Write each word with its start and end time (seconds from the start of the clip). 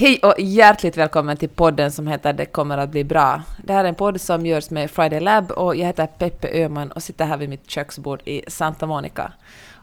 Hej 0.00 0.20
och 0.22 0.34
hjärtligt 0.38 0.96
välkommen 0.96 1.36
till 1.36 1.48
podden 1.48 1.92
som 1.92 2.06
heter 2.06 2.32
Det 2.32 2.46
kommer 2.46 2.78
att 2.78 2.90
bli 2.90 3.04
bra. 3.04 3.42
Det 3.64 3.72
här 3.72 3.84
är 3.84 3.88
en 3.88 3.94
podd 3.94 4.20
som 4.20 4.46
görs 4.46 4.70
med 4.70 4.90
Friday 4.90 5.20
Lab 5.20 5.50
och 5.50 5.76
jag 5.76 5.86
heter 5.86 6.06
Peppe 6.06 6.64
Öhman 6.64 6.92
och 6.92 7.02
sitter 7.02 7.24
här 7.24 7.36
vid 7.36 7.48
mitt 7.48 7.70
köksbord 7.70 8.22
i 8.24 8.42
Santa 8.48 8.86
Monica. 8.86 9.32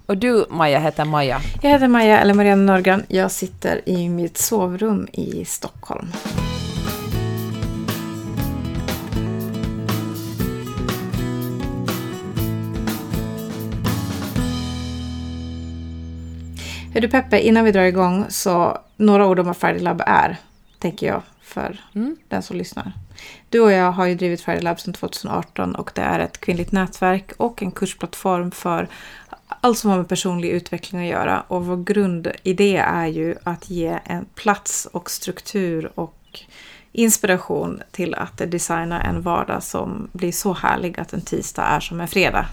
Och 0.05 0.17
du, 0.17 0.45
Maja, 0.49 0.79
heter 0.79 1.05
Maja. 1.05 1.41
Jag 1.61 1.69
heter 1.69 1.87
Maja, 1.87 2.19
eller 2.19 2.33
Marianne 2.33 2.63
Norgran. 2.73 3.03
Jag 3.07 3.31
sitter 3.31 3.89
i 3.89 4.09
mitt 4.09 4.37
sovrum 4.37 5.07
i 5.11 5.45
Stockholm. 5.45 6.07
Hör 16.95 17.01
du 17.01 17.07
Peppe, 17.07 17.39
innan 17.39 17.65
vi 17.65 17.71
drar 17.71 17.83
igång 17.83 18.25
så 18.29 18.77
några 18.97 19.27
ord 19.27 19.39
om 19.39 19.45
vad 19.45 19.57
Friday 19.57 19.79
Lab 19.79 20.01
är, 20.05 20.37
tänker 20.79 21.07
jag, 21.07 21.21
för 21.41 21.79
mm. 21.95 22.17
den 22.27 22.43
som 22.43 22.57
lyssnar. 22.57 22.91
Du 23.49 23.59
och 23.59 23.71
jag 23.71 23.91
har 23.91 24.05
ju 24.05 24.15
drivit 24.15 24.41
Friday 24.41 24.61
Lab 24.61 24.79
sedan 24.79 24.93
2018 24.93 25.75
och 25.75 25.91
det 25.95 26.01
är 26.01 26.19
ett 26.19 26.39
kvinnligt 26.39 26.71
nätverk 26.71 27.31
och 27.37 27.61
en 27.63 27.71
kursplattform 27.71 28.51
för 28.51 28.87
allt 29.47 29.77
som 29.77 29.89
har 29.89 29.97
med 29.97 30.09
personlig 30.09 30.49
utveckling 30.49 31.01
att 31.01 31.11
göra. 31.11 31.41
Och 31.47 31.65
vår 31.65 31.83
grundidé 31.83 32.77
är 32.77 33.07
ju 33.07 33.35
att 33.43 33.69
ge 33.69 33.99
en 34.05 34.25
plats 34.35 34.87
och 34.91 35.11
struktur 35.11 35.91
och 35.95 36.39
inspiration 36.91 37.81
till 37.91 38.15
att 38.15 38.37
designa 38.37 39.01
en 39.01 39.21
vardag 39.21 39.63
som 39.63 40.09
blir 40.11 40.31
så 40.31 40.53
härlig 40.53 40.99
att 40.99 41.13
en 41.13 41.21
tisdag 41.21 41.63
är 41.63 41.79
som 41.79 42.01
en 42.01 42.07
fredag 42.07 42.45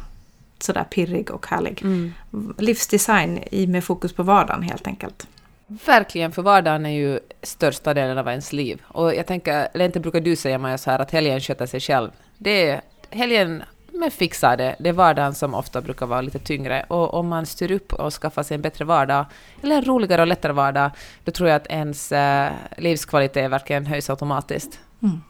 sådär 0.65 0.84
pirrig 0.84 1.30
och 1.30 1.47
härlig. 1.47 1.83
Mm. 1.83 2.12
Livsdesign 2.59 3.45
med 3.69 3.84
fokus 3.84 4.12
på 4.12 4.23
vardagen 4.23 4.62
helt 4.62 4.87
enkelt. 4.87 5.27
Verkligen, 5.66 6.33
för 6.33 6.43
vardagen 6.43 6.87
är 6.87 6.91
ju 6.91 7.21
största 7.43 7.95
delen 7.95 8.19
av 8.19 8.29
ens 8.29 8.52
liv. 8.52 8.83
Och 8.88 9.15
jag 9.15 9.27
tänker, 9.27 9.69
eller 9.75 9.85
inte 9.85 10.01
brukar 10.01 10.21
du 10.21 10.37
säga 10.37 10.59
Maja 10.59 10.79
så 10.79 10.91
här 10.91 10.98
att 10.98 11.11
helgen 11.11 11.41
sköter 11.41 11.66
sig 11.66 11.80
själv. 11.80 12.10
Det 12.38 12.69
är, 12.69 12.80
helgen 13.10 13.63
men 13.93 14.10
fixar 14.10 14.57
det. 14.57 14.77
Det 14.79 14.88
är 14.88 14.93
vardagen 14.93 15.35
som 15.35 15.54
ofta 15.54 15.80
brukar 15.80 16.07
vara 16.07 16.21
lite 16.21 16.38
tyngre. 16.38 16.85
Och 16.88 17.15
om 17.15 17.29
man 17.29 17.47
styr 17.47 17.71
upp 17.71 17.93
och 17.93 18.13
skaffar 18.13 18.43
sig 18.43 18.54
en 18.54 18.63
bättre 18.63 18.85
vardag, 18.85 19.26
eller 19.63 19.76
en 19.76 19.85
roligare 19.85 20.23
och 20.23 20.29
lättare 20.29 20.52
vardag, 20.52 20.91
då 21.24 21.32
tror 21.32 21.49
jag 21.49 21.57
att 21.57 21.66
ens 21.66 22.13
eh, 22.13 22.52
livskvalitet 22.76 23.51
verkligen 23.51 23.87
höjs 23.87 24.10
automatiskt. 24.10 24.80
Mm. 25.02 25.21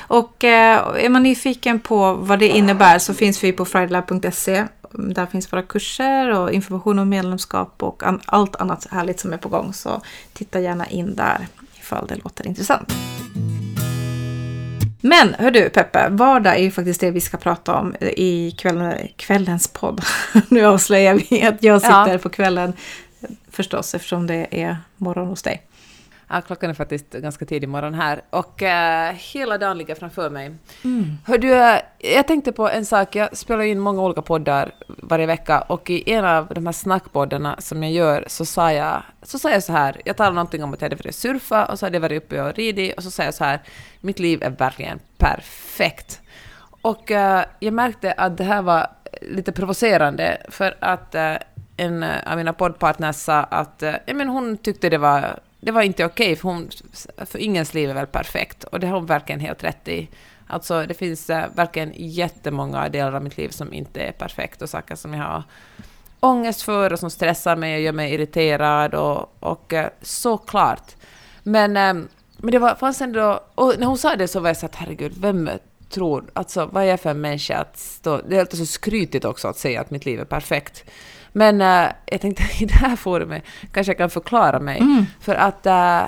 Och 0.00 0.44
eh, 0.44 1.04
är 1.04 1.08
man 1.08 1.22
nyfiken 1.22 1.80
på 1.80 2.14
vad 2.14 2.38
det 2.38 2.48
innebär 2.48 2.98
så 2.98 3.14
finns 3.14 3.44
vi 3.44 3.52
på 3.52 3.64
fridaylab.se 3.64 4.64
där 4.92 5.26
finns 5.26 5.52
våra 5.52 5.62
kurser 5.62 6.38
och 6.38 6.52
information 6.52 6.98
om 6.98 7.08
medlemskap 7.08 7.82
och 7.82 8.02
allt 8.26 8.56
annat 8.56 8.86
härligt 8.90 9.20
som 9.20 9.32
är 9.32 9.36
på 9.36 9.48
gång. 9.48 9.72
Så 9.72 10.02
titta 10.32 10.60
gärna 10.60 10.86
in 10.86 11.16
där 11.16 11.46
ifall 11.80 12.06
det 12.06 12.16
låter 12.16 12.46
intressant. 12.46 12.92
Men 15.00 15.34
hör 15.34 15.50
du 15.50 15.70
Peppe, 15.70 16.08
vardag 16.10 16.56
är 16.56 16.62
ju 16.62 16.70
faktiskt 16.70 17.00
det 17.00 17.10
vi 17.10 17.20
ska 17.20 17.36
prata 17.36 17.74
om 17.74 17.94
i 18.00 18.54
kväll, 18.58 18.94
kvällens 19.16 19.68
podd. 19.68 20.00
nu 20.48 20.64
avslöjar 20.64 21.14
vi 21.14 21.42
att 21.42 21.62
jag 21.62 21.80
sitter 21.80 22.12
ja. 22.12 22.18
på 22.18 22.28
kvällen 22.28 22.72
förstås 23.50 23.94
eftersom 23.94 24.26
det 24.26 24.46
är 24.50 24.76
morgon 24.96 25.28
hos 25.28 25.42
dig. 25.42 25.67
Ja, 26.30 26.40
klockan 26.40 26.70
är 26.70 26.74
faktiskt 26.74 27.10
ganska 27.10 27.44
tidig 27.44 27.68
morgon 27.68 27.94
här 27.94 28.22
och 28.30 28.62
uh, 28.62 29.16
hela 29.32 29.58
dagen 29.58 29.78
ligger 29.78 29.94
framför 29.94 30.30
mig. 30.30 30.54
Mm. 30.84 31.18
Hör 31.26 31.38
du, 31.38 31.54
uh, 31.54 31.78
jag 31.98 32.26
tänkte 32.26 32.52
på 32.52 32.68
en 32.68 32.86
sak, 32.86 33.14
jag 33.14 33.36
spelar 33.36 33.62
in 33.62 33.78
många 33.78 34.02
olika 34.02 34.22
poddar 34.22 34.72
varje 34.86 35.26
vecka 35.26 35.60
och 35.60 35.90
i 35.90 36.12
en 36.12 36.24
av 36.24 36.46
de 36.54 36.66
här 36.66 36.72
snackpoddarna 36.72 37.56
som 37.58 37.82
jag 37.82 37.92
gör 37.92 38.24
så 38.26 38.44
sa 38.44 38.72
jag 38.72 39.02
så, 39.22 39.38
sa 39.38 39.50
jag 39.50 39.62
så 39.62 39.72
här, 39.72 40.00
jag 40.04 40.16
talade 40.16 40.34
någonting 40.34 40.64
om 40.64 40.72
att 40.72 40.80
jag 40.80 40.86
hade 40.86 41.02
varit 41.02 41.14
surfa 41.14 41.64
och 41.64 41.78
så 41.78 41.86
hade 41.86 41.96
jag 41.96 42.02
varit 42.02 42.22
uppe 42.22 42.42
och 42.42 42.54
ridit 42.54 42.96
och 42.96 43.02
så 43.02 43.10
sa 43.10 43.24
jag 43.24 43.34
så 43.34 43.44
här, 43.44 43.60
mitt 44.00 44.18
liv 44.18 44.42
är 44.42 44.50
verkligen 44.50 44.98
perfekt. 45.18 46.20
Och 46.82 47.10
uh, 47.10 47.42
jag 47.58 47.74
märkte 47.74 48.12
att 48.12 48.36
det 48.36 48.44
här 48.44 48.62
var 48.62 48.86
lite 49.22 49.52
provocerande 49.52 50.42
för 50.48 50.76
att 50.80 51.14
en 51.76 52.04
av 52.26 52.36
mina 52.36 52.52
poddpartners 52.52 53.16
sa 53.16 53.34
att 53.34 53.82
ja, 54.06 54.14
men 54.14 54.28
hon 54.28 54.56
tyckte 54.56 54.88
det 54.88 54.98
var 54.98 55.38
det 55.60 55.70
var 55.70 55.82
inte 55.82 56.04
okej, 56.04 56.24
okay, 56.32 56.36
för, 56.36 56.48
hon, 56.48 56.70
för 57.26 57.38
ingens 57.38 57.74
liv 57.74 57.90
är 57.90 57.94
väl 57.94 58.06
perfekt. 58.06 58.64
Och 58.64 58.80
det 58.80 58.86
har 58.86 58.94
hon 58.94 59.06
verkligen 59.06 59.40
helt 59.40 59.64
rätt 59.64 59.88
i. 59.88 60.08
Alltså, 60.46 60.86
det 60.86 60.94
finns 60.94 61.30
äh, 61.30 61.44
verkligen 61.54 61.92
jättemånga 61.96 62.88
delar 62.88 63.12
av 63.12 63.22
mitt 63.22 63.36
liv 63.36 63.48
som 63.48 63.72
inte 63.72 64.00
är 64.00 64.12
perfekt 64.12 64.62
och 64.62 64.70
saker 64.70 64.94
som 64.94 65.14
jag 65.14 65.24
har 65.24 65.42
ångest 66.20 66.62
för 66.62 66.92
och 66.92 66.98
som 66.98 67.10
stressar 67.10 67.56
mig 67.56 67.74
och 67.74 67.80
gör 67.80 67.92
mig 67.92 68.14
irriterad 68.14 68.94
och, 68.94 69.36
och 69.40 69.72
äh, 69.72 69.88
såklart. 70.02 70.96
Men, 71.42 71.76
äh, 71.76 72.04
men 72.36 72.50
det 72.50 72.58
var, 72.58 72.74
fanns 72.74 73.00
ändå... 73.00 73.40
Och 73.54 73.74
när 73.78 73.86
hon 73.86 73.98
sa 73.98 74.16
det 74.16 74.28
så 74.28 74.40
var 74.40 74.48
jag 74.48 74.56
så 74.56 74.66
att 74.66 74.74
herregud, 74.74 75.12
vem 75.16 75.50
tror... 75.88 76.24
Alltså, 76.32 76.66
vad 76.72 76.82
är 76.82 76.86
jag 76.86 77.00
för 77.00 77.10
en 77.10 77.20
människa 77.20 77.56
att 77.56 77.78
stå... 77.78 78.20
Det 78.28 78.36
är 78.36 78.40
lite 78.40 78.56
så 78.56 78.66
skrytigt 78.66 79.24
också 79.24 79.48
att 79.48 79.58
säga 79.58 79.80
att 79.80 79.90
mitt 79.90 80.04
liv 80.06 80.20
är 80.20 80.24
perfekt. 80.24 80.84
Men 81.32 81.60
äh, 81.60 81.92
jag 82.06 82.20
tänkte 82.20 82.42
i 82.60 82.64
det 82.64 82.74
här 82.74 82.96
forumet 82.96 83.42
kanske 83.72 83.90
jag 83.90 83.98
kan 83.98 84.10
förklara 84.10 84.60
mig. 84.60 84.78
Mm. 84.78 85.06
För 85.20 85.34
att 85.34 85.66
äh, 85.66 86.04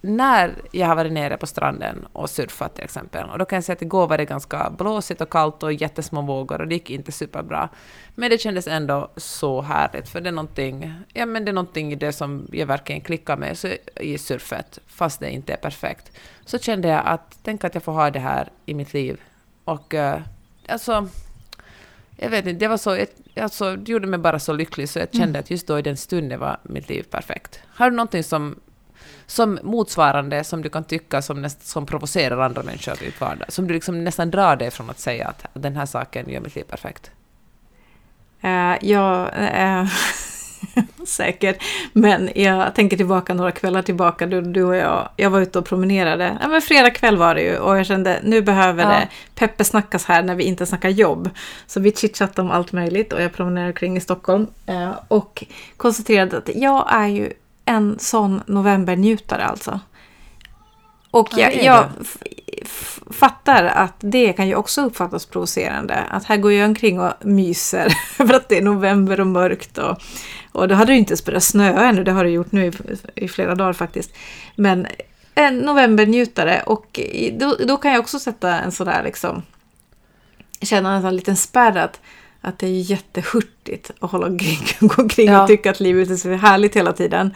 när 0.00 0.54
jag 0.72 0.86
har 0.86 0.96
varit 0.96 1.12
nere 1.12 1.36
på 1.36 1.46
stranden 1.46 2.06
och 2.12 2.30
surfat 2.30 2.74
till 2.74 2.84
exempel, 2.84 3.30
och 3.30 3.38
då 3.38 3.44
kan 3.44 3.56
jag 3.56 3.64
säga 3.64 3.76
att 3.76 3.82
igår 3.82 4.06
var 4.06 4.18
det 4.18 4.24
ganska 4.24 4.70
blåsigt 4.78 5.20
och 5.20 5.30
kallt 5.30 5.62
och 5.62 5.72
jättesmå 5.72 6.22
vågor 6.22 6.60
och 6.60 6.68
det 6.68 6.74
gick 6.74 6.90
inte 6.90 7.12
superbra. 7.12 7.68
Men 8.14 8.30
det 8.30 8.38
kändes 8.38 8.66
ändå 8.66 9.10
så 9.16 9.62
härligt, 9.62 10.08
för 10.08 10.20
det 10.20 10.28
är 10.28 10.32
någonting, 10.32 10.94
ja, 11.12 11.26
men 11.26 11.44
det 11.44 11.50
är 11.50 11.52
någonting 11.52 11.92
i 11.92 11.96
det 11.96 12.12
som 12.12 12.46
jag 12.52 12.66
verkligen 12.66 13.00
klickar 13.00 13.36
med 13.36 13.58
så, 13.58 13.68
i 13.96 14.18
surfet, 14.18 14.78
fast 14.86 15.20
det 15.20 15.30
inte 15.30 15.52
är 15.52 15.56
perfekt. 15.56 16.12
Så 16.44 16.58
kände 16.58 16.88
jag 16.88 17.02
att, 17.06 17.38
tänk 17.42 17.64
att 17.64 17.74
jag 17.74 17.82
får 17.82 17.92
ha 17.92 18.10
det 18.10 18.18
här 18.18 18.48
i 18.66 18.74
mitt 18.74 18.94
liv. 18.94 19.20
Och 19.64 19.94
äh, 19.94 20.20
alltså, 20.68 21.08
jag 22.16 22.30
vet 22.30 22.46
inte, 22.46 22.58
det 22.58 22.68
var 22.68 22.76
så, 22.76 22.96
jag, 22.96 23.08
alltså, 23.42 23.76
det 23.76 23.92
gjorde 23.92 24.06
mig 24.06 24.18
bara 24.18 24.38
så 24.38 24.52
lycklig 24.52 24.88
så 24.88 24.98
jag 24.98 25.12
kände 25.12 25.24
mm. 25.28 25.40
att 25.40 25.50
just 25.50 25.66
då 25.66 25.78
i 25.78 25.82
den 25.82 25.96
stunden 25.96 26.40
var 26.40 26.58
mitt 26.62 26.88
liv 26.88 27.02
perfekt. 27.02 27.60
Har 27.68 27.90
du 27.90 27.96
någonting 27.96 28.24
som, 28.24 28.60
som 29.30 29.58
motsvarande 29.62 30.44
som 30.44 30.62
du 30.62 30.68
kan 30.68 30.84
tycka 30.84 31.22
som, 31.22 31.42
näst, 31.42 31.66
som 31.66 31.86
provocerar 31.86 32.38
andra 32.38 32.62
människor 32.62 33.02
i 33.02 33.04
ditt 33.04 33.20
vardag? 33.20 33.52
Som 33.52 33.66
du 33.66 33.74
liksom 33.74 34.04
nästan 34.04 34.30
drar 34.30 34.56
dig 34.56 34.70
från 34.70 34.90
att 34.90 34.98
säga 34.98 35.28
att 35.28 35.46
den 35.52 35.76
här 35.76 35.86
saken 35.86 36.28
gör 36.28 36.40
mitt 36.40 36.54
liv 36.54 36.64
perfekt? 36.64 37.10
Uh, 38.44 38.76
ja, 38.80 39.30
uh, 39.38 39.88
Säkert. 41.06 41.62
Men 41.92 42.30
jag 42.34 42.74
tänker 42.74 42.96
tillbaka 42.96 43.34
några 43.34 43.52
kvällar 43.52 43.82
tillbaka. 43.82 44.26
Du, 44.26 44.40
du 44.40 44.64
och 44.64 44.76
jag, 44.76 45.08
jag 45.16 45.30
var 45.30 45.40
ute 45.40 45.58
och 45.58 45.64
promenerade. 45.64 46.38
Ja, 46.42 46.48
men 46.48 46.62
fredag 46.62 46.90
kväll 46.90 47.16
var 47.16 47.34
det 47.34 47.42
ju 47.42 47.58
och 47.58 47.78
jag 47.78 47.86
kände 47.86 48.20
nu 48.22 48.42
behöver 48.42 48.82
ja. 48.82 48.88
det 48.88 49.08
Peppe 49.34 49.64
snackas 49.64 50.04
här 50.04 50.22
när 50.22 50.34
vi 50.34 50.44
inte 50.44 50.66
snackar 50.66 50.88
jobb. 50.88 51.30
Så 51.66 51.80
vi 51.80 51.92
chitchattade 51.92 52.48
om 52.48 52.50
allt 52.50 52.72
möjligt 52.72 53.12
och 53.12 53.22
jag 53.22 53.32
promenerade 53.32 53.72
kring 53.72 53.96
i 53.96 54.00
Stockholm. 54.00 54.46
Eh, 54.66 54.92
och 55.08 55.44
konstaterade 55.76 56.38
att 56.38 56.50
jag 56.54 56.86
är 56.92 57.06
ju 57.06 57.32
en 57.70 57.98
sån 57.98 58.42
novembernjutare 58.46 59.44
alltså. 59.44 59.80
Och 61.10 61.28
jag, 61.36 61.62
jag 61.62 61.88
fattar 63.10 63.64
att 63.64 63.94
det 63.98 64.32
kan 64.32 64.48
ju 64.48 64.54
också 64.54 64.82
uppfattas 64.82 65.26
provocerande. 65.26 65.94
Att 65.94 66.24
här 66.24 66.36
går 66.36 66.52
jag 66.52 66.68
omkring 66.68 67.00
och 67.00 67.12
myser 67.20 67.88
för 68.16 68.34
att 68.34 68.48
det 68.48 68.58
är 68.58 68.62
november 68.62 69.20
och 69.20 69.26
mörkt. 69.26 69.78
Och, 69.78 69.98
och 70.52 70.68
då 70.68 70.74
hade 70.74 70.92
det 70.92 70.98
inte 70.98 71.10
ens 71.10 71.24
börjat 71.24 71.42
snöa 71.42 71.88
ännu, 71.88 72.04
det 72.04 72.12
har 72.12 72.24
det 72.24 72.30
gjort 72.30 72.52
nu 72.52 72.66
i, 72.66 72.72
i 73.14 73.28
flera 73.28 73.54
dagar 73.54 73.72
faktiskt. 73.72 74.10
Men 74.56 74.86
en 75.34 75.58
novembernjutare 75.58 76.62
och 76.66 77.00
då, 77.32 77.56
då 77.66 77.76
kan 77.76 77.92
jag 77.92 78.00
också 78.00 78.18
sätta 78.18 78.58
en 78.58 78.72
sådär 78.72 79.02
liksom 79.04 79.42
känna 80.62 80.94
en 80.94 81.02
sån 81.02 81.16
liten 81.16 81.36
spärr 81.36 81.76
att, 81.76 82.00
att 82.40 82.58
det 82.58 82.66
är 82.66 82.80
jättehurtigt 82.90 83.90
att 84.00 84.10
hålla 84.10 84.26
omkring, 84.26 84.58
gå 84.88 85.02
omkring 85.02 85.28
ja. 85.28 85.42
och 85.42 85.48
tycka 85.48 85.70
att 85.70 85.80
livet 85.80 86.10
är 86.10 86.16
så 86.16 86.32
härligt 86.32 86.76
hela 86.76 86.92
tiden. 86.92 87.34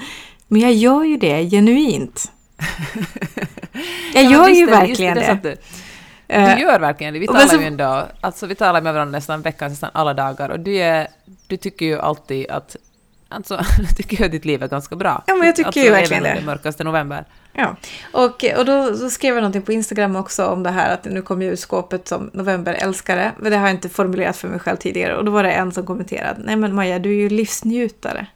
Men 0.49 0.61
jag 0.61 0.73
gör 0.73 1.05
ju 1.05 1.17
det 1.17 1.51
genuint. 1.51 2.33
Jag 4.15 4.25
gör 4.25 4.49
ju 4.49 4.67
verkligen 4.67 5.15
det. 5.15 5.39
det. 5.43 5.57
Du, 6.27 6.55
du 6.55 6.63
gör 6.63 6.81
verkligen 6.81 7.15
det. 7.15 7.21
Vi 7.21 7.27
talar 7.27 7.47
så, 7.47 7.57
ju 7.57 7.67
ändå, 7.67 8.07
alltså 8.21 8.47
vi 8.47 8.55
talar 8.55 8.81
med 8.81 8.95
varandra 8.95 9.19
nästan 9.19 9.43
veckan, 9.43 9.71
nästan 9.71 9.91
alla 9.93 10.15
dagar 10.15 10.49
och 10.49 10.61
du, 10.61 10.77
är, 10.77 11.09
du 11.47 11.57
tycker 11.57 11.87
ju 11.87 11.99
alltid 12.01 12.51
att 12.51 12.77
Alltså, 13.35 13.61
tycker 13.97 14.25
att 14.25 14.33
ditt 14.33 14.45
liv 14.45 14.63
är 14.63 14.69
ganska 14.69 14.97
bra. 14.97 15.23
Ja, 15.27 15.35
men 15.35 15.47
jag 15.47 15.57
tycker 15.57 15.67
alltså, 15.67 15.81
ju 15.81 15.91
verkligen 15.91 16.23
det. 16.23 16.35
det 16.35 16.47
mörkaste 16.47 16.85
november. 16.85 17.25
Ja, 17.53 17.77
och, 18.13 18.45
och 18.57 18.65
då 18.65 18.97
så 18.97 19.11
skrev 19.11 19.35
jag 19.35 19.43
någonting 19.43 19.63
på 19.63 19.73
Instagram 19.73 20.17
också 20.17 20.47
om 20.47 20.63
det 20.63 20.71
här 20.71 20.95
att 20.95 21.05
nu 21.05 21.23
kommer 21.23 21.45
jag 21.45 21.53
ur 21.53 21.57
skåpet 21.57 22.09
som 22.09 22.31
novemberälskare. 22.33 23.33
Men 23.39 23.53
det 23.53 23.59
har 23.59 23.67
jag 23.67 23.75
inte 23.75 23.89
formulerat 23.89 24.37
för 24.37 24.49
mig 24.49 24.59
själv 24.59 24.77
tidigare. 24.77 25.17
Och 25.17 25.25
då 25.25 25.31
var 25.31 25.43
det 25.43 25.53
en 25.53 25.73
som 25.73 25.87
kommenterade, 25.87 26.41
nej 26.45 26.57
men 26.57 26.75
Maja, 26.75 26.99
du 26.99 27.11
är 27.11 27.15
ju 27.15 27.29
livsnjutare. 27.29 28.27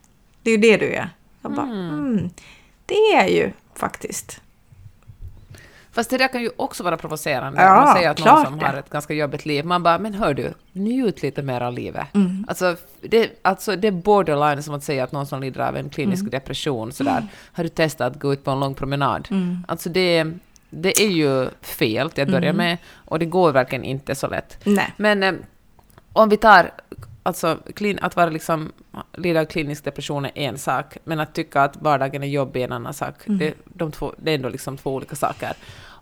Det 0.43 0.51
är 0.51 0.55
ju 0.55 0.61
det 0.61 0.77
du 0.77 0.87
är. 0.87 1.11
Jag 1.43 1.53
bara, 1.53 1.67
mm. 1.67 1.89
Mm, 1.89 2.31
det 2.87 2.95
är 2.95 3.17
jag 3.17 3.31
ju 3.31 3.53
faktiskt. 3.75 4.41
Fast 5.99 6.11
det 6.11 6.19
där 6.19 6.29
kan 6.29 6.41
ju 6.43 6.51
också 6.57 6.83
vara 6.83 6.97
provocerande. 6.97 7.63
Ja, 7.63 7.75
man 7.75 7.95
säger 7.95 8.11
att 8.11 8.25
någon 8.25 8.45
som 8.45 8.59
det. 8.59 8.67
har 8.67 8.75
ett 8.75 8.91
ganska 8.91 9.15
jobbigt 9.15 9.47
liv, 9.47 9.65
man 9.65 9.83
bara, 9.83 9.99
men 9.99 10.15
hör 10.15 10.35
du, 10.35 10.55
njut 10.73 11.23
lite 11.23 11.43
mer 11.43 11.61
av 11.61 11.73
livet. 11.73 12.15
Mm. 12.15 12.45
Alltså, 12.49 12.77
det, 13.01 13.31
alltså, 13.43 13.77
det 13.77 13.89
är 13.89 13.93
borderline 13.93 14.63
som 14.63 14.75
att 14.75 14.85
säga 14.85 15.05
att 15.05 15.13
någon 15.13 15.27
som 15.27 15.41
lider 15.41 15.61
av 15.61 15.77
en 15.77 15.91
klinisk 15.91 16.21
Mm. 16.21 16.31
depression, 16.31 16.93
sådär, 16.93 17.27
har 17.53 17.63
du 17.65 17.69
testat 17.69 18.13
att 18.13 18.21
gå 18.23 18.33
ut 18.33 18.45
på 18.45 18.51
en 18.51 18.61
lång 18.61 18.75
promenad? 18.75 19.29
Mm. 19.31 19.65
Alltså 19.69 19.89
det, 19.89 20.27
det 20.71 21.01
är 21.03 21.09
ju 21.11 21.49
fel 21.63 22.11
till 22.11 22.23
att 22.23 22.31
börja 22.31 22.51
Mm. 22.51 22.57
med, 22.57 22.79
och 22.95 23.19
det 23.19 23.27
går 23.27 23.53
verkligen 23.53 23.85
inte 23.85 24.15
så 24.15 24.27
lätt. 24.29 24.59
Nej. 24.65 24.93
Men 24.97 25.23
eh, 25.23 25.35
om 26.13 26.29
vi 26.29 26.37
tar, 26.37 26.71
alltså 27.23 27.59
klin, 27.75 27.99
att 28.03 28.17
vara 28.17 28.31
liksom, 28.31 28.73
lida 29.17 29.41
av 29.41 29.45
klinisk 29.45 29.85
depression 29.85 30.25
är 30.25 30.31
en 30.39 30.59
sak, 30.59 30.97
men 31.05 31.21
att 31.21 31.35
tycka 31.35 31.63
att 31.63 31.77
vardagen 31.77 32.23
är 32.23 32.27
jobbig 32.27 32.61
är 32.61 32.65
en 32.65 32.73
annan 32.73 32.95
sak. 32.95 33.15
Mm. 33.27 33.39
Det, 33.39 33.55
de 33.65 33.93
två, 33.93 34.13
det 34.19 34.31
är 34.31 34.35
ändå 34.35 34.49
liksom 34.49 34.77
två 34.77 34.95
olika 34.95 35.17
saker. 35.17 35.53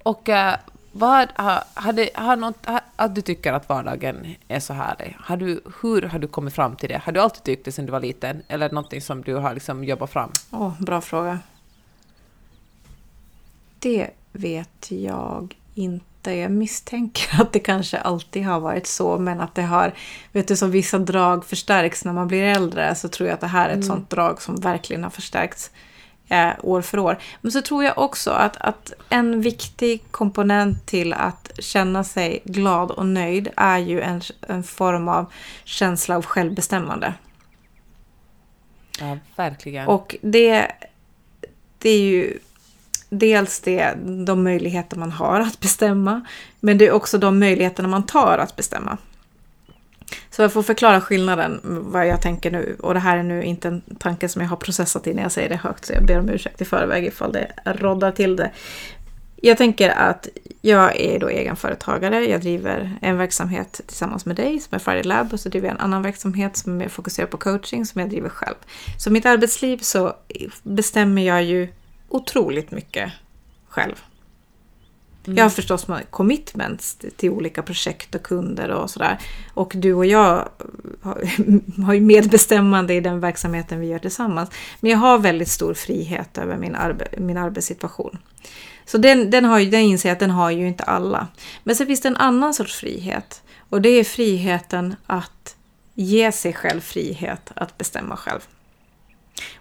Och 0.06 0.28
eh, 0.28 0.54
vad 0.92 1.28
har, 1.34 1.62
har 1.74 1.92
det, 1.92 2.10
har 2.14 2.36
något, 2.36 2.66
har, 2.66 2.80
att 2.96 3.14
du 3.14 3.20
tycker 3.20 3.52
att 3.52 3.68
vardagen 3.68 4.34
är 4.48 4.60
så 4.60 4.72
härlig? 4.72 5.16
Har 5.20 5.36
du, 5.36 5.60
hur 5.82 6.02
har 6.02 6.18
du 6.18 6.28
kommit 6.28 6.54
fram 6.54 6.76
till 6.76 6.88
det? 6.88 7.00
Har 7.04 7.12
du 7.12 7.20
alltid 7.20 7.42
tyckt 7.42 7.64
det 7.64 7.72
sedan 7.72 7.86
du 7.86 7.92
var 7.92 8.00
liten? 8.00 8.42
Eller 8.48 8.70
någonting 8.70 9.00
som 9.00 9.22
du 9.22 9.34
har 9.34 9.54
liksom 9.54 9.84
jobbat 9.84 10.10
fram? 10.10 10.30
Åh, 10.50 10.72
bra 10.78 11.00
fråga. 11.00 11.38
Det 13.78 14.10
vet 14.32 14.90
jag 14.90 15.54
inte. 15.74 16.32
Jag 16.32 16.50
misstänker 16.50 17.40
att 17.42 17.52
det 17.52 17.60
kanske 17.60 17.98
alltid 17.98 18.44
har 18.44 18.60
varit 18.60 18.86
så, 18.86 19.18
men 19.18 19.40
att 19.40 19.54
det 19.54 19.62
har, 19.62 19.92
vet 20.32 20.48
du, 20.48 20.56
som 20.56 20.70
vissa 20.70 20.98
drag 20.98 21.44
förstärks 21.44 22.04
när 22.04 22.12
man 22.12 22.28
blir 22.28 22.42
äldre, 22.42 22.94
så 22.94 23.08
tror 23.08 23.28
jag 23.28 23.34
att 23.34 23.40
det 23.40 23.46
här 23.46 23.66
är 23.68 23.70
ett 23.70 23.74
Mm. 23.74 23.86
sånt 23.88 24.10
drag 24.10 24.42
som 24.42 24.56
verkligen 24.56 25.02
har 25.02 25.10
förstärkts 25.10 25.70
eh, 26.28 26.50
år 26.62 26.82
för 26.82 26.98
år. 26.98 27.18
Men 27.40 27.52
så 27.52 27.62
tror 27.62 27.84
jag 27.84 27.98
också 27.98 28.30
att, 28.30 28.56
att 28.56 28.92
en 29.08 29.40
viktig 29.40 30.02
komponent 30.10 30.86
till 30.86 31.12
att 31.12 31.50
känna 31.58 32.04
sig 32.04 32.42
glad 32.44 32.90
och 32.90 33.06
nöjd 33.06 33.48
är 33.56 33.78
ju 33.78 34.00
en, 34.00 34.20
en 34.48 34.62
form 34.62 35.08
av 35.08 35.32
känsla 35.64 36.16
av 36.16 36.24
självbestämmande. 36.24 37.14
Ja, 39.00 39.18
verkligen. 39.36 39.86
Och 39.86 40.16
det, 40.22 40.72
det 41.78 41.90
är 41.90 42.00
ju 42.00 42.38
dels 43.08 43.60
det, 43.60 43.94
de 44.26 44.44
möjligheter 44.44 44.96
man 44.96 45.12
har 45.12 45.40
att 45.40 45.60
bestämma, 45.60 46.26
men 46.60 46.78
det 46.78 46.86
är 46.86 46.92
också 46.92 47.18
de 47.18 47.38
möjligheterna 47.38 47.88
man 47.88 48.06
tar 48.06 48.38
att 48.38 48.56
bestämma. 48.56 48.98
Så 50.30 50.42
jag 50.42 50.52
får 50.52 50.62
förklara 50.62 51.00
skillnaden, 51.00 51.60
vad 51.62 52.06
jag 52.06 52.22
tänker 52.22 52.50
nu. 52.50 52.76
Och 52.80 52.94
det 52.94 53.00
här 53.00 53.18
är 53.18 53.22
nu 53.22 53.42
inte 53.42 53.68
en 53.68 53.82
tanke 53.98 54.28
som 54.28 54.42
jag 54.42 54.48
har 54.48 54.56
processat 54.56 55.06
innan 55.06 55.22
jag 55.22 55.32
säger 55.32 55.48
det 55.48 55.56
högt, 55.56 55.84
så 55.84 55.92
jag 55.92 56.06
ber 56.06 56.18
om 56.18 56.28
ursäkt 56.28 56.60
i 56.60 56.64
förväg 56.64 57.04
ifall 57.04 57.32
det 57.32 57.52
roddar 57.64 58.12
till 58.12 58.36
det. 58.36 58.50
Jag 59.36 59.58
tänker 59.58 59.90
att 59.90 60.28
jag 60.60 61.00
är 61.00 61.18
då 61.18 61.28
egenföretagare. 61.28 62.24
Jag 62.28 62.40
driver 62.40 62.98
en 63.02 63.18
verksamhet 63.18 63.80
tillsammans 63.86 64.26
med 64.26 64.36
dig 64.36 64.60
som 64.60 64.74
är 64.74 64.78
Friday 64.78 65.02
Lab 65.02 65.32
och 65.32 65.40
så 65.40 65.48
driver 65.48 65.68
jag 65.68 65.74
en 65.74 65.80
annan 65.80 66.02
verksamhet 66.02 66.56
som 66.56 66.72
är 66.72 66.76
mer 66.76 66.88
fokuserad 66.88 67.30
på 67.30 67.36
coaching 67.36 67.86
som 67.86 68.00
jag 68.00 68.10
driver 68.10 68.28
själv. 68.28 68.54
Så 68.98 69.10
i 69.10 69.12
mitt 69.12 69.26
arbetsliv 69.26 69.78
så 69.78 70.14
bestämmer 70.62 71.22
jag 71.22 71.44
ju 71.44 71.68
otroligt 72.08 72.70
mycket 72.70 73.12
själv. 73.68 74.02
Mm. 75.26 75.36
Jag 75.36 75.44
har 75.44 75.50
förstås 75.50 75.88
med 75.88 76.10
commitments 76.10 76.98
till 77.16 77.30
olika 77.30 77.62
projekt 77.62 78.14
och 78.14 78.22
kunder 78.22 78.70
och 78.70 78.90
sådär. 78.90 79.18
Och 79.54 79.72
du 79.76 79.94
och 79.94 80.06
jag 80.06 80.48
har, 81.02 81.22
har 81.84 81.94
ju 81.94 82.00
medbestämmande 82.00 82.94
i 82.94 83.00
den 83.00 83.20
verksamheten 83.20 83.80
vi 83.80 83.86
gör 83.86 83.98
tillsammans. 83.98 84.50
Men 84.80 84.90
jag 84.90 84.98
har 84.98 85.18
väldigt 85.18 85.48
stor 85.48 85.74
frihet 85.74 86.38
över 86.38 86.56
min, 86.56 86.74
arbe, 86.74 87.08
min 87.18 87.36
arbetssituation. 87.36 88.18
Så 88.84 88.98
den, 88.98 89.30
den, 89.30 89.44
har 89.44 89.58
ju, 89.58 89.70
den 89.70 89.80
inser 89.80 90.08
jag 90.08 90.14
att 90.14 90.20
den 90.20 90.30
har 90.30 90.50
ju 90.50 90.68
inte 90.68 90.84
alla. 90.84 91.28
Men 91.64 91.76
sen 91.76 91.86
finns 91.86 92.00
det 92.00 92.08
en 92.08 92.16
annan 92.16 92.54
sorts 92.54 92.76
frihet. 92.76 93.42
Och 93.68 93.82
det 93.82 93.88
är 93.88 94.04
friheten 94.04 94.96
att 95.06 95.56
ge 95.94 96.32
sig 96.32 96.52
själv 96.52 96.80
frihet 96.80 97.52
att 97.54 97.78
bestämma 97.78 98.16
själv. 98.16 98.40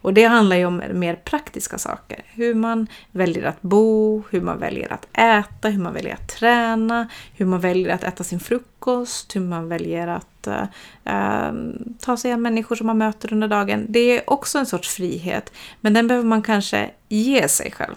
Och 0.01 0.13
det 0.13 0.24
handlar 0.24 0.56
ju 0.56 0.66
om 0.66 0.83
mer 0.94 1.16
praktiska 1.16 1.77
saker. 1.77 2.24
Hur 2.25 2.54
man 2.54 2.88
väljer 3.12 3.44
att 3.44 3.62
bo, 3.62 4.24
hur 4.30 4.42
man 4.42 4.60
väljer 4.60 4.94
att 4.94 5.07
äta, 5.13 5.69
hur 5.69 5.81
man 5.81 5.94
väljer 5.94 6.13
att 6.13 6.27
träna, 6.27 7.07
hur 7.33 7.45
man 7.45 7.60
väljer 7.60 7.89
att 7.89 8.04
äta 8.04 8.24
sin 8.24 8.39
frukost, 8.39 9.36
hur 9.36 9.42
man 9.42 9.69
väljer 9.69 10.07
att 10.07 10.48
eh, 10.48 10.63
ehm, 11.04 11.94
ta 12.00 12.18
sig 12.18 12.31
an 12.31 12.42
människor 12.42 12.75
som 12.75 12.88
man 12.88 12.98
möter 12.98 13.33
under 13.33 13.48
dagen. 13.48 13.86
Det 13.89 14.00
är 14.00 14.30
också 14.30 14.57
en 14.60 14.66
sorts 14.66 14.89
frihet, 14.89 15.51
men 15.81 15.94
den 15.94 16.07
behöver 16.07 16.27
man 16.27 16.42
kanske 16.42 16.92
ge 17.10 17.48
sig 17.48 17.72
själv. 17.72 17.95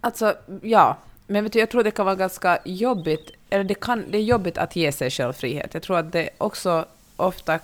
Alltså, 0.00 0.34
ja. 0.62 0.96
Men 1.30 1.44
vet 1.44 1.52
du, 1.52 1.58
jag 1.58 1.70
tror 1.70 1.84
det 1.84 1.90
kan 1.90 2.06
vara 2.06 2.16
ganska 2.16 2.58
jobbigt, 2.64 3.30
eller 3.50 3.64
det, 3.64 3.74
kan, 3.74 4.04
det 4.10 4.18
är 4.18 4.22
jobbigt 4.22 4.58
att 4.58 4.76
ge 4.76 4.92
sig 4.92 5.10
själv 5.10 5.32
frihet. 5.32 5.74
Jag 5.74 5.82
tror 5.82 5.98
att 5.98 6.12
det 6.12 6.30
också 6.38 6.84
ofta 7.16 7.58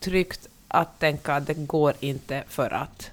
tryggt 0.00 0.48
att 0.72 0.98
tänka 0.98 1.34
att 1.34 1.46
det 1.46 1.54
går 1.54 1.92
inte 2.00 2.42
för 2.48 2.74
att. 2.74 3.10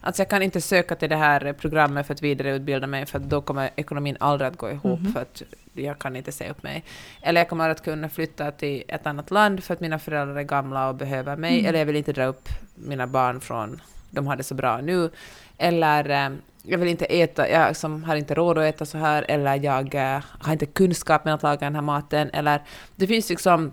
Alltså 0.00 0.20
jag 0.22 0.28
kan 0.28 0.42
inte 0.42 0.60
söka 0.60 0.94
till 0.94 1.08
det 1.10 1.16
här 1.16 1.52
programmet 1.52 2.06
för 2.06 2.14
att 2.14 2.22
vidareutbilda 2.22 2.86
mig, 2.86 3.06
för 3.06 3.18
att 3.18 3.24
då 3.24 3.40
kommer 3.40 3.70
ekonomin 3.76 4.16
aldrig 4.20 4.48
att 4.48 4.56
gå 4.56 4.70
ihop, 4.70 5.00
Mhm. 5.00 5.12
för 5.12 5.20
att 5.22 5.42
jag 5.72 5.98
kan 5.98 6.16
inte 6.16 6.32
säga 6.32 6.50
upp 6.50 6.62
mig. 6.62 6.84
Eller 7.22 7.40
jag 7.40 7.48
kommer 7.48 7.68
att 7.68 7.84
kunna 7.84 8.08
flytta 8.08 8.50
till 8.50 8.82
ett 8.88 9.06
annat 9.06 9.30
land 9.30 9.64
för 9.64 9.74
att 9.74 9.80
mina 9.80 9.98
föräldrar 9.98 10.36
är 10.36 10.42
gamla 10.42 10.88
och 10.88 10.94
behöver 10.94 11.36
mig, 11.36 11.52
Mm. 11.58 11.66
eller 11.68 11.78
jag 11.78 11.86
vill 11.86 11.96
inte 11.96 12.12
dra 12.12 12.24
upp 12.24 12.48
mina 12.74 13.06
barn 13.06 13.40
från, 13.40 13.80
de 14.10 14.26
har 14.26 14.36
det 14.36 14.42
så 14.42 14.54
bra 14.54 14.80
nu. 14.80 15.10
Eller 15.58 16.10
eh, 16.10 16.30
jag 16.62 16.78
vill 16.78 16.88
inte 16.88 17.04
äta, 17.04 17.48
jag 17.48 17.76
som 17.76 18.04
har 18.04 18.16
inte 18.16 18.34
råd 18.34 18.58
att 18.58 18.64
äta 18.74 18.86
så 18.86 18.98
här, 18.98 19.24
eller 19.28 19.54
jag 19.64 19.94
eh, 19.94 20.20
har 20.40 20.52
inte 20.52 20.66
kunskap 20.66 21.24
med 21.24 21.34
att 21.34 21.42
laga 21.42 21.60
den 21.66 21.74
här 21.74 21.82
maten, 21.82 22.30
eller 22.32 22.62
det 22.96 23.06
finns 23.06 23.28
liksom, 23.30 23.72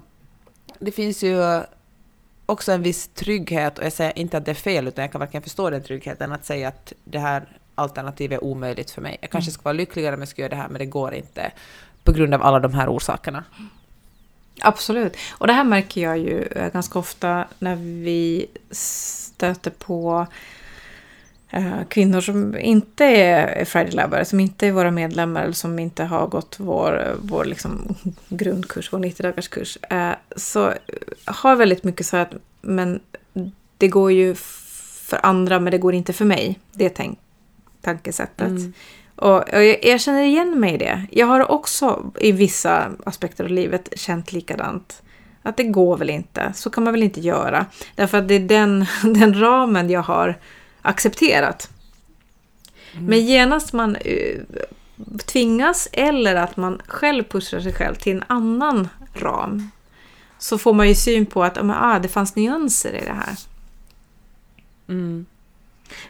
det 0.79 0.91
finns 0.91 1.23
ju 1.23 1.61
också 2.51 2.71
en 2.71 2.81
viss 2.83 3.07
trygghet, 3.07 3.79
och 3.79 3.85
jag 3.85 3.93
säger 3.93 4.19
inte 4.19 4.37
att 4.37 4.45
det 4.45 4.51
är 4.51 4.55
fel, 4.55 4.87
utan 4.87 5.01
jag 5.01 5.11
kan 5.11 5.19
verkligen 5.19 5.41
förstå 5.43 5.69
den 5.69 5.83
tryggheten, 5.83 6.31
att 6.31 6.45
säga 6.45 6.67
att 6.67 6.93
det 7.03 7.19
här 7.19 7.43
alternativet 7.75 8.39
är 8.39 8.43
omöjligt 8.43 8.91
för 8.91 9.01
mig. 9.01 9.17
Jag 9.21 9.29
kanske 9.29 9.49
Mm. 9.49 9.53
skulle 9.53 9.63
vara 9.63 9.73
lyckligare 9.73 10.15
om 10.15 10.21
jag 10.21 10.27
skulle 10.29 10.43
göra 10.45 10.55
det 10.55 10.61
här, 10.61 10.69
men 10.69 10.79
det 10.79 10.85
går 10.85 11.13
inte 11.13 11.51
på 12.03 12.11
grund 12.11 12.33
av 12.33 12.43
alla 12.43 12.59
de 12.59 12.73
här 12.73 12.89
orsakerna. 12.89 13.43
Absolut. 14.61 15.17
Och 15.31 15.47
det 15.47 15.53
här 15.53 15.63
märker 15.63 16.01
jag 16.01 16.17
ju 16.17 16.41
eh, 16.43 16.71
ganska 16.71 16.99
ofta 16.99 17.47
när 17.59 17.75
vi 17.75 18.45
stöter 18.71 19.71
på 19.71 20.27
kvinnor 21.89 22.21
som 22.21 22.57
inte 22.57 23.05
är 23.05 23.65
Friday 23.65 23.91
Labbare, 23.91 24.25
som 24.25 24.39
inte 24.39 24.67
är 24.67 24.71
våra 24.71 24.91
medlemmar 24.91 25.43
eller 25.43 25.53
som 25.53 25.79
inte 25.79 26.03
har 26.03 26.27
gått 26.27 26.55
vår, 26.59 27.15
vår 27.21 27.45
liksom 27.45 27.95
grundkurs, 28.29 28.93
vår 28.93 28.99
90-dagars 28.99 29.47
kurs. 29.47 29.77
Eh, 29.89 30.11
så 30.35 30.73
har 31.25 31.55
väldigt 31.55 31.83
mycket 31.83 32.05
så 32.05 32.17
att 32.17 32.33
men 32.61 32.99
det 33.77 33.87
går 33.87 34.11
ju 34.11 34.35
för 34.35 35.25
andra 35.25 35.59
men 35.59 35.71
det 35.71 35.77
går 35.77 35.93
inte 35.93 36.13
för 36.13 36.25
mig. 36.25 36.59
Det 36.71 36.89
tänk, 36.89 37.19
tankesättet. 37.81 38.47
Mm. 38.47 38.73
Och, 39.15 39.37
och 39.37 39.63
jag, 39.63 39.85
jag 39.85 40.01
känner 40.01 40.23
igen 40.23 40.59
mig 40.59 40.73
i 40.73 40.77
det. 40.77 41.05
Jag 41.11 41.27
har 41.27 41.51
också 41.51 42.11
i 42.19 42.31
vissa 42.31 42.91
aspekter 43.03 43.43
av 43.43 43.49
livet 43.49 43.89
känt 43.95 44.33
likadant. 44.33 45.01
Att 45.43 45.57
det 45.57 45.63
går 45.63 45.97
väl 45.97 46.09
inte, 46.09 46.53
så 46.55 46.69
kan 46.69 46.83
man 46.83 46.93
väl 46.93 47.03
inte 47.03 47.21
göra. 47.21 47.65
Därför 47.95 48.17
att 48.17 48.27
det 48.27 48.35
är 48.35 48.39
den, 48.39 48.85
den 49.03 49.39
ramen 49.39 49.89
jag 49.89 50.01
har 50.01 50.37
accepterat. 50.81 51.69
Mm. 52.93 53.05
Men 53.05 53.25
genast 53.25 53.73
man 53.73 53.95
eh, 53.95 54.39
tvingas 55.25 55.87
eller 55.91 56.35
att 56.35 56.57
man 56.57 56.81
själv 56.87 57.23
pushar 57.23 57.59
sig 57.59 57.73
själv 57.73 57.95
till 57.95 58.15
en 58.17 58.23
annan 58.27 58.89
ram 59.13 59.69
så 60.37 60.57
får 60.57 60.73
man 60.73 60.87
ju 60.87 60.95
syn 60.95 61.25
på 61.25 61.43
att 61.43 61.57
ah, 61.61 61.99
det 61.99 62.07
fanns 62.07 62.35
nyanser 62.35 62.93
i 62.93 63.05
det 63.05 63.13
här. 63.13 63.35
Mm. 64.87 65.25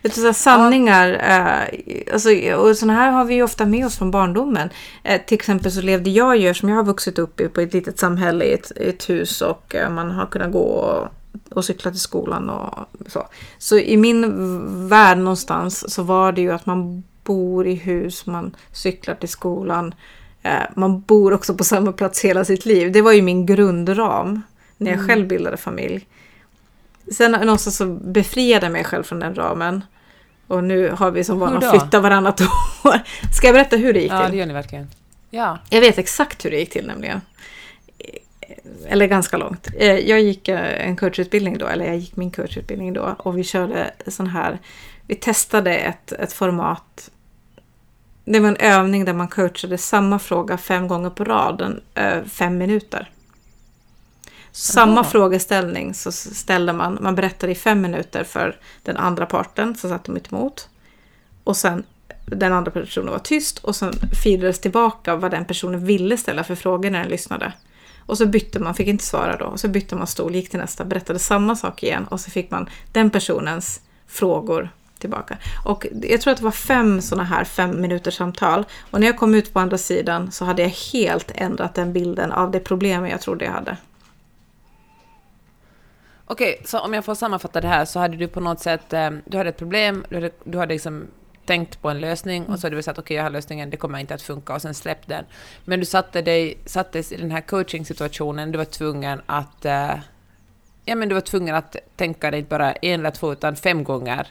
Vet 0.01 0.16
du, 0.16 0.22
så 0.22 0.34
sanningar, 0.34 1.10
eh, 1.10 2.13
alltså, 2.13 2.30
och 2.56 2.78
sådana 2.78 3.00
här 3.00 3.12
har 3.12 3.25
vi 3.25 3.34
ju 3.34 3.44
ofta 3.44 3.66
med 3.66 3.86
oss 3.86 3.98
från 3.98 4.12
barndomen. 4.12 4.70
Eh, 5.04 5.22
till 5.22 5.36
exempel 5.36 5.72
så 5.72 5.82
levde 5.82 6.10
jag 6.10 6.38
ju, 6.38 6.54
som 6.54 6.70
jag 6.70 6.75
har 6.75 6.84
vuxit 6.84 7.20
upp 7.20 7.40
i, 7.40 7.48
på 7.48 7.62
ett 7.62 7.74
litet 7.74 8.00
samhälle 8.00 8.46
i 8.46 8.54
ett, 8.54 8.72
ett 8.72 9.10
hus 9.10 9.42
och 9.42 9.75
eh, 9.75 9.90
man 9.90 10.12
har 10.12 10.25
kunnat 10.25 10.51
gå 10.51 10.60
och, 10.60 11.08
och 11.52 11.66
cykla 11.66 11.92
till 11.92 12.00
skolan 12.00 12.50
och 12.50 12.88
så. 13.08 13.28
Så 13.58 13.78
i 13.78 13.98
min 13.98 14.88
värld 14.90 15.18
någonstans 15.18 15.94
så 15.94 16.04
var 16.04 16.32
det 16.32 16.42
ju 16.42 16.52
att 16.52 16.66
man 16.66 17.04
bor 17.24 17.68
i 17.68 17.76
hus, 17.76 18.26
man 18.26 18.56
cyklar 18.72 19.16
till 19.16 19.30
skolan, 19.30 19.96
eh, 20.44 20.52
man 20.76 21.02
bor 21.02 21.34
också 21.34 21.54
på 21.56 21.64
samma 21.64 21.92
plats 21.92 22.26
hela 22.26 22.46
sitt 22.46 22.66
liv. 22.66 22.92
Det 22.92 23.02
var 23.02 23.12
ju 23.12 23.22
min 23.22 23.46
grundram 23.46 24.42
när 24.78 24.92
jag 24.92 24.96
Mm. 25.00 25.08
själv 25.08 25.28
bildade 25.28 25.58
familj. 25.58 26.08
Sen 27.12 27.32
någonstans 27.32 27.78
så 27.78 27.86
befriade 27.86 28.66
jag 28.66 28.74
mig 28.74 28.84
själv 28.84 29.04
från 29.04 29.20
den 29.20 29.36
ramen. 29.36 29.84
Och 30.48 30.64
nu 30.64 30.90
har 30.90 31.12
vi 31.12 31.24
som 31.24 31.40
vana 31.40 31.58
att 31.58 31.70
flytta 31.80 32.00
varannat 32.00 32.42
år. 32.84 33.00
Ska 33.38 33.48
jag 33.48 33.54
berätta 33.54 33.76
hur 33.76 33.94
det 33.94 34.00
gick 34.02 34.12
Ja, 34.12 34.22
till? 34.24 34.32
det 34.32 34.38
gör 34.38 34.46
ni 34.46 34.54
verkligen. 34.54 34.88
Ja. 35.30 35.58
Jag 35.70 35.82
vet 35.82 35.98
exakt 35.98 36.46
hur 36.46 36.52
det 36.52 36.60
gick 36.60 36.70
till 36.72 36.88
nämligen. 36.88 37.22
Eller 38.88 39.08
ganska 39.08 39.38
långt. 39.38 39.67
Eh, 39.77 40.00
Jag 40.00 40.22
gick 40.22 40.48
eh, 40.48 40.88
en 40.88 40.96
coachutbildning 40.96 41.58
då, 41.58 41.67
eller 41.67 41.86
jag 41.86 41.98
gick 41.98 42.15
min 42.15 42.31
coachutbildning 42.31 42.93
då 42.93 43.15
och 43.20 43.38
vi 43.38 43.43
körde 43.43 43.91
sån 44.08 44.27
här, 44.27 44.60
vi 45.08 45.15
testade 45.15 45.75
ett, 45.75 46.12
ett 46.12 46.34
format 46.34 47.12
det 48.25 48.39
var 48.39 48.48
en 48.48 48.58
övning 48.58 49.05
där 49.05 49.13
man 49.13 49.27
coachade 49.27 49.77
samma 49.77 50.20
fråga 50.20 50.58
fem 50.58 50.88
gånger 50.88 51.10
på 51.10 51.24
raden, 51.24 51.81
eh, 51.96 52.24
fem 52.24 52.58
minuter. 52.58 53.12
Samma 54.51 55.01
Aha. 55.01 55.03
frågeställning 55.03 55.93
så 55.93 56.12
ställde 56.12 56.74
man, 56.74 56.98
man 57.01 57.15
berättade 57.15 57.51
i 57.51 57.55
fem 57.55 57.81
minuter 57.81 58.24
för 58.24 58.60
den 58.84 58.98
andra 58.98 59.25
parten 59.25 59.75
som 59.75 59.89
satt 59.89 60.08
mitt 60.08 60.31
emot. 60.34 60.70
Och 61.43 61.58
sen 61.58 61.84
den 62.25 62.53
andra 62.53 62.72
personen 62.72 63.12
var 63.12 63.20
tyst 63.20 63.60
och 63.60 63.75
sen 63.75 63.93
feedades 64.24 64.60
tillbaka 64.60 65.15
vad 65.15 65.31
den 65.31 65.46
personen 65.46 65.86
ville 65.86 66.17
ställa 66.17 66.43
för 66.43 66.55
frågor 66.55 66.89
när 66.89 67.00
den 67.00 67.10
lyssnade. 67.10 67.53
Och 68.05 68.17
så 68.17 68.25
bytte 68.25 68.60
man, 68.60 68.75
fick 68.75 68.88
inte 68.88 69.03
svara 69.03 69.38
då, 69.38 69.46
och 69.46 69.60
så 69.60 69.67
bytte 69.67 69.96
man 69.96 70.08
stol, 70.08 70.36
gick 70.36 70.50
till 70.50 70.60
nästa, 70.60 70.86
berättade 70.86 71.20
samma 71.20 71.55
sak 71.55 71.84
igen 71.84 72.08
och 72.08 72.20
så 72.20 72.31
fick 72.31 72.51
man 72.51 72.70
den 72.91 73.10
personens 73.10 73.81
frågor 74.08 74.70
tillbaka. 75.01 75.38
Och 75.65 75.88
jag 76.01 76.22
tror 76.22 76.31
att 76.31 76.38
det 76.38 76.43
var 76.43 76.51
fem 76.51 77.01
sådana 77.01 77.24
här 77.24 77.43
fem 77.43 77.81
minuters 77.81 78.17
samtal. 78.17 78.65
Och 78.91 79.00
när 79.00 79.08
jag 79.08 79.17
kom 79.17 79.36
ut 79.36 79.53
på 79.53 79.60
andra 79.60 79.77
sidan 79.77 80.31
så 80.31 80.46
hade 80.46 80.62
jag 80.62 80.70
helt 80.70 81.31
ändrat 81.36 81.75
den 81.75 81.93
bilden 81.93 82.31
av 82.31 82.51
det 82.51 82.60
problemet 82.60 83.12
jag 83.12 83.22
trodde 83.22 83.46
jag 83.46 83.51
hade. 83.51 83.77
Okej, 86.25 86.62
så 86.65 86.79
om 86.79 86.93
jag 86.93 87.05
får 87.05 87.15
sammanfatta 87.15 87.62
det 87.62 87.67
här 87.67 87.86
så 87.86 88.00
hade 88.00 88.17
du 88.17 88.27
på 88.27 88.39
något 88.39 88.60
sätt, 88.60 88.93
eh, 88.93 89.10
du 89.25 89.38
hade 89.38 89.50
ett 89.50 89.58
problem, 89.58 90.05
du 90.10 90.15
hade, 90.15 90.31
du 90.43 90.58
hade 90.58 90.74
liksom 90.74 91.08
tänkt 91.51 91.81
på 91.81 91.89
en 91.89 92.00
lösning 92.00 92.46
och 92.46 92.60
så 92.60 92.65
hade 92.67 92.75
du 92.75 92.81
sagt 92.84 93.00
okej 93.00 93.17
jag 93.17 93.24
har 93.24 93.29
lösningen, 93.29 93.70
det 93.70 93.77
kommer 93.77 94.00
inte 94.00 94.13
att 94.13 94.22
funka 94.22 94.53
och 94.55 94.62
sen 94.62 94.74
släpp 94.74 95.08
den. 95.08 95.25
Men 95.65 95.79
du 95.79 95.86
satte 95.86 96.22
dig, 96.22 96.58
sattes 96.65 97.12
i 97.12 97.17
den 97.17 97.31
här 97.31 97.41
coaching-situationen, 97.41 98.51
du 98.51 98.58
var 98.58 98.65
tvungen 98.65 99.22
att 99.25 99.65
eh, 99.65 99.91
Ja 100.86 100.96
men 100.96 101.10
du 101.10 101.13
var 101.15 101.22
tvungen 101.22 101.55
att 101.55 101.75
tänka 101.96 102.31
dig 102.31 102.39
inte 102.39 102.50
bara 102.50 102.72
en 102.74 103.00
eller 103.00 103.12
två 103.12 103.31
utan 103.31 103.55
fem 103.55 103.84
gånger 103.84 104.27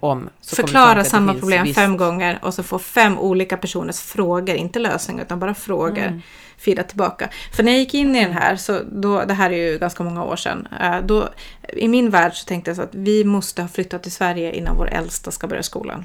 om. 0.00 0.20
Fram 0.20 0.30
till 0.40 0.56
Förklara 0.56 1.04
samma 1.04 1.34
problem 1.34 1.64
viss- 1.66 1.74
fem 1.74 1.96
gånger 1.96 2.38
och 2.42 2.54
så 2.54 2.62
få 2.62 2.78
fem 2.78 3.18
olika 3.18 3.56
personers 3.56 4.00
frågor, 4.00 4.54
inte 4.56 4.78
lösningar 4.78 5.22
utan 5.24 5.38
bara 5.38 5.54
frågor 5.54 5.98
Mm. 6.06 6.20
feeda 6.58 6.82
tillbaka. 6.82 7.28
För 7.56 7.62
när 7.62 7.72
jag 7.72 7.78
gick 7.78 7.94
in 7.94 8.16
i 8.16 8.24
den 8.24 8.32
här, 8.32 8.56
så 8.56 8.80
då, 8.92 9.24
det 9.24 9.34
här 9.34 9.50
är 9.50 9.72
ju 9.72 9.78
ganska 9.78 10.04
många 10.04 10.24
år 10.24 10.36
sedan, 10.36 10.68
eh, 10.80 10.98
då, 11.04 11.28
i 11.72 11.88
min 11.88 12.10
värld 12.10 12.32
så 12.34 12.44
tänkte 12.46 12.70
jag 12.70 12.76
så 12.76 12.82
att 12.82 12.94
vi 12.94 13.24
måste 13.24 13.62
ha 13.62 13.68
flyttat 13.68 14.02
till 14.02 14.12
Sverige 14.12 14.52
innan 14.52 14.76
vår 14.76 14.88
äldsta 14.92 15.30
ska 15.30 15.46
börja 15.46 15.62
skolan. 15.62 16.04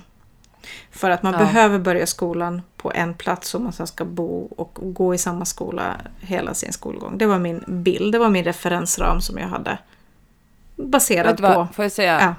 För 0.92 1.10
att 1.10 1.24
man 1.24 1.34
Ja. 1.34 1.40
behöver 1.40 1.80
börja 1.80 2.08
skolan 2.08 2.62
på 2.78 2.92
en 2.96 3.13
plats 3.13 3.56
och 3.56 3.62
man 3.62 3.74
sen 3.74 3.88
ska 3.88 4.06
bo 4.06 4.46
och 4.58 4.78
gå 4.82 5.13
i 5.13 5.18
samma 5.18 5.46
skola 5.46 5.96
hela 6.20 6.54
sin 6.54 6.74
skolgång. 6.74 7.18
Det 7.18 7.25
var 7.25 7.40
min 7.40 7.63
bild, 7.68 8.12
det 8.12 8.20
var 8.20 8.30
min 8.30 8.44
referensram 8.44 9.22
som 9.22 9.38
jag 9.38 9.48
hade. 9.48 9.78
Du 11.36 11.44
vad, 11.44 11.54
på... 11.56 11.68
får 11.74 11.86
jag 11.86 11.92
säga, 11.92 12.20
Ja. 12.22 12.36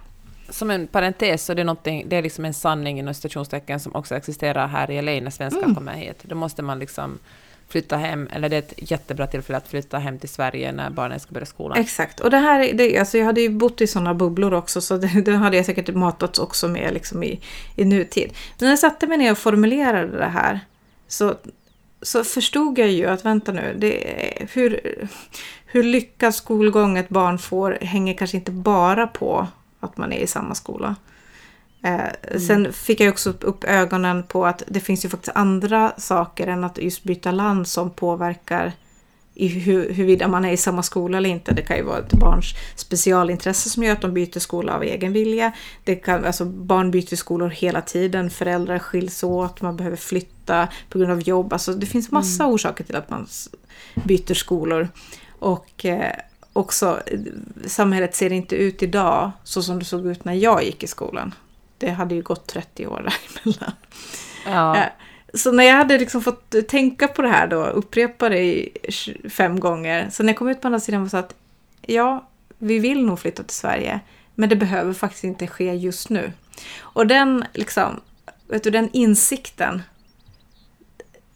som 0.52 0.70
en 0.70 0.86
parentes 0.86 1.44
så 1.44 1.54
det 1.54 1.60
är 1.62 1.64
det 2.08 2.16
är 2.16 2.22
liksom 2.22 2.44
en 2.44 2.54
sanning 2.54 2.98
inom 2.98 3.14
stationstecken 3.14 3.80
som 3.80 3.94
också 3.94 4.14
existerar 4.14 4.66
här 4.66 4.90
i 4.90 5.02
LA 5.02 5.12
när 5.20 5.30
svenskar 5.30 5.62
Mm. 5.62 5.74
kommer 5.74 5.92
hit. 5.92 6.18
Då 6.22 6.34
måste 6.34 6.62
man 6.62 6.78
liksom 6.78 7.18
flytta 7.72 7.96
hem, 7.96 8.28
eller 8.32 8.48
det 8.48 8.56
är 8.56 8.58
ett 8.58 8.90
jättebra 8.90 9.26
tillfälle 9.26 9.56
att 9.56 9.68
flytta 9.68 9.98
hem 9.98 10.18
till 10.18 10.28
Sverige 10.28 10.72
när 10.72 10.90
barnen 10.90 11.20
ska 11.20 11.32
börja 11.32 11.46
skolan. 11.46 11.78
Exakt. 11.78 12.20
Och 12.20 12.30
det 12.30 12.36
här, 12.36 12.72
det, 12.72 12.98
alltså 12.98 13.18
jag 13.18 13.26
hade 13.26 13.40
ju 13.40 13.48
bott 13.48 13.80
i 13.80 13.86
sådana 13.86 14.14
bubblor 14.14 14.54
också 14.54 14.80
så 14.80 14.96
det, 14.96 15.22
det 15.24 15.32
hade 15.32 15.56
jag 15.56 15.66
säkert 15.66 15.94
matats 15.94 16.38
också 16.38 16.68
med 16.68 16.94
liksom 16.94 17.22
i, 17.22 17.40
i 17.76 17.84
nutid. 17.84 18.32
Men 18.58 18.66
när 18.66 18.68
jag 18.68 18.78
satte 18.78 19.06
mig 19.06 19.18
ner 19.18 19.32
och 19.32 19.38
formulerade 19.38 20.18
det 20.18 20.24
här 20.24 20.60
så, 21.08 21.34
så 22.02 22.24
förstod 22.24 22.78
jag 22.78 22.90
ju 22.90 23.06
att 23.06 23.24
vänta 23.24 23.52
nu, 23.52 23.74
det, 23.78 24.46
hur, 24.52 24.80
hur 25.66 25.82
lyckad 25.82 26.34
skolgång 26.34 26.98
ett 26.98 27.08
barn 27.08 27.38
får 27.38 27.78
hänger 27.80 28.14
kanske 28.14 28.36
inte 28.36 28.52
bara 28.52 29.06
på 29.06 29.46
att 29.80 29.96
man 29.96 30.12
är 30.12 30.18
i 30.18 30.26
samma 30.26 30.54
skola. 30.54 30.96
Eh, 31.82 32.38
Sen 32.48 32.72
fick 32.72 33.00
jag 33.00 33.08
också 33.10 33.34
upp, 33.40 33.64
ögonen 33.64 34.22
på 34.22 34.46
att 34.46 34.62
det 34.66 34.80
finns 34.80 35.04
ju 35.04 35.08
faktiskt 35.08 35.36
andra 35.36 35.92
saker 35.98 36.46
än 36.46 36.64
att 36.64 36.78
just 36.78 37.04
byta 37.04 37.30
land 37.30 37.68
som 37.68 37.90
påverkar 37.90 38.72
i 39.34 39.48
hu- 39.48 39.92
huruvida 39.92 40.28
man 40.28 40.44
är 40.44 40.52
i 40.52 40.56
samma 40.56 40.82
skola 40.82 41.18
eller 41.18 41.30
inte. 41.30 41.52
Det 41.54 41.62
kan 41.62 41.76
ju 41.76 41.82
vara 41.82 41.98
ett 41.98 42.12
barns 42.12 42.46
specialintresse 42.76 43.70
som 43.70 43.82
gör 43.82 43.92
att 43.92 44.00
de 44.00 44.14
byter 44.14 44.38
skola 44.38 44.74
av 44.74 44.82
egen 44.82 45.12
vilja. 45.12 45.52
Det 45.84 45.94
kan, 45.94 46.24
alltså 46.24 46.44
barn 46.44 46.90
byter 46.90 47.16
skolor 47.16 47.48
hela 47.48 47.80
tiden, 47.80 48.30
föräldrar 48.30 48.78
skiljs 48.78 49.22
åt, 49.22 49.60
man 49.62 49.76
behöver 49.76 49.96
flytta 49.96 50.68
på 50.88 50.98
grund 50.98 51.12
av 51.12 51.20
jobb. 51.22 51.52
Alltså 51.52 51.72
det 51.72 51.86
finns 51.86 52.10
massa 52.10 52.46
orsaker 52.46 52.84
till 52.84 52.96
att 52.96 53.10
man 53.10 53.26
byter 54.04 54.34
skolor. 54.34 54.88
Och 55.38 55.84
eh, 55.84 56.12
också, 56.52 57.00
eh, 57.06 57.18
samhället 57.66 58.14
ser 58.14 58.32
inte 58.32 58.56
ut 58.56 58.82
idag 58.82 59.30
så 59.44 59.62
som 59.62 59.78
det 59.78 59.84
såg 59.84 60.06
ut 60.06 60.24
när 60.24 60.34
jag 60.34 60.64
gick 60.64 60.82
i 60.82 60.86
skolan. 60.86 61.34
Det 61.82 61.90
hade 61.90 62.14
ju 62.14 62.22
gått 62.22 62.46
30 62.46 62.86
år 62.86 63.10
däremellan. 63.44 63.72
Ja. 64.46 64.76
Eh, 64.76 64.88
Så 65.34 65.52
när 65.52 65.64
jag 65.64 65.74
hade 65.76 65.98
liksom 65.98 66.22
fått 66.22 66.54
tänka 66.68 67.08
på 67.08 67.22
det 67.22 67.28
här 67.28 67.46
då, 67.46 67.64
upprepa 67.64 68.28
det 68.28 68.68
fem 69.30 69.60
gånger. 69.60 70.10
Så 70.10 70.22
när 70.22 70.32
jag 70.32 70.38
kom 70.38 70.48
ut 70.48 70.60
på 70.60 70.68
andra 70.68 70.80
sidan 70.80 71.00
var 71.00 71.06
det 71.06 71.10
så 71.10 71.16
att 71.16 71.34
ja, 71.86 72.28
vi 72.58 72.78
vill 72.78 73.04
nog 73.06 73.18
flytta 73.18 73.42
till 73.42 73.56
Sverige. 73.56 74.00
Men 74.34 74.48
det 74.48 74.56
behöver 74.56 74.92
faktiskt 74.92 75.24
inte 75.24 75.46
ske 75.46 75.74
just 75.74 76.08
nu. 76.10 76.32
Och 76.80 77.06
den, 77.06 77.44
liksom, 77.52 78.00
vet 78.48 78.64
du, 78.64 78.70
den 78.70 78.90
insikten 78.92 79.82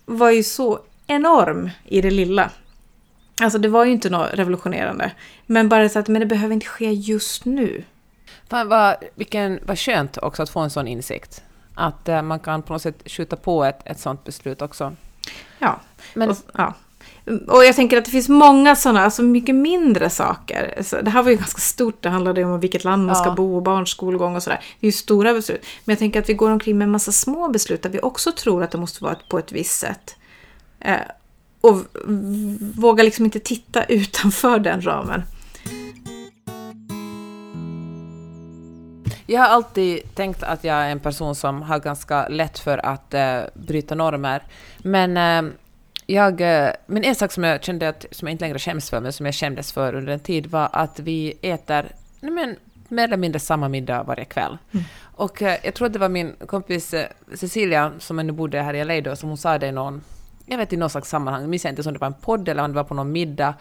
var 0.05 0.31
ju 0.31 0.43
så 0.43 0.81
enorm 1.07 1.71
i 1.85 2.01
det 2.01 2.11
lilla. 2.11 2.51
Alltså 3.43 3.59
det 3.59 3.69
var 3.69 3.85
ju 3.85 3.93
inte 3.93 4.11
något 4.11 4.31
revolutionerande. 4.35 5.13
Men 5.47 5.69
bara 5.69 5.89
så 5.89 5.99
att 5.99 6.09
men 6.09 6.21
det 6.21 6.27
behöver 6.27 6.55
inte 6.55 6.67
ske 6.67 6.93
just 6.93 7.45
nu. 7.45 7.85
Fan, 8.51 8.69
vad, 8.69 8.97
vilken, 9.15 9.61
vad 9.67 9.79
skönt 9.79 10.19
också 10.19 10.43
att 10.43 10.51
få 10.51 10.61
en 10.61 10.71
sån 10.71 10.89
insikt. 10.89 11.43
Att 11.75 12.09
eh, 12.09 12.23
man 12.23 12.41
kan 12.41 12.63
på 12.63 12.73
något 12.73 12.83
sätt 12.83 13.03
skjuta 13.07 13.37
på 13.37 13.65
ett, 13.65 13.81
ett 13.85 14.01
sånt 14.01 14.25
beslut 14.25 14.63
också. 14.63 14.97
Ja. 15.59 15.81
Men 16.15 16.31
Och, 16.31 16.37
ja. 16.55 16.75
och 17.49 17.65
jag 17.65 17.77
tänker 17.77 17.99
att 17.99 18.05
det 18.05 18.11
finns 18.11 18.29
många 18.29 18.77
sådana, 18.77 19.01
alltså 19.05 19.23
mycket 19.23 19.55
mindre 19.55 20.11
saker. 20.11 20.83
Så 20.83 21.01
det 21.01 21.11
här 21.11 21.23
var 21.23 21.31
ju 21.31 21.37
ganska 21.37 21.61
stort, 21.61 22.03
det 22.03 22.09
handlade 22.09 22.41
ju 22.41 22.47
om 22.47 22.61
vilket 22.61 22.85
land 22.85 23.07
man 23.07 23.17
ska 23.17 23.25
Ja. 23.25 23.35
bo 23.35 23.57
och 23.57 23.63
barns 23.63 23.91
skolgång 23.91 24.37
och 24.37 24.43
sådär. 24.43 24.61
Det 24.81 24.87
är 24.87 24.89
ju 24.89 24.93
stora 24.93 25.33
beslut. 25.35 25.67
Men 25.85 25.93
jag 25.93 25.99
tänker 25.99 26.21
att 26.21 26.29
vi 26.29 26.35
går 26.35 26.51
omkring 26.51 26.79
med 26.79 26.85
en 26.85 26.91
massa 26.93 27.13
små 27.13 27.49
beslut 27.49 27.83
där 27.83 27.91
vi 27.91 28.01
också 28.01 28.33
tror 28.33 28.63
att 28.63 28.71
det 28.71 28.79
måste 28.79 29.05
vara 29.05 29.17
på 29.31 29.39
ett 29.39 29.53
visst 29.53 29.79
sätt. 29.81 30.17
Eh, 30.81 30.97
och 31.61 31.77
vågar 32.77 33.05
liksom 33.05 33.25
inte 33.25 33.41
titta 33.41 33.85
utanför 33.89 34.59
den 34.59 34.83
ramen. 34.83 35.23
Jag 39.27 39.41
har 39.41 39.49
alltid 39.49 40.15
tänkt 40.15 40.43
att 40.43 40.65
jag 40.65 40.77
är 40.77 40.91
en 40.91 41.01
person 41.01 41.35
som 41.35 41.63
har 41.63 41.79
ganska 41.79 42.29
lätt 42.29 42.59
för 42.59 42.87
att 42.87 43.15
eh, 43.15 43.41
bryta 43.55 43.95
normer. 43.95 44.43
Men, 44.79 45.17
eh, 45.17 45.53
jag, 46.07 46.41
eh, 46.41 46.71
men 46.87 47.05
en 47.05 47.15
sak 47.15 47.33
som 47.33 47.45
jag 47.45 47.65
kände 47.65 47.89
att, 47.89 48.07
som 48.11 48.29
jag 48.29 48.33
inte 48.33 48.45
längre 48.45 48.59
skäms 48.59 48.91
för, 48.91 49.01
men 49.01 49.13
som 49.13 49.27
jag 49.27 49.35
skämdes 49.35 49.73
för 49.73 49.95
under 49.95 50.13
en 50.13 50.21
tid, 50.21 50.47
var 50.47 50.69
att 50.73 50.99
vi 50.99 51.35
äter 51.43 51.87
nej 52.21 52.33
men, 52.33 52.57
mer 52.89 53.05
eller 53.05 53.17
mindre 53.17 53.41
samma 53.41 53.69
middag 53.69 54.03
varje 54.03 54.25
kväll. 54.25 54.59
Och 55.03 55.43
eh, 55.43 55.57
jag 55.63 55.75
tror 55.75 55.87
att 55.87 55.93
det 55.93 55.99
var 55.99 56.09
min 56.09 56.33
kompis 56.47 56.95
eh, 56.95 57.07
Cecilia, 57.35 57.93
som 57.99 58.19
ännu 58.19 58.33
bodde 58.33 58.63
här 58.63 58.75
i 58.75 58.85
LA 58.85 59.01
då, 59.01 59.17
som 59.17 59.29
hon 59.29 59.39
sa 59.39 59.59
det 59.59 59.67
i 59.67 59.73
någon, 59.73 60.03
jag 60.47 60.59
vet 60.59 60.73
i 60.73 60.77
något 60.77 60.93
slags 60.93 61.09
sammanhang, 61.09 61.43
jag 61.43 61.51
minns 61.51 61.65
inte 61.65 61.83
om 61.83 61.93
det 61.93 61.99
var 61.99 62.07
en 62.07 62.15
podd 62.15 62.49
eller 62.49 62.65
om 62.65 62.71
det 62.71 62.77
var 62.77 62.85
på 62.85 62.95
någon 62.95 63.13
middag, 63.13 63.55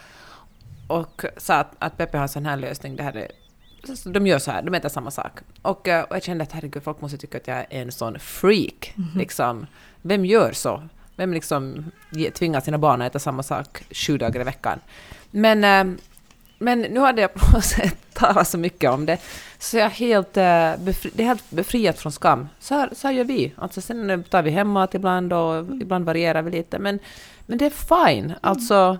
och 0.87 1.25
sa 1.37 1.55
att, 1.55 1.71
att 1.79 1.97
Peppe 1.97 2.17
har 2.17 2.23
en 2.23 2.29
sån 2.29 2.45
här 2.45 2.57
lösning, 2.57 2.95
det 2.95 3.03
här 3.03 3.17
är 3.17 3.31
de 4.05 4.27
gör 4.27 4.39
så 4.39 4.51
här, 4.51 4.61
de 4.61 4.73
äter 4.73 4.89
samma 4.89 5.11
sak. 5.11 5.39
Och, 5.61 5.87
eh, 5.87 6.03
och 6.03 6.15
jag 6.15 6.23
kände 6.23 6.43
att 6.43 6.51
herregud, 6.51 6.83
folk 6.83 7.01
måste 7.01 7.17
tycka 7.17 7.37
att 7.37 7.47
jag 7.47 7.57
är 7.57 7.81
en 7.81 7.91
sån 7.91 8.19
freak. 8.19 8.93
Liksom. 9.15 9.67
Vem 10.01 10.25
gör 10.25 10.51
så? 10.51 10.83
Vem 11.15 11.33
liksom 11.33 11.91
tvingar 12.33 12.61
sina 12.61 12.77
barn 12.77 13.01
att 13.01 13.07
äta 13.07 13.19
samma 13.19 13.43
sak 13.43 13.83
sju 13.91 14.17
dagar 14.17 14.41
i 14.41 14.43
veckan? 14.43 14.79
Men, 15.31 15.63
eh, 15.63 15.97
men 16.57 16.81
nu 16.81 16.99
hade 16.99 17.21
jag 17.21 17.33
på 17.33 17.51
något 17.53 17.65
sätt 17.65 17.97
talat 18.13 18.47
så 18.47 18.57
mycket 18.57 18.89
om 18.89 19.05
det, 19.05 19.17
så 19.59 19.77
jag 19.77 19.85
är 19.85 19.89
helt, 19.89 20.37
eh, 20.37 20.85
befri, 20.85 21.11
det 21.13 21.23
är 21.23 21.27
helt 21.27 21.51
befriat 21.51 21.99
från 21.99 22.11
skam. 22.11 22.47
Så 22.59 22.75
här, 22.75 22.89
så 22.93 23.07
här 23.07 23.15
gör 23.15 23.23
vi. 23.23 23.53
Alltså, 23.57 23.81
sen 23.81 24.23
tar 24.23 24.41
vi 24.41 24.51
hemmat 24.51 24.95
ibland 24.95 25.33
och 25.33 25.65
ibland 25.81 26.05
varierar 26.05 26.41
vi 26.41 26.51
lite, 26.51 26.79
men, 26.79 26.99
men 27.45 27.57
det 27.57 27.65
är 27.65 28.05
fine. 28.05 28.33
Alltså, 28.41 28.97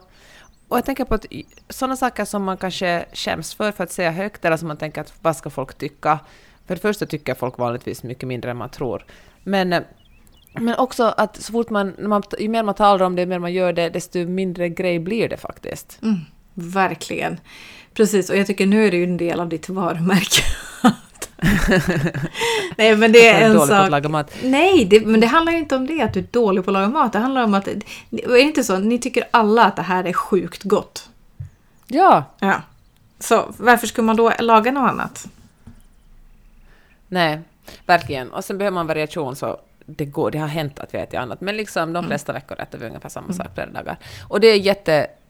och 0.68 0.78
jag 0.78 0.86
tänker 0.86 1.06
på 1.06 1.16
att 1.16 1.26
sådana 1.70 1.96
saker 1.96 2.26
som 2.26 2.44
man 2.44 2.58
kanske 2.58 3.06
skäms 3.14 3.54
för, 3.54 3.72
för 3.72 3.84
att 3.84 3.92
säga 3.92 4.12
högt, 4.12 4.46
eller 4.46 4.58
som 4.58 4.68
man 4.68 4.78
tänker 4.78 5.02
att 5.02 5.14
vad 5.22 5.38
ska 5.38 5.50
folk 5.50 5.78
tycka? 5.78 6.20
För 6.66 6.76
det 6.76 6.82
första 6.82 7.06
tycker 7.06 7.34
folk 7.34 7.58
vanligtvis 7.58 8.04
mycket 8.04 8.28
mindre 8.28 8.52
än 8.52 8.58
man 8.58 8.70
tror. 8.70 9.06
Men, 9.44 9.74
eh, 9.74 9.82
men 10.54 10.76
också 10.76 11.04
att 11.04 11.42
så 11.42 11.52
fort 11.52 11.70
man, 11.70 11.94
när 11.98 12.08
man, 12.08 12.24
ju 12.40 12.50
mer 12.50 12.64
man 12.64 12.76
talar 12.76 13.06
om 13.06 13.16
det, 13.16 13.22
ju 13.22 13.26
mer 13.26 13.40
man 13.40 13.54
gör 13.54 13.74
det, 13.74 13.90
desto 13.90 14.20
mindre 14.20 14.70
grej 14.70 15.00
blir 15.00 15.30
det 15.30 15.38
faktiskt. 15.38 16.00
Mm, 16.02 16.20
verkligen. 16.54 17.40
Precis, 17.94 18.30
och 18.30 18.38
jag 18.38 18.48
tycker 18.48 18.66
nu 18.66 18.88
är 18.88 18.92
det 18.92 18.98
ju 18.98 19.04
en 19.04 19.18
del 19.18 19.40
av 19.40 19.50
ditt 19.50 19.70
varumärke. 19.70 20.42
Nej, 22.78 22.96
men 22.96 23.12
det 23.12 23.28
är 23.28 23.42
är 23.42 23.46
en 23.46 23.54
dålig 23.54 23.58
på 23.70 23.74
att 23.74 23.82
sak. 23.82 23.90
laga 23.92 24.10
mat. 24.10 24.32
Nej, 24.44 24.86
det, 24.86 25.06
men 25.06 25.20
det 25.20 25.28
handlar 25.28 25.52
ju 25.52 25.58
inte 25.60 25.76
om 25.76 25.88
det, 25.88 26.02
att 26.02 26.14
du 26.14 26.20
är 26.20 26.28
dålig 26.32 26.66
på 26.66 26.72
att 26.72 26.74
laga 26.74 26.90
mat. 26.90 27.14
Det 27.14 27.20
handlar 27.20 27.44
om 27.44 27.54
att, 27.54 27.68
är 27.68 27.82
det 28.28 28.42
inte 28.42 28.64
så? 28.64 28.78
Ni 28.78 29.00
tycker 29.00 29.24
alla 29.32 29.64
att 29.66 29.76
det 29.76 29.82
här 29.82 30.04
är 30.04 30.14
sjukt 30.14 30.64
gott. 30.64 31.10
Ja, 31.88 32.24
Ja. 32.40 32.62
Så 33.20 33.54
varför 33.58 33.88
skulle 33.88 34.06
man 34.06 34.16
då 34.16 34.34
laga 34.40 34.72
något 34.72 34.90
annat? 34.90 35.28
nej, 37.08 37.40
verkligen. 37.86 38.32
Och 38.32 38.44
sen 38.46 38.58
behöver 38.58 38.76
man 38.76 38.88
variation, 38.88 39.36
så 39.36 39.60
det, 39.86 40.06
går, 40.06 40.32
det 40.32 40.38
har 40.38 40.48
hänt 40.48 40.80
att 40.80 40.94
vi 40.94 40.98
ätit 40.98 41.20
annat, 41.20 41.42
men 41.42 41.58
liksom 41.58 41.94
de 41.94 42.06
flesta 42.08 42.34
veckor 42.34 42.60
äter 42.62 42.78
vi 42.80 42.86
ungefär 42.86 43.10
samma 43.10 43.34
sak 43.34 43.48
flera 43.54 43.70
dagar. 43.70 43.98
Och 44.28 44.40
det 44.40 44.48
är 44.48 44.56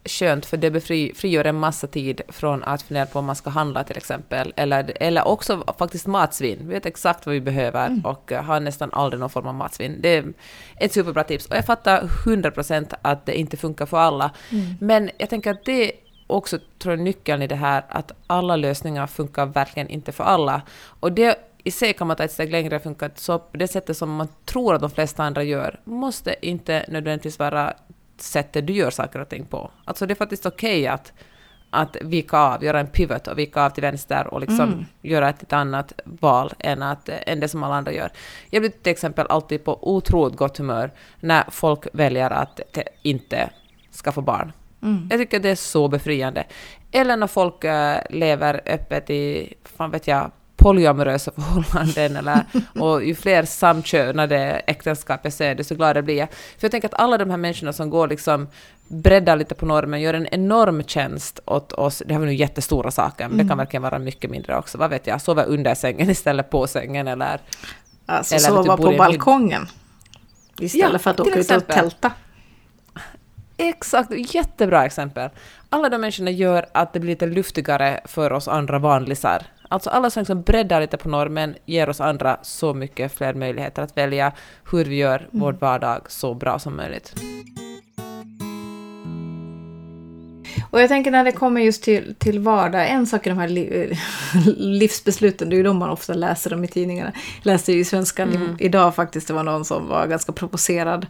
jätteskönt, 0.05 0.45
för 0.45 0.57
det 0.57 0.71
befri, 0.71 1.13
frigör 1.15 1.45
en 1.45 1.55
massa 1.55 1.87
tid 1.87 2.21
från 2.27 2.63
att 2.63 2.81
fundera 2.81 3.05
på 3.05 3.19
om 3.19 3.25
man 3.25 3.35
ska 3.35 3.49
handla 3.49 3.83
till 3.83 3.97
exempel, 3.97 4.53
eller, 4.55 4.93
eller 4.99 5.27
också 5.27 5.63
faktiskt 5.77 6.07
matsvinn. 6.07 6.59
Vi 6.61 6.73
vet 6.73 6.85
exakt 6.85 7.25
vad 7.25 7.33
vi 7.33 7.41
behöver 7.41 7.87
Mm. 7.87 8.05
och 8.05 8.31
eh, 8.31 8.43
har 8.43 8.59
nästan 8.59 8.89
aldrig 8.93 9.19
någon 9.19 9.29
form 9.29 9.47
av 9.47 9.53
matsvinn. 9.53 9.97
Det 10.01 10.09
är 10.09 10.33
ett 10.79 10.93
superbra 10.93 11.23
tips. 11.23 11.45
Och 11.45 11.55
jag 11.55 11.65
fattar 11.65 12.01
100% 12.25 12.93
att 13.01 13.25
det 13.25 13.39
inte 13.39 13.57
funkar 13.57 13.85
för 13.85 13.97
alla, 13.97 14.31
Mm. 14.51 14.75
men 14.79 15.09
jag 15.17 15.29
tänker 15.29 15.51
att 15.51 15.65
det 15.65 15.91
också 16.27 16.59
tror 16.79 16.93
jag 16.95 17.03
nyckeln 17.03 17.41
i 17.41 17.47
det 17.47 17.55
här 17.55 17.83
att 17.89 18.11
alla 18.27 18.55
lösningar 18.55 19.07
funkar 19.07 19.45
verkligen 19.45 19.89
inte 19.89 20.11
för 20.11 20.23
alla. 20.23 20.61
Och 20.99 21.11
det 21.11 21.35
i 21.63 21.71
sig 21.71 21.93
kan 21.93 22.07
man 22.07 22.15
ta 22.17 22.23
ett 22.23 22.31
steg 22.31 22.51
längre 22.51 22.75
och 22.75 22.83
funka 22.83 23.09
så 23.15 23.39
på 23.39 23.57
det 23.57 23.67
sättet 23.67 23.97
som 23.97 24.15
man 24.15 24.27
tror 24.45 24.75
att 24.75 24.81
de 24.81 24.89
flesta 24.89 25.23
andra 25.23 25.43
gör 25.43 25.79
måste 25.83 26.35
inte 26.41 26.85
nödvändigtvis 26.87 27.39
vara 27.39 27.73
sättet 28.17 28.67
du 28.67 28.73
gör 28.73 28.89
saker 28.91 29.19
och 29.19 29.29
ting 29.29 29.45
på. 29.45 29.71
Alltså 29.85 30.05
det 30.05 30.13
är 30.13 30.15
faktiskt 30.15 30.45
okej 30.45 30.87
att, 30.87 31.13
att 31.69 31.97
vika 32.01 32.37
av, 32.37 32.63
göra 32.63 32.79
en 32.79 32.87
pivot 32.87 33.27
och 33.27 33.39
vika 33.39 33.61
av 33.65 33.69
till 33.69 33.81
vänster 33.81 34.27
och 34.27 34.41
liksom 34.41 34.59
Mm. 34.73 34.85
göra 35.01 35.29
ett, 35.29 35.43
ett 35.43 35.53
annat 35.53 35.93
val 36.05 36.53
än, 36.59 36.83
att, 36.83 37.09
än 37.09 37.39
det 37.39 37.47
som 37.47 37.63
alla 37.63 37.75
andra 37.75 37.91
gör. 37.91 38.11
Jag 38.49 38.61
blir 38.61 38.69
till 38.69 38.91
exempel 38.91 39.27
alltid 39.29 39.63
på 39.63 39.95
otroligt 39.95 40.37
gott 40.37 40.57
humör 40.57 40.91
när 41.19 41.43
folk 41.51 41.87
väljer 41.93 42.29
att 42.29 42.59
te- 42.73 42.87
inte 43.01 43.49
skaffa 44.03 44.21
barn. 44.21 44.51
Mm. 44.83 45.07
Jag 45.11 45.19
tycker 45.19 45.39
det 45.39 45.49
är 45.49 45.55
så 45.55 45.87
befriande. 45.87 46.43
Eller 46.91 47.17
när 47.17 47.27
folk 47.27 47.63
äh, 47.63 47.97
lever 48.09 48.61
öppet 48.65 49.09
i, 49.09 49.53
fan 49.63 49.91
vet 49.91 50.07
jag, 50.07 50.31
polyamorösa 50.65 51.31
förhållanden, 51.31 52.15
eller, 52.15 52.45
och 52.79 53.03
ju 53.03 53.15
fler 53.15 53.43
samkönade 53.43 54.37
äktenskap 54.67 55.19
jag 55.23 55.33
ser, 55.33 55.55
desto 55.55 55.75
gladare 55.75 56.01
blir 56.01 56.17
jag. 56.17 56.29
För 56.29 56.59
jag 56.65 56.71
tänker 56.71 56.87
att 56.87 56.93
alla 56.93 57.17
de 57.17 57.29
här 57.29 57.37
människorna 57.37 57.73
som 57.73 57.89
går 57.89 58.07
liksom 58.07 58.47
breddar 58.87 59.35
lite 59.35 59.55
på 59.55 59.65
normen, 59.65 60.01
gör 60.01 60.13
en 60.13 60.27
enorm 60.27 60.83
tjänst 60.83 61.39
åt 61.45 61.71
oss. 61.71 62.03
Det 62.05 62.13
här 62.13 62.19
var 62.19 62.27
nu 62.27 62.33
jättestora 62.33 62.91
saker, 62.91 63.27
men 63.27 63.37
det 63.37 63.47
kan 63.47 63.57
verkligen 63.57 63.81
vara 63.81 63.99
mycket 63.99 64.31
mindre 64.31 64.57
också. 64.57 64.77
Vad 64.77 64.89
vet 64.89 65.07
jag, 65.07 65.21
sova 65.21 65.43
under 65.43 65.75
sängen 65.75 66.09
istället 66.09 66.49
på 66.49 66.67
sängen, 66.67 67.07
eller... 67.07 67.39
Alltså 68.05 68.35
Eller 68.35 68.47
sova 68.47 68.77
på 68.77 68.91
balkongen. 68.97 69.67
Istället 70.59 70.93
Ja, 70.93 70.99
för 70.99 71.11
att 71.11 71.19
åka 71.19 71.39
ut 71.39 71.51
och 71.51 71.67
tälta. 71.67 72.11
Exakt, 73.57 74.11
jättebra 74.33 74.85
exempel. 74.85 75.29
Alla 75.69 75.89
de 75.89 75.97
människorna 76.01 76.31
gör 76.31 76.65
att 76.73 76.93
det 76.93 76.99
blir 76.99 77.09
lite 77.09 77.25
luftigare 77.25 78.01
för 78.05 78.31
oss 78.33 78.47
andra 78.47 78.79
vanlisar. 78.79 79.45
Alltså 79.75 79.89
alla 79.89 80.09
som 80.09 80.21
liksom 80.21 80.41
breddar 80.41 80.81
lite 80.81 80.97
på 80.97 81.09
normen 81.09 81.55
ger 81.65 81.89
oss 81.89 82.01
andra 82.01 82.37
så 82.41 82.73
mycket 82.73 83.13
fler 83.13 83.33
möjligheter 83.33 83.81
att 83.81 83.97
välja 83.97 84.31
hur 84.71 84.85
vi 84.85 84.95
gör 84.95 85.27
vår 85.31 85.53
vardag 85.53 86.01
så 86.07 86.33
bra 86.33 86.59
som 86.59 86.75
möjligt. 86.75 87.15
Och 90.69 90.81
jag 90.81 90.89
tänker 90.89 91.11
när 91.11 91.23
det 91.23 91.31
kommer 91.31 91.61
just 91.61 91.83
till, 91.83 92.15
till 92.17 92.39
vardag, 92.39 92.89
en 92.89 93.07
sak 93.07 93.27
i 93.27 93.29
de 93.29 93.37
här 93.37 93.47
li, 93.47 93.97
livsbesluten, 94.57 95.49
det 95.49 95.55
är 95.55 95.57
ju 95.57 95.63
de 95.63 95.77
man 95.77 95.89
ofta 95.89 96.13
läser 96.13 96.53
om 96.53 96.63
i 96.63 96.67
tidningarna. 96.67 97.11
Jag 97.43 97.51
läste 97.51 97.73
ju 97.73 97.79
i 97.79 97.85
Svenskan 97.85 98.29
Mm. 98.35 98.55
idag 98.59 98.95
faktiskt, 98.95 99.27
det 99.27 99.33
var 99.33 99.43
någon 99.43 99.65
som 99.65 99.87
var 99.87 100.07
ganska 100.07 100.31
provocerad 100.31 101.05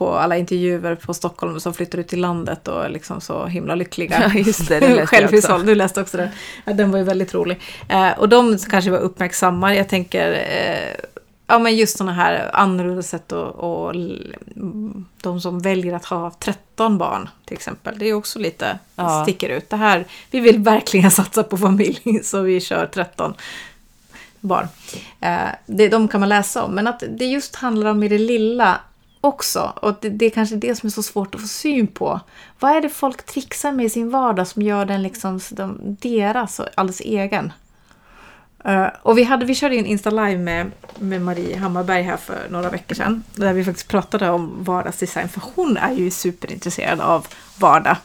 på 0.00 0.14
alla 0.14 0.36
intervjuer 0.36 0.94
på 0.94 1.14
Stockholm 1.14 1.60
som 1.60 1.74
flyttar 1.74 1.98
ut 1.98 2.08
till 2.08 2.20
landet 2.20 2.68
och 2.68 2.84
är 2.84 2.88
liksom 2.88 3.20
så 3.20 3.46
himla 3.46 3.74
lyckliga. 3.74 4.30
Ja, 4.34 4.38
just 4.40 4.68
det, 4.68 4.80
det 4.80 4.94
läste 4.94 5.16
jag 5.16 5.34
också. 5.34 5.58
du 5.58 5.74
läste 5.74 6.00
också 6.00 6.16
den. 6.16 6.28
Ja, 6.64 6.72
den 6.72 6.90
var 6.90 6.98
ju 6.98 7.04
väldigt 7.04 7.34
rolig. 7.34 7.60
Eh, 7.88 8.10
och 8.18 8.28
de 8.28 8.58
kanske 8.58 8.90
var 8.90 8.98
uppmärksamma, 8.98 9.74
jag 9.74 9.88
tänker 9.88 10.32
eh, 10.32 11.04
Ja 11.46 11.58
men 11.58 11.76
just 11.76 11.98
sådana 11.98 12.12
här 12.12 12.50
annorlunda 12.52 13.02
sätt 13.02 13.32
och, 13.32 13.48
och 13.48 13.94
de 15.22 15.40
som 15.40 15.60
väljer 15.60 15.94
att 15.94 16.04
ha 16.04 16.30
13 16.38 16.98
barn 16.98 17.28
till 17.44 17.56
exempel. 17.56 17.98
Det 17.98 18.06
är 18.08 18.14
också 18.14 18.38
lite, 18.38 18.78
Ja. 18.96 19.22
sticker 19.24 19.48
ut. 19.48 19.70
Det 19.70 19.76
här, 19.76 20.04
vi 20.30 20.40
vill 20.40 20.58
verkligen 20.58 21.10
satsa 21.20 21.42
på 21.42 21.58
familj 21.58 22.20
så 22.22 22.40
vi 22.40 22.60
kör 22.60 22.86
13 22.86 23.34
barn. 24.40 24.68
Eh, 25.20 25.48
det, 25.66 25.88
de 25.88 26.08
kan 26.08 26.20
man 26.20 26.28
läsa 26.28 26.62
om, 26.62 26.74
men 26.74 26.86
att 26.86 27.02
det 27.08 27.24
just 27.26 27.56
handlar 27.56 27.90
om 27.90 28.02
i 28.02 28.08
det 28.08 28.18
lilla 28.18 28.80
också. 29.20 29.72
Och 29.82 29.94
det, 30.00 30.08
det 30.08 30.26
är 30.26 30.30
kanske 30.30 30.56
det 30.56 30.74
som 30.76 30.86
är 30.86 30.90
så 30.90 31.02
svårt 31.02 31.34
att 31.34 31.40
få 31.40 31.46
syn 31.46 31.86
på. 31.86 32.20
Vad 32.60 32.76
är 32.76 32.80
det 32.80 32.88
folk 32.88 33.22
trixar 33.22 33.72
med 33.72 33.86
i 33.86 33.90
sin 33.90 34.10
vardag 34.10 34.46
som 34.46 34.62
gör 34.62 34.84
den 34.84 35.02
liksom 35.02 35.40
de, 35.50 35.96
deras 36.00 36.60
och 36.60 36.66
alldeles 36.74 37.00
egen? 37.00 37.52
Eh, 38.64 38.86
och 39.02 39.18
vi, 39.18 39.24
hade, 39.24 39.44
vi 39.44 39.54
körde 39.54 39.76
en 39.76 39.86
Insta 39.86 40.10
Live 40.10 40.38
med, 40.38 40.70
med 40.98 41.22
Marie 41.22 41.58
Hammarberg 41.58 42.02
här 42.02 42.16
för 42.16 42.48
några 42.50 42.70
veckor 42.70 42.94
sedan. 42.94 43.22
Där 43.34 43.52
vi 43.52 43.64
faktiskt 43.64 43.88
pratade 43.88 44.30
om 44.30 44.64
vardagsdesign. 44.64 45.28
För 45.28 45.42
hon 45.54 45.76
är 45.76 45.92
ju 45.92 46.10
superintresserad 46.10 47.00
av 47.00 47.26
vardag. 47.58 47.96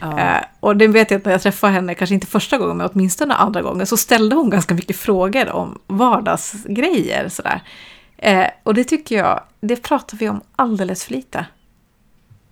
Ja. 0.00 0.18
Eh, 0.18 0.44
och 0.60 0.76
det 0.76 0.88
vet 0.88 1.10
jag 1.10 1.18
att 1.18 1.24
när 1.24 1.32
jag 1.32 1.42
träffade 1.42 1.72
henne, 1.72 1.94
kanske 1.94 2.14
inte 2.14 2.26
första 2.26 2.58
gången, 2.58 2.76
men 2.76 2.88
åtminstone 2.92 3.34
andra 3.34 3.62
gången, 3.62 3.86
så 3.86 3.96
ställde 3.96 4.36
hon 4.36 4.50
ganska 4.50 4.74
mycket 4.74 4.96
frågor 4.96 5.50
om 5.50 5.78
vardagsgrejer. 5.86 7.28
Sådär. 7.28 7.62
Eh, 8.22 8.46
och 8.62 8.74
det 8.74 8.84
tycker 8.84 9.16
jag, 9.16 9.40
det 9.60 9.76
pratar 9.76 10.16
vi 10.16 10.28
om 10.28 10.40
alldeles 10.56 11.04
för 11.04 11.12
lite. 11.12 11.46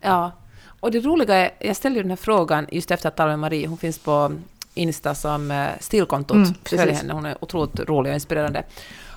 Ja, 0.00 0.32
och 0.80 0.90
det 0.90 1.00
roliga 1.00 1.34
är, 1.34 1.50
jag 1.58 1.76
ställde 1.76 1.98
ju 1.98 2.02
den 2.02 2.10
här 2.10 2.16
frågan 2.16 2.66
just 2.72 2.90
efter 2.90 3.08
att 3.08 3.16
tala 3.16 3.28
med 3.28 3.38
Marie, 3.38 3.66
hon 3.66 3.78
finns 3.78 3.98
på 3.98 4.32
Insta 4.74 5.14
som 5.14 5.50
eh, 5.50 5.68
stilkontot, 5.80 6.36
Mm, 6.36 6.54
följ 6.64 6.92
henne, 6.92 7.12
hon 7.12 7.26
är 7.26 7.44
otroligt 7.44 7.80
rolig 7.80 8.10
och 8.10 8.14
inspirerande. 8.14 8.62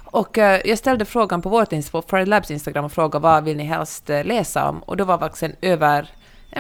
Och 0.06 0.38
eh, 0.38 0.62
jag 0.66 0.78
ställde 0.78 1.06
frågan 1.06 1.42
på 1.42 1.50
vårt 1.50 1.72
Insta, 1.72 1.92
på 1.92 2.02
Friday 2.02 2.26
Labs 2.26 2.52
Instagram 2.52 2.86
och 2.86 2.92
frågade 2.92 3.24
vad 3.24 3.44
vill 3.44 3.58
ni 3.58 3.64
helst 3.64 4.10
eh, 4.10 4.24
läsa 4.24 4.70
om? 4.70 4.80
Och 4.84 4.98
då 4.98 5.04
var 5.06 5.18
faktiskt 5.18 5.44
en 5.44 5.56
över 5.62 6.10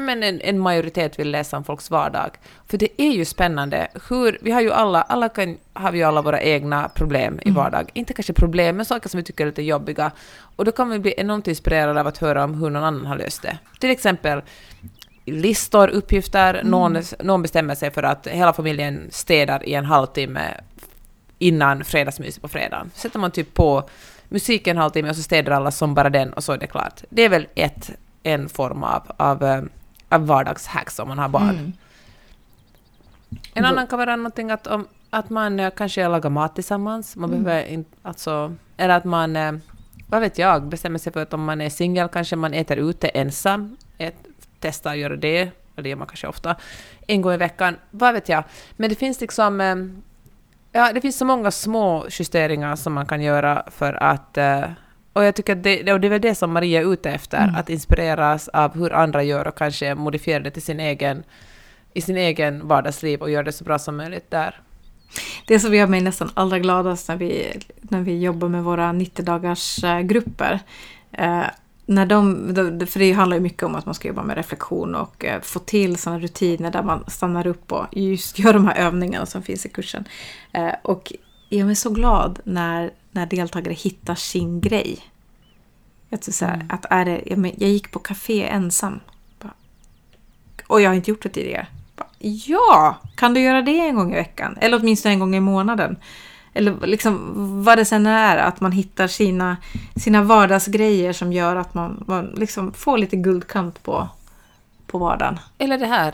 men 0.01 0.23
en, 0.23 0.41
en 0.41 0.59
majoritet 0.59 1.19
vill 1.19 1.31
läsa 1.31 1.57
om 1.57 1.63
folks 1.63 1.91
vardag. 1.91 2.29
För 2.67 2.77
det 2.77 3.01
är 3.01 3.11
ju 3.11 3.25
spännande. 3.25 3.87
Hur, 4.09 4.37
vi 4.41 4.51
har 4.51 4.61
ju 4.61 4.71
alla, 4.71 5.01
alla 5.01 5.29
kan, 5.29 5.57
har 5.73 5.91
vi 5.91 5.97
ju 5.97 6.03
alla 6.03 6.21
våra 6.21 6.41
egna 6.41 6.89
problem 6.89 7.39
i 7.45 7.51
vardag. 7.51 7.89
Inte 7.93 8.13
kanske 8.13 8.33
problem, 8.33 8.75
men 8.75 8.85
saker 8.85 9.09
som 9.09 9.17
vi 9.17 9.23
tycker 9.23 9.43
är 9.43 9.47
lite 9.47 9.63
jobbiga. 9.63 10.11
Och 10.55 10.65
då 10.65 10.71
kan 10.71 10.89
vi 10.89 10.99
bli 10.99 11.13
enormt 11.17 11.47
inspirerade 11.47 11.99
av 11.99 12.07
att 12.07 12.17
höra 12.17 12.43
om 12.43 12.53
hur 12.53 12.69
någon 12.69 12.83
annan 12.83 13.05
har 13.05 13.17
löst 13.17 13.41
det. 13.41 13.57
Till 13.79 13.89
exempel 13.91 14.41
listor, 15.25 15.87
uppgifter, 15.87 16.61
någon, 16.63 16.97
någon 17.19 17.41
bestämmer 17.41 17.75
sig 17.75 17.91
för 17.91 18.03
att 18.03 18.27
hela 18.27 18.53
familjen 18.53 19.07
städar 19.11 19.69
i 19.69 19.73
en 19.73 19.85
halvtimme 19.85 20.41
innan 21.39 21.83
fredagsmys 21.83 22.39
på 22.39 22.47
fredagen. 22.47 22.91
Sätter 22.95 23.19
man 23.19 23.31
typ 23.31 23.53
på 23.53 23.89
musik 24.29 24.67
en 24.67 24.77
halvtimme 24.77 25.09
och 25.09 25.15
så 25.15 25.23
städar 25.23 25.51
alla 25.51 25.71
som 25.71 25.93
bara 25.93 26.09
den 26.09 26.33
och 26.33 26.43
så 26.43 26.51
är 26.51 26.57
det 26.57 26.67
klart. 26.67 27.03
Det 27.09 27.21
är 27.21 27.29
väl 27.29 27.47
ett, 27.55 27.91
en 28.23 28.49
form 28.49 28.83
av, 28.83 29.11
av, 29.17 29.43
eh, 29.43 29.63
av 30.13 30.25
vardagshacks 30.27 30.99
om 30.99 31.07
man 31.07 31.17
har 31.19 31.29
barn. 31.29 31.49
Mm. 31.49 31.73
En 33.53 33.65
annan 33.65 33.87
kan 33.87 33.99
vara 33.99 34.15
någonting 34.15 34.51
att, 34.51 34.67
om, 34.67 34.87
att 35.09 35.29
man 35.29 35.59
eh, 35.59 35.71
kanske 35.77 36.07
lagar 36.07 36.29
mat 36.29 36.55
tillsammans. 36.55 37.15
Man 37.15 37.29
Mm. 37.29 37.43
behöver 37.43 37.65
inte, 37.67 37.89
alltså, 38.01 38.55
eller 38.77 38.97
att 38.97 39.03
man, 39.05 39.35
eh, 39.35 39.51
vad 40.07 40.21
vet 40.21 40.37
jag, 40.37 40.63
bestämmer 40.67 40.99
sig 40.99 41.13
för 41.13 41.21
att 41.21 41.33
om 41.33 41.43
man 41.43 41.61
är 41.61 41.69
singel 41.69 42.07
kanske 42.09 42.35
man 42.35 42.53
äter 42.53 42.77
ute 42.77 43.07
ensam. 43.07 43.77
Ät, 43.97 44.15
testa 44.59 44.89
att 44.89 44.97
göra 44.97 45.15
det, 45.15 45.37
eller 45.39 45.83
det 45.83 45.89
gör 45.89 45.95
man 45.95 46.07
kanske 46.07 46.27
ofta, 46.27 46.55
en 47.07 47.21
gång 47.21 47.33
i 47.33 47.37
veckan. 47.37 47.75
Vad 47.91 48.13
vet 48.13 48.29
jag. 48.29 48.43
Men 48.77 48.89
det 48.89 48.95
finns 48.95 49.21
liksom, 49.21 49.61
eh, 49.61 49.75
ja, 50.71 50.93
det 50.93 51.01
finns 51.01 51.17
så 51.17 51.25
många 51.25 51.51
små 51.51 52.05
justeringar 52.09 52.75
som 52.75 52.93
man 52.93 53.05
kan 53.05 53.21
göra 53.21 53.63
för 53.71 54.03
att 54.03 54.37
eh, 54.37 54.63
och 55.13 55.23
jag 55.23 55.35
tycker 55.35 55.53
att 55.55 55.63
det, 55.63 55.93
och 55.93 55.99
det 55.99 56.07
är 56.07 56.09
väl 56.09 56.21
det 56.21 56.35
som 56.35 56.53
Maria 56.53 56.81
är 56.81 56.93
ute 56.93 57.11
efter, 57.11 57.43
Mm. 57.43 57.55
att 57.55 57.69
inspireras 57.69 58.47
av 58.47 58.77
hur 58.77 58.93
andra 58.93 59.23
gör 59.23 59.47
och 59.47 59.57
kanske 59.57 59.95
modifiera 59.95 60.39
det 60.39 60.51
till 60.51 60.61
sin 60.61 60.79
egen, 60.79 61.23
i 61.93 62.01
sin 62.01 62.17
egen 62.17 62.67
vardagsliv 62.67 63.21
och 63.21 63.31
göra 63.31 63.43
det 63.43 63.51
så 63.51 63.63
bra 63.63 63.79
som 63.79 63.97
möjligt 63.97 64.31
där. 64.31 64.59
Det 65.47 65.59
som 65.59 65.73
gör 65.73 65.87
mig 65.87 66.01
nästan 66.01 66.29
allra 66.33 66.59
gladast 66.59 67.07
när 67.07 67.15
vi, 67.15 67.59
när 67.81 68.01
vi 68.01 68.19
jobbar 68.21 68.47
med 68.49 68.63
våra 68.63 68.93
90-dagars 68.93 69.83
eh, 69.83 70.01
grupper. 70.01 70.59
Eh, 71.11 71.43
när 71.85 72.05
de, 72.05 72.55
för 72.89 72.99
det 72.99 73.11
handlar 73.11 73.37
ju 73.37 73.43
mycket 73.43 73.63
om 73.63 73.75
att 73.75 73.85
man 73.85 73.95
ska 73.95 74.07
jobba 74.07 74.23
med 74.23 74.37
reflektion 74.37 74.95
och 74.95 75.25
eh, 75.25 75.41
få 75.41 75.59
till 75.59 75.97
sådana 75.97 76.19
rutiner 76.19 76.71
där 76.71 76.83
man 76.83 77.03
stannar 77.07 77.47
upp 77.47 77.71
och 77.71 77.85
just 77.91 78.39
gör 78.39 78.53
de 78.53 78.67
här 78.67 78.75
övningarna 78.75 79.25
som 79.25 79.43
finns 79.43 79.65
i 79.65 79.69
kursen. 79.69 80.03
Och 80.81 81.13
jag 81.49 81.71
är 81.71 81.75
så 81.75 81.89
glad 81.89 82.39
när, 82.43 82.91
när 83.13 83.25
deltagare 83.25 83.73
hittar 83.73 84.15
sin 84.15 84.61
grej. 84.61 84.99
Att, 86.11 86.33
så 86.33 86.45
här, 86.45 86.55
Mm. 86.55 86.67
att 86.69 86.85
är 86.89 87.05
det, 87.05 87.21
jag, 87.25 87.37
men, 87.37 87.51
jag 87.57 87.69
gick 87.69 87.91
på 87.91 87.99
café 87.99 88.47
ensam. 88.47 88.99
Och 90.67 90.81
jag 90.81 90.89
har 90.89 90.95
inte 90.95 91.11
gjort 91.11 91.23
det 91.23 91.29
tidigare. 91.29 91.67
Ja, 92.19 92.97
kan 93.15 93.33
du 93.33 93.41
göra 93.41 93.61
det 93.61 93.79
en 93.79 93.95
gång 93.95 94.11
i 94.11 94.15
veckan? 94.15 94.57
Eller 94.61 94.79
åtminstone 94.79 95.13
en 95.13 95.19
gång 95.19 95.35
i 95.35 95.39
månaden. 95.39 95.97
Eller 96.53 96.87
liksom 96.87 97.19
vad 97.63 97.77
det 97.77 97.85
sen 97.85 98.05
är, 98.05 98.37
att 98.37 98.61
man 98.61 98.71
hittar 98.71 99.07
sina, 99.07 99.57
sina 99.95 100.23
vardagsgrejer 100.23 101.13
som 101.13 101.33
gör 101.33 101.55
att 101.55 101.73
man, 101.73 102.03
man 102.07 102.25
liksom 102.25 102.73
får 102.73 102.97
lite 102.97 103.15
guldkant 103.15 103.83
på, 103.83 104.07
på 104.87 104.97
vardagen 104.97 105.39
Eller 105.57 105.77
det 105.77 105.85
här, 105.85 106.13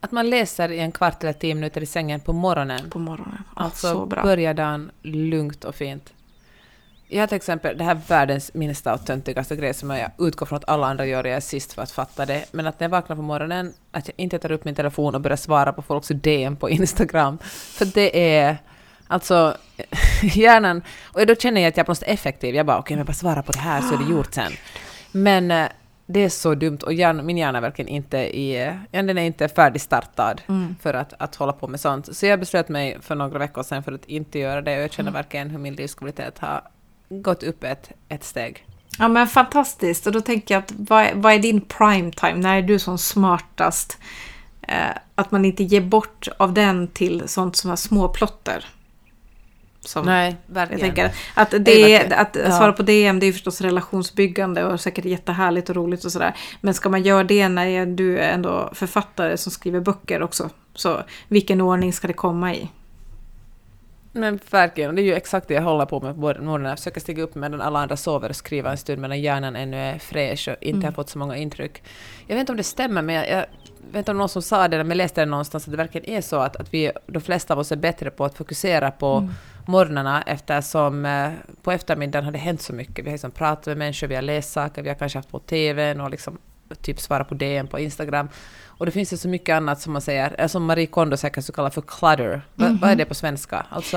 att 0.00 0.12
man 0.12 0.30
läser 0.30 0.72
i 0.72 0.78
en 0.78 0.92
kvart 0.92 1.22
eller 1.22 1.32
tio 1.32 1.54
minuter 1.54 1.80
i 1.80 1.86
sängen 1.86 2.20
på 2.20 2.32
morgonen. 2.32 2.90
på 2.90 2.98
morgonen. 2.98 3.44
Alltså 3.54 3.92
så 3.92 4.06
bra. 4.06 4.22
börja 4.22 4.54
dagen 4.54 4.90
lugnt 5.02 5.64
och 5.64 5.74
fint. 5.74 6.12
Jag 7.12 7.22
har 7.22 7.26
till 7.26 7.36
exempel 7.36 7.78
det 7.78 7.84
här 7.84 8.00
världens 8.08 8.54
minsta 8.54 8.94
och 8.94 9.06
töntigaste 9.06 9.56
grej 9.56 9.74
som 9.74 9.90
jag 9.90 10.10
utgår 10.18 10.46
från 10.46 10.56
att 10.56 10.68
alla 10.68 10.86
andra 10.86 11.06
gör, 11.06 11.24
jag 11.24 11.36
är 11.36 11.40
sist 11.40 11.72
för 11.72 11.82
att 11.82 11.90
fatta 11.90 12.26
det, 12.26 12.44
men 12.52 12.66
att 12.66 12.80
när 12.80 12.84
jag 12.84 12.90
vaknar 12.90 13.16
på 13.16 13.22
morgonen, 13.22 13.72
att 13.90 14.08
jag 14.08 14.14
inte 14.16 14.38
tar 14.38 14.52
upp 14.52 14.64
min 14.64 14.74
telefon 14.74 15.14
och 15.14 15.20
börjar 15.20 15.36
svara 15.36 15.72
på 15.72 15.82
folks 15.82 16.08
DM 16.08 16.56
på 16.56 16.70
Instagram. 16.70 17.38
För 17.42 17.84
det 17.84 18.34
är 18.34 18.58
alltså 19.06 19.56
hjärnan, 20.22 20.82
och 21.12 21.26
då 21.26 21.34
känner 21.34 21.60
jag 21.60 21.68
att 21.68 21.76
jag 21.76 21.84
är 21.84 21.86
på 21.86 21.90
något 21.92 22.02
effektiv. 22.02 22.54
Jag 22.54 22.66
bara 22.66 22.78
okej, 22.78 22.82
okay, 22.84 22.96
men 22.96 23.06
bara 23.06 23.12
svara 23.12 23.42
på 23.42 23.52
det 23.52 23.58
här 23.58 23.80
så 23.80 23.94
är 23.94 23.98
det 23.98 24.10
gjort 24.10 24.34
sen. 24.34 24.52
Men 25.12 25.50
eh, 25.50 25.68
det 26.06 26.20
är 26.20 26.28
så 26.28 26.54
dumt 26.54 26.78
och 26.82 26.92
hjärna, 26.92 27.22
min 27.22 27.38
hjärna 27.38 27.58
är 27.58 27.62
verkligen 27.62 27.88
inte 27.88 28.18
i, 28.18 28.74
ja, 28.90 29.02
den 29.02 29.18
är 29.18 29.22
inte 29.22 29.48
färdigstartad 29.48 30.42
mm. 30.48 30.76
för 30.82 30.94
att, 30.94 31.14
att 31.18 31.34
hålla 31.34 31.52
på 31.52 31.68
med 31.68 31.80
sånt. 31.80 32.16
Så 32.16 32.26
jag 32.26 32.40
beslöt 32.40 32.68
mig 32.68 32.98
för 33.00 33.14
några 33.14 33.38
veckor 33.38 33.62
sedan 33.62 33.82
för 33.82 33.92
att 33.92 34.04
inte 34.04 34.38
göra 34.38 34.62
det 34.62 34.76
och 34.76 34.82
jag 34.82 34.92
känner 34.92 35.10
mm. 35.10 35.22
verkligen 35.22 35.50
hur 35.50 35.58
min 35.58 35.74
livskvalitet 35.74 36.38
har 36.38 36.62
gått 37.10 37.42
upp 37.42 37.64
ett, 37.64 37.90
ett 38.08 38.24
steg. 38.24 38.66
Ja 38.98 39.08
men 39.08 39.26
fantastiskt 39.26 40.06
och 40.06 40.12
då 40.12 40.20
tänker 40.20 40.54
jag 40.54 40.62
att 40.62 40.72
vad, 40.76 41.10
vad 41.14 41.32
är 41.32 41.38
din 41.38 41.60
prime 41.60 42.12
time? 42.12 42.34
När 42.34 42.58
är 42.58 42.62
du 42.62 42.78
som 42.78 42.98
smartast? 42.98 43.98
Eh, 44.62 44.96
att 45.14 45.30
man 45.30 45.44
inte 45.44 45.62
ger 45.62 45.80
bort 45.80 46.28
av 46.36 46.54
den 46.54 46.88
till 46.88 47.28
sånt 47.28 47.56
som 47.56 47.70
är 47.70 47.76
småplotter. 47.76 48.64
Som 49.80 50.06
Nej, 50.06 50.36
verkligen. 50.46 50.80
Jag 50.80 50.94
tänker 50.94 51.12
att, 51.34 51.64
det, 51.64 52.12
att 52.12 52.36
ja. 52.44 52.50
svara 52.58 52.72
på 52.72 52.82
DM 52.82 53.20
det 53.20 53.26
är 53.26 53.32
förstås 53.32 53.60
relationsbyggande 53.60 54.64
och 54.64 54.80
säkert 54.80 55.04
jättehärligt 55.04 55.68
och 55.68 55.76
roligt 55.76 56.04
och 56.04 56.12
sådär. 56.12 56.36
Men 56.60 56.74
ska 56.74 56.88
man 56.88 57.02
göra 57.02 57.24
det 57.24 57.48
när 57.48 57.86
du 57.86 58.18
är 58.18 58.30
ändå 58.32 58.70
författare 58.72 59.36
som 59.36 59.52
skriver 59.52 59.80
böcker 59.80 60.22
också? 60.22 60.50
Så 60.74 61.02
vilken 61.28 61.60
ordning 61.60 61.92
ska 61.92 62.06
det 62.06 62.12
komma 62.12 62.54
i? 62.54 62.68
Men 64.12 64.40
verkligen, 64.50 64.94
det 64.94 65.02
är 65.02 65.04
ju 65.04 65.14
exakt 65.14 65.48
det 65.48 65.54
jag 65.54 65.62
håller 65.62 65.86
på 65.86 66.00
med 66.00 66.14
på 66.14 66.20
morgonen. 66.20 66.64
Jag 66.64 66.78
försöker 66.78 67.00
stiga 67.00 67.22
upp 67.22 67.34
medan 67.34 67.60
alla 67.60 67.78
andra 67.78 67.96
sover 67.96 68.28
och 68.28 68.36
skriva 68.36 68.70
en 68.70 68.76
stund 68.76 69.00
medan 69.00 69.20
hjärnan 69.20 69.56
ännu 69.56 69.76
är 69.76 69.98
fräsch 69.98 70.48
och 70.48 70.62
inte 70.62 70.76
mm. 70.76 70.84
har 70.84 70.92
fått 70.92 71.08
så 71.08 71.18
många 71.18 71.36
intryck. 71.36 71.82
Jag 72.26 72.34
vet 72.34 72.40
inte 72.40 72.52
om 72.52 72.56
det 72.56 72.64
stämmer, 72.64 73.02
men 73.02 73.14
jag, 73.14 73.28
jag 73.28 73.46
vet 73.92 73.98
inte 73.98 74.10
om 74.10 74.18
någon 74.18 74.28
som 74.28 74.42
sa 74.42 74.68
det, 74.68 74.76
men 74.76 74.88
jag 74.88 74.96
läste 74.96 75.20
det 75.20 75.26
någonstans, 75.26 75.64
att 75.64 75.70
det 75.70 75.76
verkligen 75.76 76.10
är 76.10 76.20
så 76.20 76.36
att, 76.36 76.56
att 76.56 76.74
vi, 76.74 76.92
de 77.06 77.20
flesta 77.20 77.54
av 77.54 77.60
oss 77.60 77.72
är 77.72 77.76
bättre 77.76 78.10
på 78.10 78.24
att 78.24 78.36
fokusera 78.36 78.90
på 78.90 79.16
mm. 79.16 79.30
morgnarna 79.66 80.22
eftersom 80.22 81.06
eh, 81.06 81.30
på 81.62 81.72
eftermiddagen 81.72 82.24
har 82.24 82.32
det 82.32 82.38
hänt 82.38 82.62
så 82.62 82.72
mycket. 82.72 83.04
Vi 83.04 83.08
har 83.08 83.14
liksom 83.14 83.30
pratat 83.30 83.66
med 83.66 83.76
människor, 83.76 84.06
vi 84.06 84.14
har 84.14 84.22
läst 84.22 84.52
saker, 84.52 84.82
vi 84.82 84.88
har 84.88 84.96
kanske 84.96 85.18
haft 85.18 85.30
på 85.30 85.38
TV 85.38 85.94
och 85.94 86.10
liksom 86.10 86.38
typ 86.82 87.00
svarat 87.00 87.28
på 87.28 87.34
DM 87.34 87.66
på 87.66 87.78
Instagram. 87.78 88.28
Och 88.80 88.86
det 88.86 88.92
finns 88.92 89.12
ju 89.12 89.16
så 89.16 89.28
mycket 89.28 89.54
annat 89.54 89.80
som 89.80 89.92
man 89.92 90.02
säger, 90.02 90.48
som 90.48 90.64
Marie 90.64 90.86
Kondo 90.86 91.16
säkert 91.16 91.44
så 91.44 91.52
kallar 91.52 91.70
för 91.70 91.80
clutter. 91.80 92.24
Mm 92.24 92.42
-hmm. 92.56 92.80
Vad 92.80 92.90
är 92.90 92.96
det 92.96 93.04
på 93.04 93.14
svenska? 93.14 93.66
Alltså... 93.68 93.96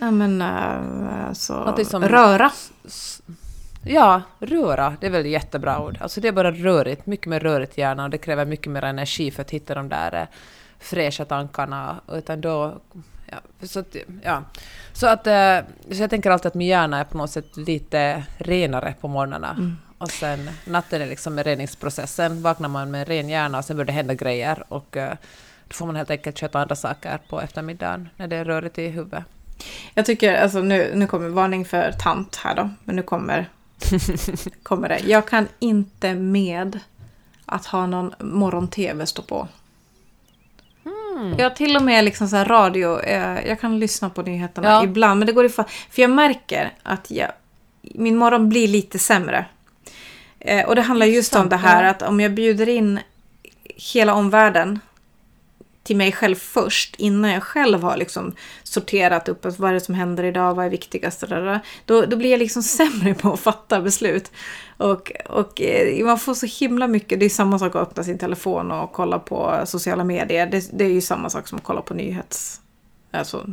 Ja 0.00 0.10
men 0.10 0.42
uh, 0.42 1.28
alltså, 1.28 1.84
som, 1.84 2.04
röra. 2.04 2.50
Ja, 3.82 4.22
röra, 4.38 4.96
det 5.00 5.06
är 5.06 5.10
väl 5.10 5.20
ett 5.20 5.32
jättebra 5.32 5.80
ord. 5.80 5.98
Alltså 6.00 6.20
det 6.20 6.28
är 6.28 6.32
bara 6.32 6.52
rörigt, 6.52 7.06
mycket 7.06 7.26
mer 7.26 7.40
rörigt 7.40 7.78
gärna 7.78 8.04
och 8.04 8.10
det 8.10 8.18
kräver 8.18 8.44
mycket 8.44 8.72
mer 8.72 8.84
energi 8.84 9.30
för 9.30 9.42
att 9.42 9.50
hitta 9.50 9.74
de 9.74 9.88
där 9.88 10.14
eh, 10.14 10.26
fräscha 10.78 11.24
tankarna. 11.24 12.00
Utan 12.12 12.40
då, 12.40 12.80
ja, 13.26 13.66
så 13.66 13.80
att, 13.80 13.96
ja. 14.22 14.42
Så 14.92 15.06
att 15.06 15.26
eh, 15.26 15.58
så 15.90 16.02
jag 16.02 16.10
tänker 16.10 16.30
alltid 16.30 16.46
att 16.46 16.54
min 16.54 16.68
hjärna 16.68 16.98
är 16.98 17.04
på 17.04 17.18
något 17.18 17.30
sätt 17.30 17.56
lite 17.56 18.24
renare 18.38 18.94
på 19.00 19.08
morgnarna. 19.08 19.50
Mm. 19.50 19.76
Och 20.04 20.10
sen 20.10 20.50
natten 20.64 21.02
är 21.02 21.06
liksom 21.06 21.38
reningsprocessen. 21.38 22.42
Vaknar 22.42 22.68
man 22.68 22.90
med 22.90 23.08
ren 23.08 23.28
hjärna 23.28 23.58
och 23.58 23.64
sen 23.64 23.76
börjar 23.76 23.86
det 23.86 23.92
hända 23.92 24.14
grejer 24.14 24.64
och 24.68 24.96
uh, 24.96 25.08
då 25.68 25.74
får 25.74 25.86
man 25.86 25.96
helt 25.96 26.10
enkelt 26.10 26.38
köta 26.38 26.60
andra 26.60 26.76
saker 26.76 27.18
på 27.28 27.40
eftermiddagen 27.40 28.08
när 28.16 28.28
det 28.28 28.36
är 28.36 28.44
rörigt 28.44 28.78
i 28.78 28.88
huvudet. 28.88 29.24
Jag 29.94 30.06
tycker, 30.06 30.34
alltså 30.34 30.60
nu, 30.60 30.92
nu 30.94 31.06
kommer 31.06 31.28
varning 31.28 31.64
för 31.64 31.92
tant 31.92 32.36
här 32.36 32.54
då, 32.54 32.70
men 32.84 32.96
nu 32.96 33.02
kommer, 33.02 33.48
kommer 34.62 34.88
det. 34.88 34.98
Jag 34.98 35.28
kan 35.28 35.48
inte 35.58 36.14
med 36.14 36.80
att 37.46 37.66
ha 37.66 37.86
någon 37.86 38.14
morgon-tv 38.18 39.06
stå 39.06 39.22
på. 39.22 39.48
Mm. 40.84 41.34
Jag 41.38 41.56
till 41.56 41.76
och 41.76 41.82
med 41.82 42.04
liksom 42.04 42.28
så 42.28 42.36
radio, 42.36 43.00
eh, 43.00 43.48
jag 43.48 43.60
kan 43.60 43.78
lyssna 43.78 44.10
på 44.10 44.22
nyheterna 44.22 44.68
ja. 44.68 44.84
ibland, 44.84 45.18
men 45.18 45.26
det 45.26 45.32
går 45.32 45.44
ifall, 45.44 45.64
För 45.90 46.02
jag 46.02 46.10
märker 46.10 46.72
att 46.82 47.10
jag, 47.10 47.30
min 47.82 48.16
morgon 48.16 48.48
blir 48.48 48.68
lite 48.68 48.98
sämre 48.98 49.44
Eh, 50.44 50.66
och 50.66 50.74
det 50.74 50.82
handlar 50.82 51.06
just 51.06 51.34
om 51.34 51.48
det 51.48 51.56
här 51.56 51.84
att 51.84 52.02
om 52.02 52.20
jag 52.20 52.34
bjuder 52.34 52.68
in 52.68 53.00
hela 53.62 54.14
omvärlden 54.14 54.80
till 55.82 55.96
mig 55.96 56.12
själv 56.12 56.34
först 56.34 56.94
innan 56.98 57.30
jag 57.30 57.42
själv 57.42 57.82
har 57.82 57.96
liksom 57.96 58.34
sorterat 58.62 59.28
upp 59.28 59.58
vad 59.58 59.70
är 59.70 59.74
det 59.74 59.80
som 59.80 59.94
händer 59.94 60.24
idag, 60.24 60.54
vad 60.54 60.66
är 60.66 60.70
viktigast 60.70 61.24
då, 61.84 62.06
då 62.06 62.16
blir 62.16 62.30
jag 62.30 62.38
liksom 62.38 62.62
sämre 62.78 63.14
på 63.14 63.32
att 63.32 63.40
fatta 63.40 63.80
beslut. 63.80 64.32
Och, 64.76 65.12
och 65.28 65.60
eh, 65.60 66.04
man 66.04 66.18
får 66.18 66.34
så 66.34 66.46
himla 66.46 66.86
mycket, 66.86 67.20
det 67.20 67.26
är 67.26 67.30
samma 67.30 67.58
sak 67.58 67.74
att 67.74 67.82
öppna 67.82 68.04
sin 68.04 68.18
telefon 68.18 68.72
och 68.72 68.92
kolla 68.92 69.18
på 69.18 69.60
sociala 69.64 70.04
medier. 70.04 70.46
Det, 70.46 70.70
det 70.72 70.84
är 70.84 70.92
ju 70.92 71.00
samma 71.00 71.30
sak 71.30 71.48
som 71.48 71.58
att 71.58 71.64
kolla 71.64 71.82
på 71.82 71.94
nyhets... 71.94 72.60
Alltså 73.10 73.44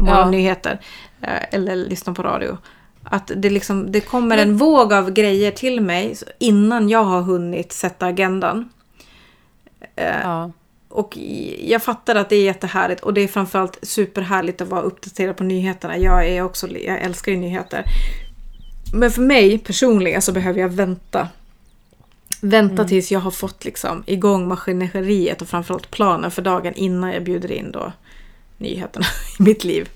morgonnyheter. 0.00 0.80
Ja. 1.20 1.28
Eh, 1.28 1.42
eller 1.50 1.76
lyssna 1.76 2.14
på 2.14 2.22
radio. 2.22 2.58
Att 3.04 3.30
det, 3.36 3.50
liksom, 3.50 3.92
det 3.92 4.00
kommer 4.00 4.38
en 4.38 4.56
våg 4.56 4.92
av 4.92 5.10
grejer 5.10 5.50
till 5.50 5.80
mig 5.80 6.16
innan 6.38 6.88
jag 6.88 7.04
har 7.04 7.22
hunnit 7.22 7.72
sätta 7.72 8.06
agendan. 8.06 8.68
Eh, 9.96 10.20
ja. 10.22 10.50
Och 10.88 11.18
jag 11.60 11.82
fattar 11.82 12.14
att 12.14 12.28
det 12.28 12.36
är 12.36 12.44
jättehärligt 12.44 13.00
och 13.00 13.14
det 13.14 13.20
är 13.20 13.28
framförallt 13.28 13.78
superhärligt 13.82 14.60
att 14.60 14.68
vara 14.68 14.82
uppdaterad 14.82 15.36
på 15.36 15.44
nyheterna. 15.44 15.98
Jag, 15.98 16.28
är 16.28 16.42
också, 16.42 16.68
jag 16.68 17.00
älskar 17.00 17.32
ju 17.32 17.38
nyheter. 17.38 17.84
Men 18.94 19.10
för 19.10 19.22
mig 19.22 19.58
personligen 19.58 20.22
så 20.22 20.32
behöver 20.32 20.60
jag 20.60 20.68
vänta. 20.68 21.28
Vänta 22.40 22.74
mm. 22.74 22.88
tills 22.88 23.12
jag 23.12 23.20
har 23.20 23.30
fått 23.30 23.64
liksom 23.64 24.02
igång 24.06 24.48
maskineriet 24.48 25.42
och 25.42 25.48
framförallt 25.48 25.90
planen 25.90 26.30
för 26.30 26.42
dagen 26.42 26.74
innan 26.74 27.12
jag 27.12 27.24
bjuder 27.24 27.52
in 27.52 27.70
då 27.72 27.92
nyheterna 28.58 29.06
i 29.38 29.42
mitt 29.42 29.64
liv. 29.64 29.88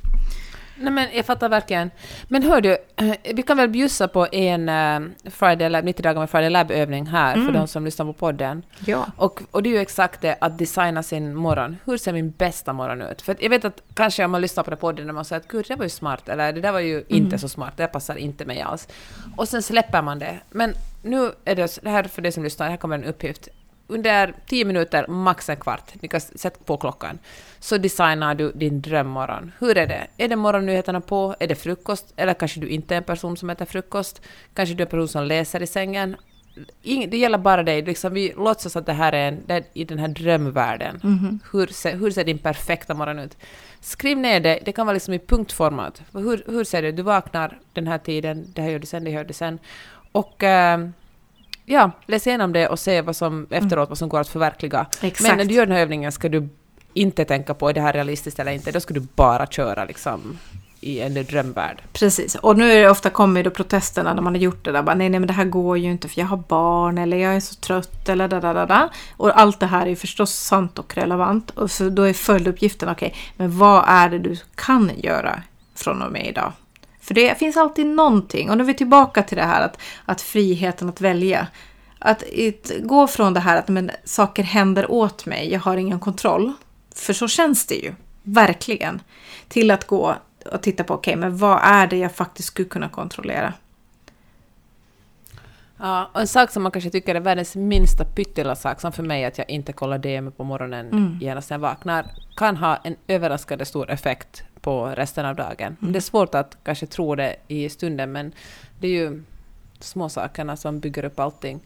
Nej 0.80 0.92
men 0.92 1.08
jag 1.12 1.26
fattar 1.26 1.48
verkligen. 1.48 1.90
Men 2.28 2.42
hör 2.42 2.60
du, 2.60 2.78
eh, 2.96 3.14
vi 3.34 3.42
kan 3.42 3.56
väl 3.56 3.68
bjussa 3.68 4.08
på 4.08 4.26
en 4.32 4.68
uh, 4.68 5.08
Friday 5.30 5.68
Lab, 5.68 5.84
90 5.84 6.02
dagar 6.02 6.20
med 6.20 6.30
Friday 6.30 6.50
Lab-övning 6.50 7.06
här 7.06 7.34
mm. 7.34 7.46
för 7.46 7.52
de 7.52 7.68
som 7.68 7.84
lyssnar 7.84 8.06
på 8.06 8.12
podden. 8.12 8.62
Ja. 8.86 9.06
Och, 9.16 9.42
och 9.50 9.62
det 9.62 9.68
är 9.68 9.72
ju 9.72 9.78
exakt 9.78 10.20
det, 10.20 10.36
att 10.40 10.58
designa 10.58 11.02
sin 11.02 11.34
morgon. 11.34 11.76
Hur 11.84 11.96
ser 11.96 12.12
min 12.12 12.30
bästa 12.30 12.72
morgon 12.72 13.02
ut? 13.02 13.22
För 13.22 13.36
jag 13.40 13.50
vet 13.50 13.64
att 13.64 13.82
kanske 13.94 14.24
om 14.24 14.30
man 14.30 14.40
lyssnar 14.40 14.64
på 14.64 14.70
den 14.70 14.78
podden 14.78 15.06
när 15.06 15.12
man 15.12 15.24
säger 15.24 15.40
att 15.40 15.48
gud, 15.48 15.64
det 15.68 15.76
var 15.76 15.84
ju 15.84 15.90
smart, 15.90 16.28
eller 16.28 16.52
det 16.52 16.60
där 16.60 16.72
var 16.72 16.80
ju 16.80 16.94
mm. 16.94 17.06
inte 17.08 17.38
så 17.38 17.48
smart, 17.48 17.72
det 17.76 17.86
passar 17.86 18.16
inte 18.16 18.44
mig 18.44 18.60
alls. 18.60 18.88
Och 19.36 19.48
sen 19.48 19.62
släpper 19.62 20.02
man 20.02 20.18
det. 20.18 20.38
Men 20.50 20.74
nu 21.02 21.30
är 21.44 21.54
det, 21.54 21.78
det 21.82 21.90
här 21.90 22.04
för 22.04 22.22
dig 22.22 22.32
som 22.32 22.44
lyssnar, 22.44 22.70
här 22.70 22.76
kommer 22.76 22.94
en 22.94 23.04
uppgift 23.04 23.48
under 23.88 24.34
tio 24.46 24.64
minuter, 24.64 25.06
max 25.08 25.48
en 25.48 25.56
kvart, 25.56 25.92
ni 26.00 26.08
kan 26.08 26.20
sätta 26.20 26.64
på 26.64 26.76
klockan, 26.76 27.18
så 27.60 27.78
designar 27.78 28.34
du 28.34 28.52
din 28.52 28.80
drömmorgon. 28.80 29.52
Hur 29.58 29.78
är 29.78 29.86
det? 29.86 30.06
Är 30.16 30.28
det 30.28 30.36
morgonnyheterna 30.36 31.00
på? 31.00 31.34
Är 31.40 31.46
det 31.46 31.54
frukost? 31.54 32.12
Eller 32.16 32.34
kanske 32.34 32.60
du 32.60 32.68
inte 32.68 32.94
är 32.94 32.98
en 32.98 33.04
person 33.04 33.36
som 33.36 33.50
äter 33.50 33.64
frukost? 33.64 34.22
Kanske 34.54 34.74
du 34.74 34.82
är 34.82 34.86
en 34.86 34.90
person 34.90 35.08
som 35.08 35.24
läser 35.24 35.62
i 35.62 35.66
sängen? 35.66 36.16
det 36.82 37.18
gäller 37.18 37.38
bara 37.38 37.62
dig. 37.62 37.82
Liksom 37.82 38.14
vi 38.14 38.32
låtsas 38.36 38.76
att 38.76 38.86
det 38.86 38.92
här 38.92 39.12
är, 39.12 39.28
en, 39.28 39.42
det 39.46 39.64
i 39.72 39.84
den 39.84 39.98
här 39.98 40.08
drömvärlden. 40.08 41.00
Mm 41.04 41.18
-hmm. 41.18 41.38
hur, 41.52 41.66
ser, 41.66 41.96
hur 41.96 42.10
ser 42.10 42.24
din 42.24 42.38
perfekta 42.38 42.94
morgon 42.94 43.18
ut? 43.18 43.36
Skriv 43.80 44.18
ner 44.18 44.40
det. 44.40 44.58
Det 44.64 44.72
kan 44.72 44.86
vara 44.86 44.94
liksom 44.94 45.14
i 45.14 45.18
punktformat. 45.18 46.02
Hur, 46.12 46.42
hur 46.46 46.64
ser 46.64 46.82
det? 46.82 46.92
Du 46.92 47.02
vaknar 47.02 47.58
den 47.72 47.86
här 47.86 47.98
tiden, 47.98 48.46
det 48.54 48.62
här 48.62 48.70
gör 48.70 48.78
du 48.78 48.86
sen, 48.86 49.04
det 49.04 49.10
gör 49.10 49.24
du 49.24 49.34
sen. 49.34 49.58
Och... 50.12 50.42
Äh, 50.42 50.88
ja, 51.68 51.90
läs 52.06 52.26
igenom 52.26 52.52
det 52.52 52.68
och 52.68 52.78
se 52.78 53.00
vad 53.00 53.16
som 53.16 53.46
efteråt 53.50 53.72
mm. 53.72 53.88
vad 53.88 53.98
som 53.98 54.08
går 54.08 54.20
att 54.20 54.28
förverkliga. 54.28 54.86
Exakt. 55.00 55.28
Men 55.28 55.38
när 55.38 55.44
du 55.44 55.54
gör 55.54 55.66
den 55.66 55.76
här 55.76 55.82
övningen 55.82 56.12
ska 56.12 56.28
du 56.28 56.48
inte 56.92 57.24
tänka 57.24 57.54
på 57.54 57.68
är 57.68 57.72
det 57.74 57.80
här 57.80 57.92
realistiskt 57.92 58.38
eller 58.38 58.52
inte, 58.52 58.72
då 58.72 58.80
ska 58.80 58.94
du 58.94 59.00
bara 59.00 59.46
köra 59.46 59.84
liksom 59.84 60.38
i 60.80 61.00
en 61.00 61.14
drömvärld. 61.14 61.82
Precis, 61.92 62.34
och 62.34 62.58
nu 62.58 62.72
är 62.72 62.82
det 62.82 62.90
ofta 62.90 63.10
kommer 63.10 63.42
då 63.42 63.50
protesterna 63.50 64.14
när 64.14 64.22
man 64.22 64.34
har 64.34 64.40
gjort 64.40 64.64
det 64.64 64.72
där. 64.72 64.82
Bara, 64.82 64.94
nej, 64.94 65.08
nej, 65.08 65.20
men 65.20 65.26
det 65.26 65.32
här 65.32 65.44
går 65.44 65.78
ju 65.78 65.90
inte 65.90 66.08
för 66.08 66.20
jag 66.20 66.26
har 66.26 66.36
barn 66.36 66.98
eller 66.98 67.16
jag 67.16 67.36
är 67.36 67.40
så 67.40 67.54
trött 67.54 68.08
eller 68.08 68.28
da, 68.28 68.40
da, 68.40 68.52
da, 68.52 68.66
da. 68.66 68.90
Och 69.16 69.40
allt 69.40 69.60
det 69.60 69.66
här 69.66 69.86
är 69.86 69.96
förstås 69.96 70.34
sant 70.34 70.78
och 70.78 70.96
relevant. 70.96 71.50
Och 71.50 71.70
så 71.70 71.88
då 71.88 72.02
är 72.02 72.12
följduppgiften, 72.12 72.88
okej, 72.88 73.08
okay, 73.08 73.20
men 73.36 73.58
vad 73.58 73.84
är 73.86 74.08
det 74.08 74.18
du 74.18 74.36
kan 74.54 74.90
göra 74.96 75.42
från 75.74 76.02
och 76.02 76.12
med 76.12 76.26
idag? 76.26 76.52
För 77.08 77.14
det 77.14 77.38
finns 77.38 77.56
alltid 77.56 77.86
någonting. 77.86 78.50
Och 78.50 78.56
nu 78.56 78.62
är 78.62 78.66
vi 78.66 78.74
tillbaka 78.74 79.22
till 79.22 79.36
det 79.36 79.44
här 79.44 79.64
att, 79.64 79.80
att 80.04 80.20
friheten 80.20 80.88
att 80.88 81.00
välja. 81.00 81.46
Att 81.98 82.22
it, 82.32 82.72
gå 82.82 83.06
från 83.06 83.34
det 83.34 83.40
här 83.40 83.58
att 83.58 83.68
men, 83.68 83.90
saker 84.04 84.42
händer 84.42 84.90
åt 84.90 85.26
mig, 85.26 85.52
jag 85.52 85.60
har 85.60 85.76
ingen 85.76 86.00
kontroll. 86.00 86.52
För 86.94 87.12
så 87.12 87.28
känns 87.28 87.66
det 87.66 87.74
ju, 87.74 87.94
verkligen. 88.22 89.00
Till 89.48 89.70
att 89.70 89.86
gå 89.86 90.16
och 90.52 90.62
titta 90.62 90.84
på, 90.84 90.94
okej, 90.94 91.12
okay, 91.12 91.20
men 91.20 91.38
vad 91.38 91.60
är 91.62 91.86
det 91.86 91.96
jag 91.96 92.12
faktiskt 92.12 92.48
skulle 92.48 92.68
kunna 92.68 92.88
kontrollera? 92.88 93.52
Ja, 95.76 96.10
och 96.12 96.20
en 96.20 96.28
sak 96.28 96.50
som 96.50 96.62
man 96.62 96.72
kanske 96.72 96.90
tycker 96.90 97.14
är 97.14 97.20
världens 97.20 97.56
minsta 97.56 98.04
pyttela 98.04 98.56
sak, 98.56 98.80
som 98.80 98.92
för 98.92 99.02
mig 99.02 99.24
att 99.24 99.38
jag 99.38 99.50
inte 99.50 99.72
kollar 99.72 99.98
DM 99.98 100.32
på 100.32 100.44
morgonen 100.44 100.86
mm. 100.86 101.18
genast 101.20 101.50
när 101.50 101.54
jag 101.54 101.60
vaknar, 101.60 102.06
kan 102.36 102.56
ha 102.56 102.76
en 102.76 102.96
överraskande 103.06 103.64
stor 103.64 103.90
effekt 103.90 104.42
på 104.60 104.86
resten 104.86 105.26
av 105.26 105.36
dagen. 105.36 105.76
Mm. 105.80 105.92
Det 105.92 105.98
är 105.98 106.00
svårt 106.00 106.34
att 106.34 106.56
kanske 106.64 106.86
tro 106.86 107.14
det 107.14 107.36
i 107.48 107.68
stunden, 107.68 108.12
men 108.12 108.32
det 108.80 108.86
är 108.86 108.92
ju 108.92 109.22
små 109.80 110.08
sakerna 110.08 110.56
som 110.56 110.80
bygger 110.80 111.04
upp 111.04 111.20
allting. 111.20 111.60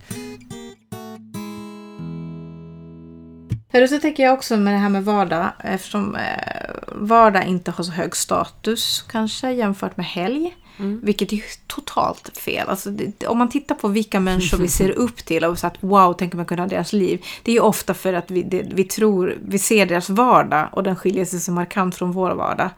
Hörru, 3.73 3.89
så 3.89 3.99
tänker 3.99 4.23
jag 4.23 4.35
också 4.35 4.57
med 4.57 4.75
det 4.75 4.79
här 4.79 4.89
med 4.89 5.05
vardag, 5.05 5.53
eftersom 5.61 6.17
eh, 6.17 6.71
vardag 6.87 7.45
inte 7.45 7.71
har 7.71 7.85
så 7.85 7.93
hög 7.93 8.17
status 8.17 9.05
kanske 9.09 9.53
jämfört 9.53 9.97
med 9.97 10.07
helg. 10.07 10.57
Mm. 10.79 11.01
Vilket 11.03 11.33
är 11.33 11.43
totalt 11.67 12.39
fel. 12.39 12.69
Alltså, 12.69 12.91
det, 12.91 13.27
om 13.27 13.39
man 13.39 13.49
tittar 13.49 13.75
på 13.75 13.89
vilka 13.89 14.21
människor 14.21 14.59
vi 14.59 14.69
ser 14.69 14.91
upp 14.91 15.17
till 15.17 15.45
och 15.45 15.59
så 15.59 15.67
att 15.67 15.77
wow, 15.81 16.13
tänker 16.13 16.37
man 16.37 16.47
kunna 16.47 16.63
ha 16.63 16.69
deras 16.69 16.93
liv. 16.93 17.25
Det 17.43 17.51
är 17.51 17.55
ju 17.55 17.61
ofta 17.61 17.95
för 17.95 18.13
att 18.13 18.31
vi, 18.31 18.43
det, 18.43 18.67
vi 18.75 18.85
tror, 18.85 19.37
vi 19.45 19.59
ser 19.59 19.87
deras 19.87 20.11
vardag 20.11 20.69
och 20.73 20.83
den 20.83 20.97
skiljer 20.97 21.25
sig 21.25 21.41
så 21.41 21.53
markant 21.53 21.95
från 21.95 22.13
vår 22.13 22.31
vardag. 22.31 22.71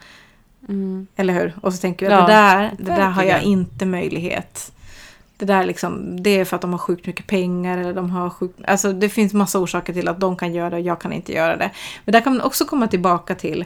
Mm. 0.69 1.07
Eller 1.17 1.35
hur? 1.35 1.55
Och 1.61 1.75
så 1.75 1.81
tänker 1.81 2.07
vi 2.07 2.13
Ja, 2.13 2.21
att 2.21 2.27
det 2.27 2.33
där, 2.33 2.71
det 2.79 3.01
där 3.01 3.11
har 3.11 3.23
jag 3.23 3.43
inte 3.43 3.87
möjlighet. 3.87 4.73
Det 5.37 5.45
där 5.45 5.65
liksom, 5.65 6.23
det 6.23 6.31
är 6.31 6.45
för 6.45 6.57
att 6.57 6.63
de 6.63 6.71
har 6.71 6.79
sjukt 6.79 7.07
mycket 7.07 7.27
pengar 7.27 7.79
eller 7.79 7.95
de 7.95 8.11
har 8.11 8.31
sjukt, 8.31 8.61
alltså 8.67 8.93
det 8.93 9.09
finns 9.09 9.33
massa 9.33 9.59
orsaker 9.59 9.93
till 9.93 10.09
att 10.09 10.21
de 10.21 10.37
kan 10.37 10.55
göra 10.55 10.71
det 10.71 10.77
och 10.77 10.83
jag 10.83 11.01
kan 11.01 11.13
inte 11.13 11.33
göra 11.33 11.57
det. 11.57 11.71
Men 12.05 12.13
där 12.13 12.21
kan 12.21 12.33
man 12.33 12.47
också 12.47 12.65
komma 12.65 12.89
tillbaka 12.89 13.35
till, 13.35 13.65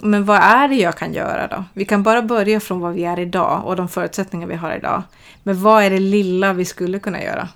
men 0.00 0.24
vad 0.24 0.36
är 0.42 0.68
det 0.68 0.74
jag 0.74 0.96
kan 0.96 1.12
göra 1.12 1.46
då? 1.46 1.64
Vi 1.72 1.84
kan 1.84 2.02
bara 2.02 2.22
börja 2.22 2.60
från 2.60 2.80
vad 2.80 2.94
vi 2.94 3.04
är 3.04 3.18
idag 3.18 3.62
och 3.64 3.76
de 3.76 3.88
förutsättningar 3.88 4.46
vi 4.46 4.54
har 4.54 4.76
idag. 4.76 5.02
Men 5.42 5.62
vad 5.62 5.82
är 5.84 5.90
det 5.90 5.98
lilla 5.98 6.52
vi 6.52 6.64
skulle 6.64 6.98
kunna 6.98 7.22
göra? 7.22 7.48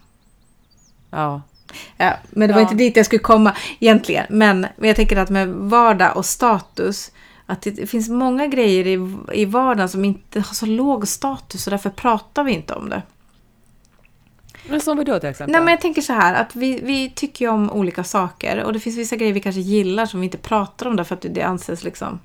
Ja. 1.11 1.43
Ja, 1.97 2.13
men 2.31 2.49
det 2.49 2.55
var 2.55 2.61
Ja. 2.61 2.67
inte 2.67 2.75
dit 2.75 2.97
jag 2.97 3.07
skulle 3.07 3.19
komma 3.23 3.57
egentligen. 3.81 4.27
Men, 4.31 4.61
men 4.77 4.89
jag 4.89 4.97
tänker 4.97 5.17
att 5.17 5.31
med 5.31 5.49
vardag 5.49 6.17
och 6.17 6.27
status, 6.27 7.13
att 7.47 7.63
det 7.63 7.87
finns 7.91 8.09
många 8.09 8.47
grejer 8.47 8.87
i, 8.87 9.17
i 9.33 9.45
vardagen 9.45 9.89
som 9.89 10.05
inte 10.05 10.41
har 10.41 10.55
så 10.55 10.67
låg 10.67 11.09
status 11.09 11.67
och 11.67 11.71
därför 11.71 11.91
pratar 11.91 12.45
vi 12.45 12.53
inte 12.53 12.75
om 12.75 12.89
det. 12.89 13.03
Men 14.69 14.81
som 14.81 14.97
vadå 14.97 15.19
till 15.21 15.29
exempel? 15.29 15.53
Nej 15.53 15.61
men 15.61 15.71
jag 15.71 15.81
tänker 15.81 16.03
så 16.03 16.13
här 16.13 16.35
att 16.35 16.57
vi, 16.57 16.81
vi 16.83 17.11
tycker 17.11 17.45
ju 17.45 17.51
om 17.51 17.71
olika 17.71 18.05
saker 18.05 18.63
och 18.65 18.73
det 18.73 18.81
finns 18.81 18.97
vissa 18.97 19.17
grejer 19.17 19.33
vi 19.33 19.41
kanske 19.41 19.61
gillar 19.61 20.07
som 20.07 20.21
vi 20.21 20.27
inte 20.27 20.39
pratar 20.39 20.87
om 20.87 20.97
därför 20.97 21.15
att 21.15 21.25
det 21.31 21.43
anses 21.43 21.85
liksom, 21.85 22.19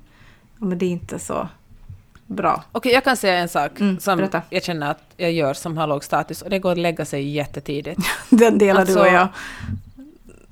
men 0.58 0.78
det 0.78 0.86
är 0.86 0.90
inte 0.90 1.18
så 1.18 1.48
bra. 2.26 2.64
Okej, 2.72 2.92
jag 2.92 3.04
kan 3.04 3.16
säga 3.16 3.38
en 3.38 3.48
sak 3.48 3.80
Mm, 3.80 3.98
som 4.00 4.18
berätta. 4.18 4.42
jag 4.50 4.62
känner 4.62 4.90
att 4.90 5.02
jag 5.16 5.32
gör 5.32 5.54
som 5.54 5.76
har 5.76 5.86
låg 5.86 6.04
status 6.04 6.42
och 6.42 6.50
det 6.50 6.58
går 6.58 6.72
att 6.72 6.78
lägga 6.78 7.04
sig 7.04 7.28
jättetidigt. 7.28 8.00
Den 8.30 8.58
delar 8.58 8.80
Alltså, 8.80 8.94
du 8.94 9.00
och 9.00 9.06
jag. 9.14 9.28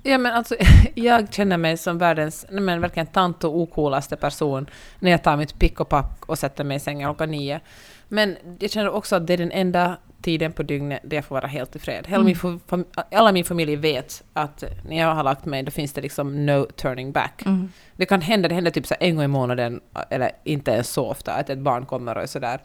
Ja, 0.03 0.19
men 0.19 0.33
alltså, 0.33 0.55
jag 0.95 1.33
känner 1.35 1.57
mig 1.57 1.77
som 1.77 1.99
världens 1.99 2.47
nej, 2.51 2.61
men 2.61 2.81
verkligen 2.81 3.07
tant 3.07 3.45
och 3.45 3.57
ocoolaste 3.59 4.16
person 4.16 4.66
när 4.99 5.11
jag 5.11 5.23
tar 5.23 5.37
mitt 5.37 5.59
pick 5.59 5.81
och 5.81 5.88
pack 5.88 6.25
och 6.27 6.38
sätter 6.38 6.64
mig 6.64 6.77
i 6.77 6.81
sängen 6.81 7.09
klockan 7.09 7.31
nio. 7.31 7.61
Men 8.09 8.37
jag 8.59 8.71
känner 8.71 8.90
också 8.90 9.16
att 9.16 9.27
det 9.27 9.33
är 9.33 9.38
den 9.38 9.53
enda 9.53 9.97
tiden 10.23 10.53
på 10.53 10.62
dygnet 10.62 11.01
där 11.05 11.16
jag 11.16 11.25
får 11.25 11.35
vara 11.35 11.47
helt 11.47 11.77
i 11.77 11.79
fred. 11.79 12.07
Hela 12.09 12.25
min 12.25 12.35
fam- 12.35 12.61
fam- 12.69 12.85
alla 13.11 13.33
min 13.33 13.45
familj 13.45 13.77
vet 13.77 14.23
att 14.33 14.64
när 14.88 14.99
jag 14.99 15.14
har 15.14 15.25
lagt 15.25 15.45
mig 15.45 15.62
då 15.62 15.71
finns 15.71 15.92
det 15.92 16.01
liksom 16.01 16.47
no 16.47 16.64
turning 16.64 17.12
back. 17.12 17.42
Mm. 17.47 17.69
Det 17.97 18.07
kan 18.07 18.21
hända, 18.21 18.49
det 18.49 18.55
händer 18.55 18.71
typ 18.71 18.87
så 18.87 18.95
en 19.01 19.16
gång 19.16 19.25
i 19.25 19.29
månaden, 19.29 19.81
eller 20.11 20.31
inte 20.45 20.71
ens 20.71 20.88
så 20.90 21.07
ofta, 21.07 21.33
att 21.33 21.51
ett 21.51 21.59
barn 21.59 21.87
kommer 21.87 22.16
och 22.16 22.23
är 22.23 22.27
sådär 22.27 22.61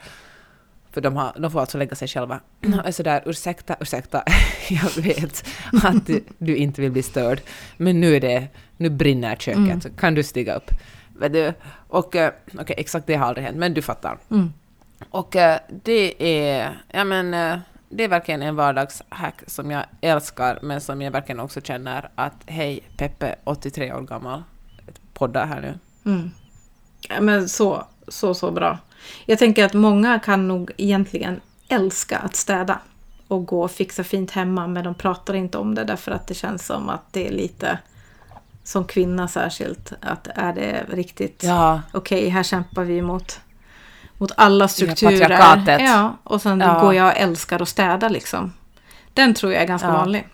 för 0.91 1.01
de, 1.01 1.15
har, 1.15 1.31
de 1.39 1.51
får 1.51 1.59
alltså 1.59 1.77
lägga 1.77 1.95
sig 1.95 2.07
själva. 2.07 2.39
Och 2.79 2.87
är 2.87 2.91
sådär, 2.91 3.23
ursäkta, 3.25 3.75
ursäkta, 3.79 4.23
jag 4.69 5.03
vet 5.03 5.45
att 5.83 6.05
du, 6.07 6.23
du 6.37 6.55
inte 6.55 6.81
vill 6.81 6.91
bli 6.91 7.03
störd, 7.03 7.41
men 7.77 8.01
nu 8.01 8.15
är 8.15 8.19
det, 8.19 8.47
nu 8.77 8.89
brinner 8.89 9.35
köket, 9.35 9.97
kan 9.97 10.15
du 10.15 10.23
stiga 10.23 10.55
upp? 10.55 10.71
Och, 11.87 12.15
eh, 12.15 12.31
okej, 12.59 12.75
exakt 12.79 13.07
det 13.07 13.15
har 13.15 13.25
aldrig 13.25 13.45
hänt, 13.45 13.57
men 13.57 13.73
du 13.73 13.81
fattar. 13.81 14.17
Mm. 14.31 14.53
Och 15.09 15.35
eh, 15.35 15.59
det 15.83 16.23
är, 16.49 16.83
ja 16.87 17.03
men, 17.03 17.33
eh, 17.33 17.59
det 17.89 18.03
är 18.03 18.07
verkligen 18.07 18.41
en 18.41 18.55
vardagshack 18.55 19.41
som 19.47 19.71
jag 19.71 19.85
älskar, 20.01 20.59
men 20.61 20.81
som 20.81 21.01
jag 21.01 21.11
verkligen 21.11 21.39
också 21.39 21.61
känner 21.61 22.09
att 22.15 22.43
hej, 22.45 22.79
Peppe, 22.97 23.35
83 23.43 23.93
år 23.93 24.01
gammal, 24.01 24.43
poddar 25.13 25.45
här 25.45 25.61
nu. 25.61 25.79
Mm. 26.11 26.31
Ja, 27.09 27.21
men 27.21 27.49
så, 27.49 27.85
så, 28.07 28.33
så 28.33 28.51
bra. 28.51 28.77
Jag 29.25 29.39
tänker 29.39 29.65
att 29.65 29.73
många 29.73 30.19
kan 30.19 30.47
nog 30.47 30.71
egentligen 30.77 31.41
älska 31.67 32.17
att 32.17 32.35
städa 32.35 32.79
och 33.27 33.45
gå 33.45 33.63
och 33.63 33.71
fixa 33.71 34.03
fint 34.03 34.31
hemma 34.31 34.67
men 34.67 34.83
de 34.83 34.95
pratar 34.95 35.33
inte 35.33 35.57
om 35.57 35.75
det 35.75 35.83
därför 35.83 36.11
att 36.11 36.27
det 36.27 36.33
känns 36.33 36.65
som 36.65 36.89
att 36.89 37.13
det 37.13 37.27
är 37.27 37.31
lite 37.31 37.79
som 38.63 38.85
kvinna 38.85 39.27
särskilt 39.27 39.93
att 40.01 40.27
är 40.35 40.53
det 40.53 40.85
riktigt 40.89 41.43
Ja, 41.43 41.81
okej 41.91 42.29
här 42.29 42.43
kämpar 42.43 42.83
vi 42.83 43.01
mot 43.01 43.39
mot 44.21 44.31
alla 44.37 44.67
strukturer. 44.67 45.79
Ja, 45.79 46.17
och 46.23 46.41
sen 46.41 46.59
Ja. 46.59 46.79
går 46.81 46.93
jag 46.93 47.07
och 47.07 47.17
älskar 47.17 47.61
att 47.61 47.69
städa 47.69 48.09
liksom. 48.09 48.53
Den 49.13 49.33
tror 49.33 49.53
jag 49.53 49.61
är 49.61 49.67
ganska 49.67 49.87
Ja. 49.87 49.93
vanlig. 49.93 50.27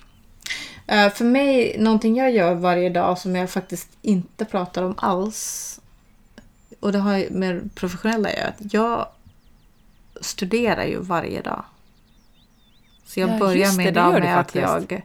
Eh, 0.87 1.09
för 1.13 1.25
mig, 1.25 1.75
någonting 1.79 2.15
jag 2.17 2.31
gör 2.31 2.53
varje 2.53 2.89
dag 2.89 3.17
som 3.17 3.35
jag 3.35 3.49
faktiskt 3.49 3.89
inte 4.01 4.45
pratar 4.45 4.83
om 4.83 4.95
alls. 4.97 5.79
Och 6.79 6.91
det 6.91 6.99
har 6.99 7.25
med 7.31 7.75
professionella 7.75 8.29
att 8.29 8.35
göra. 8.35 8.47
att 8.47 8.73
Jag 8.73 9.07
studerar 10.21 10.83
ju 10.85 10.99
varje 11.01 11.41
dag. 11.41 11.63
Så 13.05 13.19
jag 13.19 13.29
Ja, 13.29 13.37
börjar 13.39 13.77
min 13.77 13.93
dag 13.93 14.15
du 14.15 14.19
med 14.19 14.39
att 14.39 14.55
jag 14.55 15.01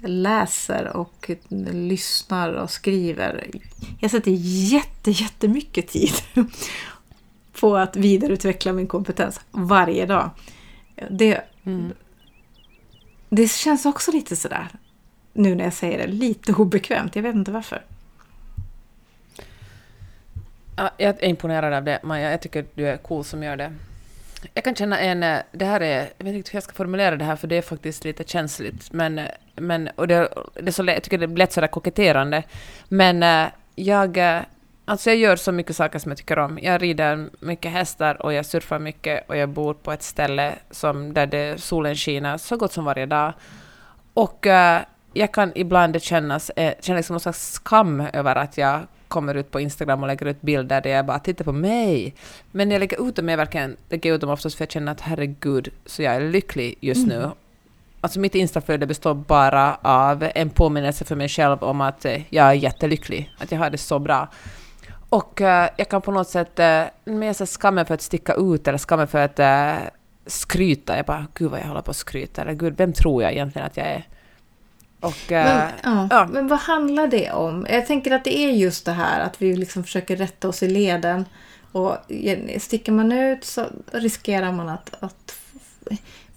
läser 0.00 0.96
och 0.96 1.30
lyssnar 1.72 2.52
och 2.52 2.70
skriver. 2.70 3.46
Jag 4.00 4.10
sätter 4.10 4.30
jätte, 4.72 5.10
jättemycket 5.10 5.88
tid 5.88 6.12
på 7.60 7.76
att 7.76 7.96
vidareutveckla 7.96 8.72
min 8.72 8.86
kompetens 8.86 9.40
varje 9.50 10.06
dag. 10.06 10.30
Det, 11.10 11.40
Mm. 11.66 11.92
det 13.28 13.48
känns 13.50 13.86
också 13.86 14.12
lite 14.12 14.36
sådär, 14.36 14.68
nu 15.32 15.54
när 15.54 15.64
jag 15.64 15.72
säger 15.72 15.98
det, 15.98 16.06
lite 16.06 16.52
obekvämt. 16.52 17.16
Jag 17.16 17.22
vet 17.22 17.34
inte 17.34 17.50
varför. 17.52 17.82
Ja, 20.76 20.90
jag 20.98 21.22
är 21.22 21.28
imponerad 21.28 21.72
av 21.72 21.84
det, 21.84 22.00
Maja. 22.02 22.30
Jag 22.30 22.40
tycker 22.42 22.64
du 22.74 22.88
är 22.88 22.96
cool 22.96 23.24
som 23.24 23.42
gör 23.42 23.56
det. 23.56 23.72
Jag 24.54 24.64
kan 24.64 24.74
känna 24.74 24.98
en... 24.98 25.22
eh, 25.22 25.38
Det 25.52 25.64
här 25.64 25.80
är... 25.80 26.08
Jag 26.18 26.24
vet 26.24 26.34
inte 26.34 26.50
hur 26.50 26.56
jag 26.56 26.62
ska 26.62 26.72
formulera 26.72 27.16
det 27.16 27.24
här, 27.24 27.36
för 27.36 27.48
det 27.48 27.56
är 27.56 27.62
faktiskt 27.62 28.04
lite 28.04 28.24
känsligt. 28.24 28.92
Men... 28.92 29.18
eh, 29.18 29.28
men 29.56 29.88
och 29.96 30.08
det, 30.08 30.28
det 30.54 30.66
är 30.68 30.70
så 30.72 30.84
jag 30.84 31.02
tycker 31.02 31.18
det 31.18 31.24
är 31.24 31.36
lätt 31.36 31.52
sådär 31.52 31.68
koketterande. 31.68 32.42
Men 32.88 33.22
eh, 33.22 33.46
jag... 33.74 34.18
Alltså 34.86 35.10
jag 35.10 35.16
gör 35.18 35.36
så 35.36 35.52
mycket 35.52 35.76
saker 35.76 35.98
som 35.98 36.10
jag 36.10 36.18
tycker 36.18 36.38
om. 36.38 36.58
Jag 36.62 36.82
rider 36.82 37.28
mycket 37.40 37.72
hästar 37.72 38.22
och 38.22 38.32
jag 38.32 38.46
surfar 38.46 38.78
mycket 38.78 39.28
och 39.28 39.36
jag 39.36 39.48
bor 39.48 39.74
på 39.74 39.92
ett 39.92 40.02
ställe 40.02 40.54
som, 40.70 41.14
där 41.14 41.26
det, 41.26 41.60
solen 41.60 41.96
skiner 41.96 42.38
så 42.38 42.56
gott 42.56 42.72
som 42.72 42.84
varje 42.84 43.06
dag. 43.06 43.32
Och 44.14 44.46
eh, 44.46 44.82
jag 45.12 45.32
kan 45.32 45.52
ibland 45.54 46.02
kännas, 46.02 46.50
eh, 46.50 46.74
känna 46.80 46.96
liksom 46.96 47.14
någon 47.14 47.20
slags 47.20 47.52
skam 47.52 48.00
över 48.00 48.36
att 48.36 48.58
jag 48.58 48.80
kommer 49.08 49.34
ut 49.34 49.50
på 49.50 49.60
Instagram 49.60 50.02
och 50.02 50.06
lägger 50.06 50.26
ut 50.26 50.40
bilder 50.40 50.80
där 50.80 50.90
jag 50.90 51.06
bara 51.06 51.18
tittar 51.18 51.44
på 51.44 51.52
mig. 51.52 52.14
Men 52.50 52.68
när 52.68 52.74
jag 52.74 52.80
lägger 52.80 53.08
ut 53.08 53.16
dem, 53.16 53.28
jag 53.28 53.36
verkligen 53.36 53.76
lägger 53.88 54.14
ut 54.14 54.20
dem 54.20 54.30
oftast 54.30 54.56
för 54.56 54.62
jag 54.64 54.70
känner 54.70 54.92
att 54.92 55.00
herregud, 55.00 55.68
så 55.86 56.02
jag 56.02 56.14
är 56.14 56.20
lycklig 56.20 56.78
just 56.80 57.06
nu. 57.06 57.30
Alltså 58.00 58.20
mitt 58.20 58.34
Instaflöde 58.34 58.86
består 58.86 59.14
bara 59.14 59.74
av 59.82 60.28
en 60.34 60.50
påminnelse 60.50 61.04
för 61.04 61.16
mig 61.16 61.28
själv 61.28 61.62
om 61.62 61.80
att 61.80 62.04
eh, 62.04 62.22
jag 62.28 62.46
är 62.46 62.52
jättelycklig, 62.52 63.34
att 63.38 63.52
jag 63.52 63.58
har 63.58 63.70
det 63.70 63.78
så 63.78 63.98
bra. 63.98 64.28
Och 65.08 65.40
eh, 65.40 65.68
jag 65.76 65.88
kan 65.88 66.02
på 66.02 66.10
något 66.10 66.28
sätt, 66.28 66.58
uh, 66.58 66.84
men 67.04 67.22
jag 67.22 67.48
skammen 67.48 67.86
för 67.86 67.94
att 67.94 68.02
sticka 68.02 68.34
ut 68.34 68.68
eller 68.68 68.78
skammen 68.78 69.08
för 69.08 69.18
att 69.18 69.38
eh, 69.38 69.74
skryta. 70.26 70.96
Jag 70.96 71.06
bara, 71.06 71.26
gud 71.34 71.50
vad 71.50 71.60
jag 71.60 71.66
håller 71.66 71.82
på 71.82 71.90
att 71.90 71.96
skryta. 71.96 72.42
Eller 72.42 72.52
gud, 72.52 72.74
vem 72.76 72.92
tror 72.92 73.22
jag 73.22 73.32
egentligen 73.32 73.66
att 73.66 73.76
jag 73.76 73.86
är? 73.86 74.08
Och... 75.00 75.32
eh, 75.32 75.44
Men, 75.44 75.70
ja, 75.82 76.08
ja. 76.10 76.28
men 76.32 76.48
vad 76.48 76.58
handlar 76.58 77.06
det 77.06 77.32
om? 77.32 77.66
Jag 77.70 77.86
tänker 77.86 78.10
att 78.10 78.24
det 78.24 78.38
är 78.38 78.50
just 78.50 78.84
det 78.86 78.92
här 78.92 79.20
att 79.20 79.42
vi 79.42 79.56
liksom 79.56 79.84
försöker 79.84 80.16
rätta 80.16 80.48
oss 80.48 80.62
i 80.62 80.68
leden. 80.68 81.24
Och 81.72 81.96
sticker 82.58 82.92
man 82.92 83.12
ut 83.12 83.44
så 83.44 83.66
riskerar 83.92 84.52
man 84.52 84.68
att, 84.68 84.94
att 85.00 85.34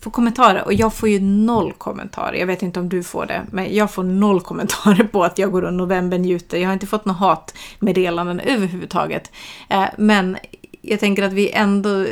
få 0.07 0.11
kommentarer. 0.11 0.63
Och 0.65 0.73
jag 0.73 0.93
får 0.93 1.09
ju 1.09 1.19
noll 1.19 1.73
kommentarer. 1.73 2.33
Jag 2.33 2.47
vet 2.47 2.61
inte 2.61 2.79
om 2.79 2.89
du 2.89 3.03
får 3.03 3.25
det. 3.25 3.45
Men 3.51 3.75
jag 3.75 3.91
får 3.91 4.03
noll 4.03 4.41
kommentarer 4.41 5.03
på 5.03 5.23
att 5.23 5.37
jag 5.37 5.51
går 5.51 5.61
och 5.61 5.73
novembernjuter. 5.73 6.57
Jag 6.57 6.67
har 6.67 6.73
inte 6.73 6.87
fått 6.87 7.05
några 7.05 7.19
hatmeddelanden 7.19 8.39
överhuvudtaget. 8.39 9.31
Eh, 9.69 9.85
Men 9.97 10.37
jag 10.81 10.99
tänker 10.99 11.23
att 11.23 11.33
vi 11.33 11.51
ändå... 11.51 12.05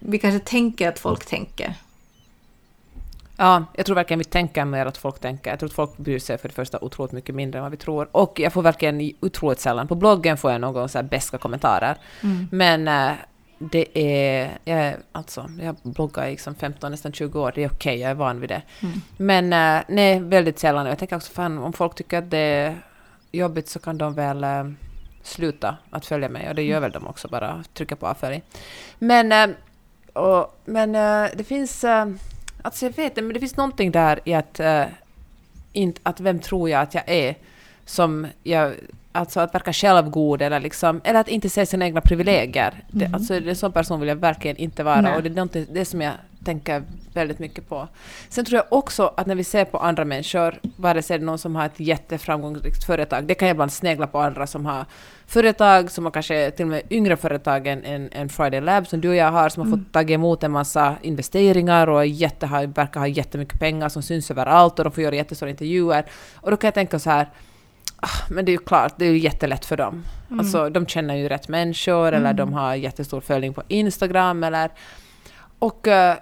Vi 0.00 0.18
kanske 0.18 0.38
tänker 0.38 0.88
att 0.88 0.98
folk 0.98 1.26
tänker. 1.26 1.74
Ja, 3.36 3.64
jag 3.72 3.86
tror 3.86 3.94
verkligen 3.96 4.18
vi 4.18 4.24
tänker 4.24 4.64
mer 4.64 4.86
att 4.86 4.98
folk 4.98 5.20
tänker. 5.20 5.50
Jag 5.50 5.58
tror 5.58 5.68
att 5.68 5.74
folk 5.74 5.96
bryr 5.96 6.18
sig 6.18 6.38
för 6.38 6.48
det 6.48 6.54
första 6.54 6.78
otroligt 6.80 7.12
mycket 7.12 7.34
mindre 7.34 7.58
än 7.58 7.62
vad 7.62 7.70
vi 7.70 7.76
tror. 7.76 8.08
Och 8.12 8.40
jag 8.40 8.52
får 8.52 8.62
verkligen 8.62 9.12
otroligt 9.20 9.60
sällan. 9.60 9.88
På 9.88 9.94
bloggen 9.94 10.36
får 10.36 10.52
jag 10.52 10.60
någon 10.60 10.88
så 10.88 10.98
här 10.98 11.02
beska 11.02 11.38
kommentarer. 11.38 11.96
Men 12.50 12.88
eh, 12.88 13.12
det 13.58 13.98
är... 13.98 14.58
Jag, 14.64 14.78
är- 14.78 14.98
alltså, 15.12 15.50
jag 15.62 15.76
bloggar 15.82 16.26
liksom 16.30 16.54
15, 16.54 16.90
nästan 16.90 17.12
20 17.12 17.40
år. 17.40 17.52
Det 17.54 17.64
är 17.64 17.68
okej, 17.72 17.98
jag 17.98 18.10
är 18.10 18.14
van 18.14 18.40
vid 18.40 18.48
det. 18.48 18.62
Men 19.16 19.52
eh, 19.52 19.82
nej, 19.88 20.20
väldigt 20.20 20.58
sällan. 20.58 20.86
Jag 20.86 20.98
tänker 20.98 21.16
också, 21.16 21.32
fan, 21.32 21.58
om 21.58 21.72
folk 21.72 21.94
tycker 21.94 22.18
att 22.18 22.30
det 22.30 22.38
är 22.38 22.76
jobbigt 23.32 23.68
så 23.68 23.78
kan 23.78 23.98
de 23.98 24.14
väl... 24.14 24.44
eh, 24.44 24.64
sluta 25.22 25.76
att 25.90 26.06
följa 26.06 26.28
mig. 26.28 26.48
Och 26.48 26.54
det 26.54 26.62
gör 26.62 26.80
väl 26.80 26.90
de 26.92 27.06
också, 27.06 27.28
bara 27.28 27.64
trycka 27.74 27.96
på 27.96 28.06
avfölj. 28.06 28.42
Men, 28.98 29.32
eh, 29.32 29.56
och, 30.22 30.58
men 30.64 30.92
det 31.36 31.44
finns... 31.46 31.84
Alltså 32.62 32.86
jag 32.86 32.90
vet 32.96 32.98
inte, 33.12 33.22
men 33.22 33.34
det 33.34 33.40
finns 33.40 33.56
någonting 33.56 33.90
där 33.90 34.20
i 34.24 34.34
att... 34.34 34.60
Inte, 35.72 36.00
att 36.02 36.20
vem 36.20 36.38
tror 36.38 36.70
jag 36.70 36.80
att 36.82 36.94
jag 36.94 37.02
är? 37.08 37.34
Som 37.84 38.26
jag 38.42 38.74
Alltså 39.16 39.40
att 39.40 39.54
verka 39.54 39.72
självgod 39.72 40.42
eller, 40.42 40.60
liksom, 40.60 41.00
eller 41.04 41.20
att 41.20 41.28
inte 41.28 41.48
se 41.48 41.66
sina 41.66 41.84
egna 41.84 42.00
privilegier. 42.00 42.84
Det, 42.90 43.10
alltså, 43.12 43.34
en 43.34 43.56
sån 43.56 43.72
person 43.72 44.00
vill 44.00 44.08
jag 44.08 44.16
verkligen 44.16 44.56
inte 44.56 44.82
vara. 44.82 45.00
Nej. 45.00 45.16
Och 45.16 45.22
det 45.22 45.40
är 45.40 45.74
det 45.74 45.84
som 45.84 46.00
jag 46.00 46.12
tänker 46.44 46.82
väldigt 47.12 47.38
mycket 47.38 47.68
på. 47.68 47.88
Sen 48.28 48.44
tror 48.44 48.56
jag 48.56 48.78
också 48.78 49.14
att 49.16 49.26
när 49.26 49.34
vi 49.34 49.44
ser 49.44 49.64
på 49.64 49.78
andra 49.78 50.04
människor, 50.04 50.58
vare 50.76 51.02
sig 51.02 51.18
det 51.18 51.24
är 51.24 51.26
någon 51.26 51.38
som 51.38 51.56
har 51.56 51.66
ett 51.66 51.80
jätteframgångsrikt 51.80 52.84
företag, 52.84 53.24
det 53.24 53.34
kan 53.34 53.48
jag 53.48 53.54
ibland 53.54 53.72
snegla 53.72 54.06
på 54.06 54.18
andra 54.18 54.46
som 54.46 54.66
har 54.66 54.84
företag 55.26 55.90
som 55.90 56.04
har 56.04 56.12
kanske 56.12 56.50
till 56.50 56.64
och 56.64 56.70
med 56.70 56.82
yngre 56.90 57.16
företag 57.16 57.66
än, 57.66 57.84
än, 57.84 58.08
än 58.12 58.28
Friday 58.28 58.60
Lab 58.60 58.86
som 58.86 59.00
du 59.00 59.08
och 59.08 59.14
jag 59.14 59.32
har, 59.32 59.48
som 59.48 59.62
har 59.62 59.78
fått 59.78 59.92
ta 59.92 60.02
emot 60.02 60.42
en 60.42 60.52
massa 60.52 60.96
investeringar 61.02 61.86
och 61.86 62.06
jätte, 62.06 62.46
verkar 62.74 63.00
ha 63.00 63.06
jättemycket 63.06 63.60
pengar 63.60 63.88
som 63.88 64.02
syns 64.02 64.30
överallt 64.30 64.78
och 64.78 64.84
de 64.84 64.92
får 64.92 65.02
göra 65.02 65.14
jättestora 65.14 65.50
intervjuer. 65.50 66.04
Och 66.34 66.50
då 66.50 66.56
kan 66.56 66.68
jag 66.68 66.74
tänka 66.74 66.98
så 66.98 67.10
här, 67.10 67.28
men 68.30 68.44
det 68.44 68.50
är 68.50 68.52
ju 68.52 68.64
klart, 68.64 68.94
det 68.96 69.06
är 69.06 69.10
ju 69.10 69.18
jättelätt 69.18 69.64
för 69.64 69.76
dem. 69.76 70.04
Alltså, 70.38 70.70
de 70.70 70.86
känner 70.86 71.14
ju 71.14 71.28
rätt 71.28 71.48
människor 71.48 72.12
eller 72.12 72.32
de 72.32 72.52
har 72.52 72.74
jättestor 72.74 73.20
följning 73.20 73.54
på 73.54 73.62
Instagram 73.68 74.44
eller... 74.44 74.70
Och, 75.58 75.88
eh, 75.88 76.16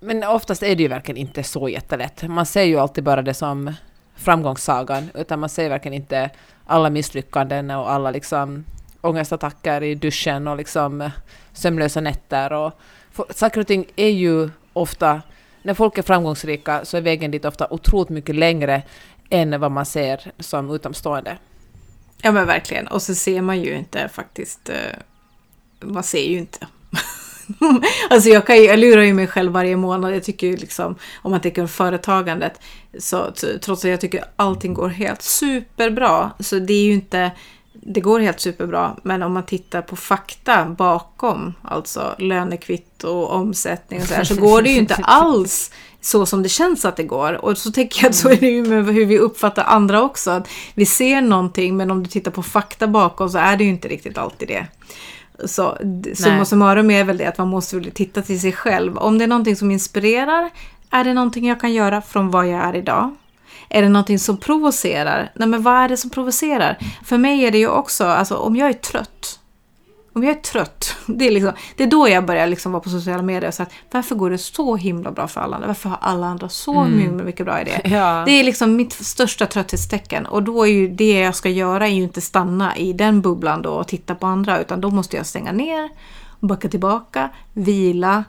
men 0.00 0.24
oftast 0.24 0.62
är 0.62 0.76
det 0.76 0.82
ju 0.82 0.88
verkligen 0.88 1.16
inte 1.16 1.42
så 1.42 1.68
jättelätt. 1.68 2.22
Man 2.22 2.46
ser 2.46 2.62
ju 2.62 2.78
alltid 2.78 3.04
bara 3.04 3.22
det 3.22 3.34
som 3.34 3.74
framgångssagan, 4.16 5.10
utan 5.14 5.40
man 5.40 5.48
ser 5.48 5.68
verkligen 5.68 5.94
inte 5.94 6.30
alla 6.66 6.90
misslyckanden 6.90 7.70
och 7.70 7.90
alla 7.90 8.10
liksom 8.10 8.64
ångestattacker 9.00 9.82
i 9.82 9.94
duschen 9.94 10.48
och 10.48 10.56
liksom 10.56 11.00
eh, 11.00 11.10
sömnlösa 11.52 12.00
nätter. 12.00 12.52
Och, 12.52 12.72
för, 13.10 13.26
saker 13.30 13.60
och 13.60 13.66
ting 13.66 13.86
är 13.96 14.10
ju 14.10 14.50
ofta... 14.72 15.22
När 15.62 15.74
folk 15.74 15.98
är 15.98 16.02
framgångsrika 16.02 16.84
så 16.84 16.96
är 16.96 17.00
vägen 17.00 17.30
dit 17.30 17.44
ofta 17.44 17.66
otroligt 17.70 18.08
mycket 18.08 18.34
längre 18.34 18.82
än 19.30 19.60
vad 19.60 19.70
man 19.72 19.86
ser 19.86 20.32
som 20.38 20.70
utomstående. 20.70 21.38
Ja 22.22 22.32
men 22.32 22.46
verkligen. 22.46 22.86
Och 22.86 23.02
så 23.02 23.14
ser 23.14 23.42
man 23.42 23.60
ju 23.60 23.74
inte 23.76 24.08
faktiskt. 24.08 24.68
eh, 24.68 24.98
Man 25.80 26.02
ser 26.02 26.28
ju 26.28 26.38
inte. 26.38 26.66
alltså 28.10 28.28
jag, 28.28 28.46
kan 28.46 28.56
ju, 28.56 28.62
jag 28.62 28.78
lurar 28.78 29.02
ju 29.02 29.14
mig 29.14 29.26
själv 29.26 29.52
varje 29.52 29.76
månad. 29.76 30.14
Jag 30.14 30.24
tycker 30.24 30.46
ju 30.46 30.56
liksom, 30.56 30.94
om 31.22 31.30
man 31.30 31.40
tänker 31.40 31.62
på 31.62 31.68
företagandet, 31.68 32.60
så 32.98 33.30
trots 33.62 33.84
att 33.84 33.90
jag 33.90 34.00
tycker 34.00 34.24
allting 34.36 34.74
går 34.74 34.88
helt 34.88 35.22
superbra, 35.22 36.30
så 36.40 36.58
det 36.58 36.72
är 36.72 36.84
ju 36.84 36.92
inte, 36.92 37.30
det 37.72 38.00
går 38.00 38.20
helt 38.20 38.40
superbra, 38.40 38.96
men 39.02 39.22
om 39.22 39.32
man 39.32 39.46
tittar 39.46 39.82
på 39.82 39.96
fakta 39.96 40.64
bakom, 40.64 41.54
alltså 41.62 42.14
lönekvitto 42.18 43.08
och 43.08 43.32
omsättning 43.34 44.00
och 44.00 44.06
så 44.06 44.14
här, 44.14 44.24
så 44.24 44.34
går 44.36 44.62
det 44.62 44.70
ju 44.70 44.76
inte 44.78 44.94
alls 45.02 45.70
så 46.06 46.26
som 46.26 46.42
det 46.42 46.48
känns 46.48 46.84
att 46.84 46.96
det 46.96 47.02
går. 47.02 47.44
Och 47.44 47.58
så 47.58 47.72
tänker 47.72 48.02
jag 48.02 48.10
att 48.10 48.16
så 48.16 48.28
är 48.28 48.36
det 48.36 48.46
ju 48.46 48.64
med 48.64 48.94
hur 48.94 49.06
vi 49.06 49.18
uppfattar 49.18 49.64
andra 49.64 50.02
också. 50.02 50.30
Att 50.30 50.48
vi 50.74 50.86
ser 50.86 51.20
någonting, 51.20 51.76
men 51.76 51.90
om 51.90 52.02
du 52.02 52.10
tittar 52.10 52.30
på 52.30 52.42
fakta 52.42 52.86
bakom 52.86 53.28
så 53.28 53.38
är 53.38 53.56
det 53.56 53.64
ju 53.64 53.70
inte 53.70 53.88
riktigt 53.88 54.18
alltid 54.18 54.48
det. 54.48 54.66
Så 55.44 55.78
summa 56.14 56.44
summarum 56.44 56.90
är 56.90 57.04
väl 57.04 57.16
det 57.16 57.26
att 57.26 57.38
man 57.38 57.48
måste 57.48 57.76
väl 57.76 57.90
titta 57.90 58.22
till 58.22 58.40
sig 58.40 58.52
själv. 58.52 58.98
Om 58.98 59.18
det 59.18 59.24
är 59.24 59.28
någonting 59.28 59.56
som 59.56 59.70
inspirerar, 59.70 60.50
är 60.90 61.04
det 61.04 61.14
någonting 61.14 61.48
jag 61.48 61.60
kan 61.60 61.72
göra 61.72 62.02
från 62.02 62.30
vad 62.30 62.46
jag 62.46 62.60
är 62.60 62.76
idag? 62.76 63.16
Är 63.68 63.82
det 63.82 63.88
någonting 63.88 64.18
som 64.18 64.36
provocerar? 64.36 65.32
Nej 65.34 65.48
men 65.48 65.62
vad 65.62 65.74
är 65.74 65.88
det 65.88 65.96
som 65.96 66.10
provocerar? 66.10 66.78
För 67.04 67.18
mig 67.18 67.44
är 67.44 67.50
det 67.50 67.58
ju 67.58 67.68
också, 67.68 68.04
alltså 68.04 68.36
om 68.36 68.56
jag 68.56 68.68
är 68.68 68.72
trött. 68.72 69.40
Om 70.16 70.24
jag 70.24 70.36
är 70.36 70.40
trött, 70.40 70.96
det 71.06 71.26
är, 71.26 71.30
liksom, 71.30 71.52
det 71.76 71.82
är 71.82 71.86
då 71.86 72.08
jag 72.08 72.26
börjar 72.26 72.46
liksom 72.46 72.72
vara 72.72 72.82
på 72.82 72.90
sociala 72.90 73.22
medier 73.22 73.48
och 73.48 73.54
säga 73.54 73.68
varför 73.90 74.14
går 74.14 74.30
det 74.30 74.38
så 74.38 74.76
himla 74.76 75.10
bra 75.10 75.28
för 75.28 75.40
alla 75.40 75.56
andra? 75.56 75.66
Varför 75.66 75.88
har 75.88 75.98
alla 76.00 76.26
andra 76.26 76.48
så 76.48 76.84
himla 76.84 77.24
mycket 77.24 77.46
bra 77.46 77.60
idéer? 77.60 77.82
Ja. 77.96 78.22
Det 78.26 78.32
är 78.32 78.44
liksom 78.44 78.76
mitt 78.76 78.92
största 78.92 79.46
trötthetstecken 79.46 80.26
och 80.26 80.42
då 80.42 80.66
är 80.66 80.70
ju 80.70 80.88
det 80.88 81.18
jag 81.18 81.34
ska 81.34 81.48
göra 81.48 81.88
är 81.88 81.92
ju 81.92 82.02
inte 82.02 82.20
stanna 82.20 82.76
i 82.76 82.92
den 82.92 83.20
bubblan 83.20 83.62
då 83.62 83.70
och 83.70 83.88
titta 83.88 84.14
på 84.14 84.26
andra 84.26 84.60
utan 84.60 84.80
då 84.80 84.90
måste 84.90 85.16
jag 85.16 85.26
stänga 85.26 85.52
ner, 85.52 85.88
backa 86.40 86.68
tillbaka, 86.68 87.30
vila, 87.52 88.24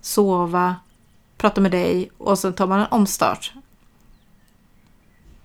sova, 0.00 0.76
prata 1.38 1.60
med 1.60 1.70
dig 1.70 2.10
och 2.18 2.38
sen 2.38 2.52
tar 2.52 2.66
man 2.66 2.80
en 2.80 2.86
omstart. 2.90 3.52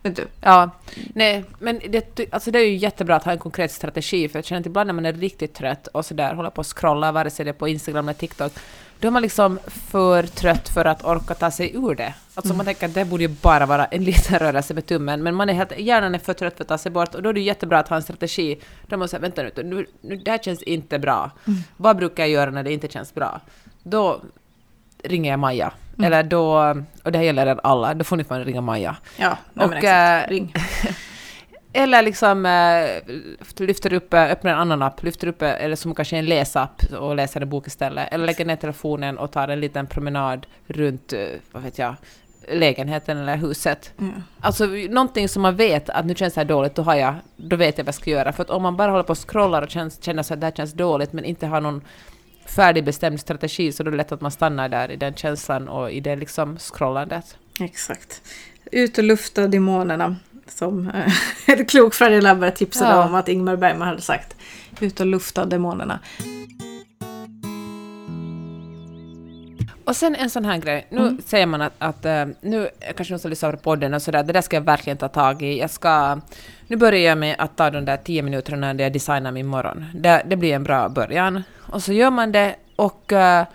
Vet 0.04 0.16
du? 0.16 0.28
Ja, 0.42 0.70
nej, 1.13 1.46
men 1.60 1.82
det, 1.89 2.20
alltså 2.32 2.52
det 2.52 2.60
är 2.60 2.66
ju 2.66 2.76
jättebra 2.76 3.16
att 3.16 3.24
ha 3.24 3.32
en 3.32 3.39
konkret 3.39 3.72
strategi, 3.72 4.30
för 4.30 4.39
jag 4.39 4.46
känner 4.46 4.60
att 4.60 4.66
ibland 4.66 4.88
när 4.88 4.94
man 4.94 5.06
är 5.06 5.13
riktigt 5.13 5.54
trött 5.54 5.88
och 5.88 6.06
sådär 6.06 6.34
håller 6.34 6.50
på 6.50 6.62
att 6.62 6.68
scrolla, 6.68 7.12
vare 7.12 7.30
sig 7.30 7.46
det 7.46 7.52
är 7.52 7.54
på 7.54 7.68
Instagram 7.68 8.08
eller 8.08 8.20
TikTok, 8.20 8.54
då 9.00 9.08
är 9.08 9.12
man 9.12 9.22
liksom 9.22 9.60
för 9.68 10.24
trött 10.24 10.70
för 10.70 10.86
att 10.86 11.06
orka 11.06 11.34
ta 11.34 11.52
sig 11.52 11.76
ur 11.76 11.96
det. 11.96 12.13
Alltså 12.36 12.54
man 12.54 12.66
tänker 12.66 12.86
att 12.86 12.94
det 12.94 13.06
borde 13.06 13.24
ju 13.24 13.30
bara 13.30 13.66
vara 13.66 13.86
en 13.86 14.04
liten 14.10 14.39
rörelse 14.39 14.74
med 14.74 14.86
tummen, 14.86 15.24
men 15.24 15.36
man 15.36 15.50
är 15.50 15.54
helt, 15.54 15.80
hjärnan 15.80 16.16
är 16.16 16.20
för 16.20 16.34
trött 16.34 16.58
för 16.58 16.63
att 16.63 16.68
ta 16.68 16.78
sig 16.78 16.92
bort, 16.92 17.16
och 17.16 17.24
då 17.24 17.30
är 17.30 17.34
det 17.34 17.42
jättebra 17.42 17.80
att 17.80 17.88
ha 17.88 17.96
en 17.96 18.04
strategi. 18.04 18.60
Då 18.88 18.98
måste 18.98 19.20
man 19.20 19.32
säga, 19.32 19.44
vänta 19.46 19.62
nu, 19.63 19.76
nu, 19.76 19.86
nu, 20.02 20.16
det 20.16 20.32
här 20.32 20.38
känns 20.38 20.63
inte 20.63 21.00
bra. 21.00 21.32
Vad 21.78 21.98
brukar 21.98 22.24
jag 22.24 22.30
göra 22.30 22.52
när 22.52 22.63
det 22.63 22.74
inte 22.74 22.88
känns 22.88 23.13
bra? 23.13 23.42
Då 23.84 24.22
ringer 25.04 25.32
jag 25.32 25.39
Maja. 25.39 25.72
Eller 26.04 26.24
då, 26.24 26.76
och 27.04 27.12
det 27.12 27.18
här 27.18 27.26
gäller 27.26 27.48
er 27.48 27.60
alla, 27.63 27.94
då 27.94 28.04
får 28.04 28.18
ni 28.18 28.24
fan 28.24 28.44
ringa 28.46 28.62
Maja. 28.62 28.96
Ja, 29.18 29.38
nej, 29.54 29.66
Och, 29.68 29.74
exakt. 29.74 30.28
eh, 30.28 30.30
Ring. 30.34 30.54
Eller 31.76 32.02
liksom 32.02 32.46
eh, 32.46 33.66
lyfter 33.66 33.94
upp, 33.94 34.13
eh, 34.13 34.22
öppnar 34.24 34.52
en 34.52 34.58
annan 34.60 34.82
app, 34.82 35.04
lyfter 35.04 35.28
upp, 35.28 35.42
eller 35.42 35.76
som 35.76 35.96
kanske 35.96 36.18
en 36.18 36.26
läsapp 36.26 36.84
och 37.00 37.16
läser 37.16 37.42
en 37.42 37.50
bok 37.50 37.68
istället. 37.68 38.13
Eller 38.13 38.26
lägger 38.26 38.46
ner 38.46 38.56
telefonen 38.56 39.18
och 39.18 39.32
tar 39.32 39.48
en 39.48 39.60
liten 39.60 39.88
promenad 39.88 40.46
runt, 40.68 41.13
vad 41.52 41.63
vet 41.63 41.78
jag, 41.78 41.96
lägenheten 42.52 43.18
eller 43.18 43.38
huset. 43.38 43.92
Mm. 44.00 44.24
Alltså 44.39 44.66
någonting 44.66 45.30
som 45.30 45.42
man 45.42 45.56
vet 45.56 45.89
att 45.89 46.06
nu 46.06 46.16
känns 46.16 46.34
det 46.34 46.39
här 46.42 46.46
dåligt, 46.46 46.76
då, 46.76 46.82
har 46.82 46.96
jag, 46.96 47.16
då 47.36 47.56
vet 47.56 47.78
jag 47.78 47.86
vad 47.86 47.88
jag 47.88 47.96
ska 47.96 48.10
göra. 48.10 48.32
För 48.34 48.44
att 48.44 48.50
om 48.50 48.63
man 48.63 48.78
bara 48.78 48.92
håller 48.92 49.04
på 49.04 49.12
och 49.12 49.30
scrollar 49.30 49.62
och 49.62 49.70
känns, 49.70 50.04
känner 50.04 50.24
så 50.24 50.34
att 50.34 50.39
det 50.42 50.46
här 50.48 50.52
känns 50.54 50.74
dåligt 50.74 51.13
men 51.13 51.26
inte 51.26 51.48
har 51.48 51.62
någon 51.62 51.82
färdigbestämd 52.45 53.19
strategi 53.19 53.71
så 53.71 53.84
då 53.84 53.88
är 53.88 53.91
det 53.91 53.97
lätt 53.97 54.12
att 54.12 54.21
man 54.21 54.32
stannar 54.32 54.69
där 54.69 54.91
i 54.91 54.95
den 54.95 55.13
känslan 55.13 55.67
och 55.67 55.91
i 55.91 55.99
det 55.99 56.15
liksom 56.15 56.58
scrollandet. 56.58 57.38
Exakt. 57.60 58.21
Ut 58.71 58.97
och 58.97 59.03
lufta 59.03 59.47
demonerna. 59.47 60.15
Som 60.47 60.88
eh, 60.89 61.13
ett 61.47 61.69
klok 61.69 61.93
Friday 61.93 62.21
Labber 62.21 62.51
tipsade 62.51 62.91
Ja. 62.91 63.06
om 63.06 63.15
att 63.15 63.27
Ingmar 63.27 63.56
Bergman 63.56 63.88
hade 63.88 64.01
sagt. 64.01 64.36
Ut 64.79 64.99
och 64.99 65.06
lufta 65.06 65.45
demonerna. 65.45 65.99
Och 69.86 69.96
sen 69.96 70.15
en 70.15 70.30
sån 70.30 70.46
här 70.46 70.58
grej. 70.58 70.88
Nu 70.89 71.17
säger 71.26 71.46
man 71.46 71.62
att, 71.62 71.74
att 71.78 72.06
eh, 72.06 72.26
nu 72.41 72.69
kanske 72.96 73.13
någon 73.13 73.19
som 73.19 73.30
lyssnar 73.30 73.52
på 73.52 73.58
podden 73.58 73.93
och 73.93 74.02
sådär, 74.02 74.24
det 74.24 74.34
där 74.34 74.41
ska 74.41 74.56
jag 74.56 74.62
verkligen 74.62 74.98
ta 74.98 75.08
tag 75.08 75.41
i. 75.41 75.60
Jag 75.60 75.69
ska... 75.69 76.19
Nu 76.67 76.76
börjar 76.76 77.00
jag 77.00 77.17
med 77.17 77.36
att 77.39 77.58
ta 77.58 77.69
de 77.69 77.86
där 77.86 77.98
tio 77.98 78.22
minuterna 78.22 78.74
där 78.74 78.84
jag 78.84 78.93
designar 78.93 79.32
min 79.32 79.48
morgon. 79.48 79.86
Det, 79.96 80.24
det 80.26 80.36
blir 80.36 80.54
en 80.54 80.63
bra 80.63 80.89
början. 80.89 81.43
Och 81.72 81.84
så 81.84 81.93
gör 81.93 82.12
man 82.12 82.32
det 82.32 82.56
och... 82.76 83.13
eh, 83.13 83.46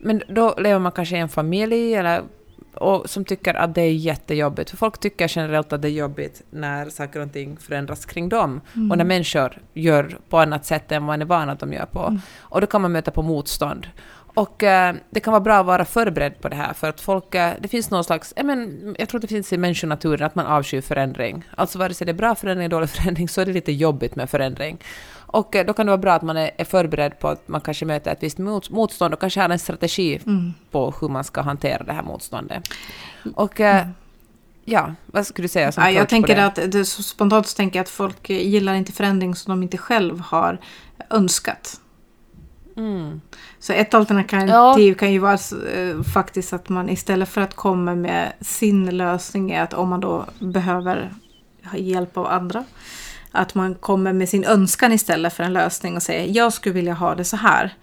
men 0.00 0.22
då 0.28 0.54
lever 0.58 0.78
man 0.78 0.92
kanske 0.92 1.16
i 1.16 1.18
en 1.18 1.28
familj 1.28 1.94
eller 1.94 2.22
och 2.74 3.10
som 3.10 3.24
tycker 3.24 3.54
att 3.54 3.74
det 3.74 3.82
är 3.82 3.92
jättejobbigt. 3.92 4.70
För 4.70 4.76
folk 4.76 4.98
tycker 4.98 5.28
generellt 5.36 5.72
att 5.72 5.82
det 5.82 5.88
är 5.88 5.92
jobbigt 5.92 6.42
när 6.50 6.90
saker 6.90 7.20
och 7.20 7.32
ting 7.32 7.56
förändras 7.56 8.04
kring 8.04 8.28
dem. 8.28 8.60
Och 8.90 8.98
när 8.98 9.04
människor 9.04 9.58
gör 9.74 10.18
på 10.28 10.38
annat 10.38 10.64
sätt 10.64 10.92
än 10.92 11.02
vad 11.02 11.06
man 11.06 11.22
är 11.22 11.26
van 11.26 11.50
att 11.50 11.60
de 11.60 11.72
gör 11.72 11.86
på. 11.86 12.18
Och 12.38 12.60
då 12.60 12.66
kan 12.66 12.82
man 12.82 12.92
möta 12.92 13.10
på 13.10 13.22
motstånd. 13.22 13.86
Och 14.38 14.62
eh, 14.62 14.94
det 15.10 15.20
kan 15.20 15.32
vara 15.32 15.40
bra 15.40 15.56
att 15.56 15.66
vara 15.66 15.84
förberedd 15.84 16.40
på 16.40 16.48
det 16.48 16.56
här, 16.56 16.72
för 16.72 16.88
att 16.88 17.00
folk... 17.00 17.34
Eh, 17.34 17.52
det 17.60 17.68
finns 17.68 17.90
någon 17.90 18.04
slags... 18.04 18.32
Jag, 18.36 18.46
men, 18.46 18.96
jag 18.98 19.08
tror 19.08 19.18
att 19.18 19.22
det 19.22 19.28
finns 19.28 19.52
i 19.52 19.58
människonaturen 19.58 20.26
att 20.26 20.34
man 20.34 20.46
avskyr 20.46 20.80
förändring. 20.80 21.44
Alltså 21.54 21.78
vare 21.78 21.94
sig 21.94 22.04
det 22.04 22.10
är 22.10 22.14
bra 22.14 22.34
förändring 22.34 22.64
eller 22.64 22.76
dålig 22.76 22.90
förändring 23.00 23.28
så 23.28 23.40
är 23.40 23.46
det 23.46 23.52
lite 23.52 23.72
jobbigt 23.72 24.16
med 24.16 24.30
förändring. 24.30 24.78
Och 25.16 25.56
eh, 25.56 25.66
då 25.66 25.72
kan 25.72 25.86
det 25.86 25.90
vara 25.90 25.98
bra 25.98 26.12
att 26.12 26.22
man 26.22 26.36
är, 26.36 26.50
är 26.56 26.64
förberedd 26.64 27.18
på 27.18 27.28
att 27.28 27.48
man 27.48 27.60
kanske 27.60 27.84
möter 27.84 28.12
ett 28.12 28.22
visst 28.22 28.38
mot, 28.38 28.70
motstånd 28.70 29.14
och 29.14 29.20
kanske 29.20 29.40
har 29.40 29.48
en 29.48 29.58
strategi 29.58 30.20
på 30.70 30.94
hur 31.00 31.08
man 31.08 31.24
ska 31.24 31.40
hantera 31.40 31.82
det 31.82 31.92
här 31.92 32.02
motståndet. 32.02 32.62
Och... 33.34 33.60
Eh, 33.60 33.86
Ja, 34.70 34.94
vad 35.06 35.26
skulle 35.26 35.44
du 35.44 35.48
säga 35.48 35.72
som 35.72 35.84
Ja, 35.84 35.90
jag 35.90 36.08
tänker 36.08 36.36
det? 36.36 36.44
att 36.46 36.72
det, 36.72 36.84
spontant 36.84 37.46
så 37.46 37.56
tänker 37.56 37.78
jag 37.78 37.84
att 37.84 37.88
folk 37.88 38.30
gillar 38.30 38.74
inte 38.74 38.92
förändring 38.92 39.34
som 39.34 39.50
de 39.50 39.62
inte 39.62 39.78
själv 39.78 40.20
har 40.20 40.58
önskat. 41.10 41.80
Mm. 42.78 43.20
Så 43.58 43.72
ett 43.72 43.94
alternativ 43.94 44.94
kan 44.94 45.12
ju 45.12 45.18
vara 45.18 45.38
eh, 45.74 46.02
faktiskt 46.14 46.52
att 46.52 46.68
man 46.68 46.88
istället 46.88 47.28
för 47.28 47.40
att 47.40 47.54
komma 47.54 47.94
med 47.94 48.32
sin 48.40 48.96
lösning 48.96 49.50
är 49.50 49.62
att 49.62 49.74
om 49.74 49.88
man 49.88 50.00
då 50.00 50.24
behöver 50.38 51.12
ha 51.64 51.78
hjälp 51.78 52.16
av 52.16 52.26
andra. 52.26 52.64
Att 53.32 53.54
man 53.54 53.74
kommer 53.74 54.12
med 54.12 54.28
sin 54.28 54.44
önskan 54.44 54.92
istället 54.92 55.32
för 55.32 55.44
en 55.44 55.52
lösning 55.52 55.96
och 55.96 56.02
säger 56.02 56.36
jag 56.36 56.52
skulle 56.52 56.74
vilja 56.74 56.94
ha 56.94 57.14
det 57.14 57.24
så 57.24 57.36
här. 57.36 57.74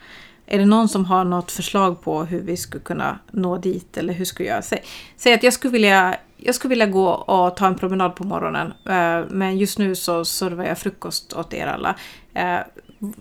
Är 0.45 0.57
det 0.57 0.65
någon 0.65 0.89
som 0.89 1.05
har 1.05 1.23
något 1.25 1.51
förslag 1.51 2.01
på 2.01 2.23
hur 2.23 2.41
vi 2.41 2.57
skulle 2.57 2.83
kunna 2.83 3.19
nå 3.31 3.57
dit 3.57 3.97
eller 3.97 4.13
hur 4.13 4.25
ska 4.25 4.43
jag 4.43 4.49
göra? 4.49 4.61
Säg, 4.61 4.83
säg 5.17 5.33
att 5.33 5.43
jag 5.43 5.53
skulle 5.53 5.71
vilja 5.71 6.15
jag 6.37 6.55
skulle 6.55 6.69
vilja 6.69 6.85
gå 6.85 7.07
och 7.09 7.55
ta 7.57 7.67
en 7.67 7.75
promenad 7.75 8.15
på 8.15 8.23
morgonen. 8.23 8.73
eh, 8.85 9.25
Men 9.29 9.57
just 9.57 9.77
nu 9.79 9.95
så 9.95 10.25
servar 10.25 10.63
jag 10.65 10.77
frukost 10.77 11.33
åt 11.33 11.53
er 11.53 11.67
alla. 11.67 11.95
Eh, 12.33 12.59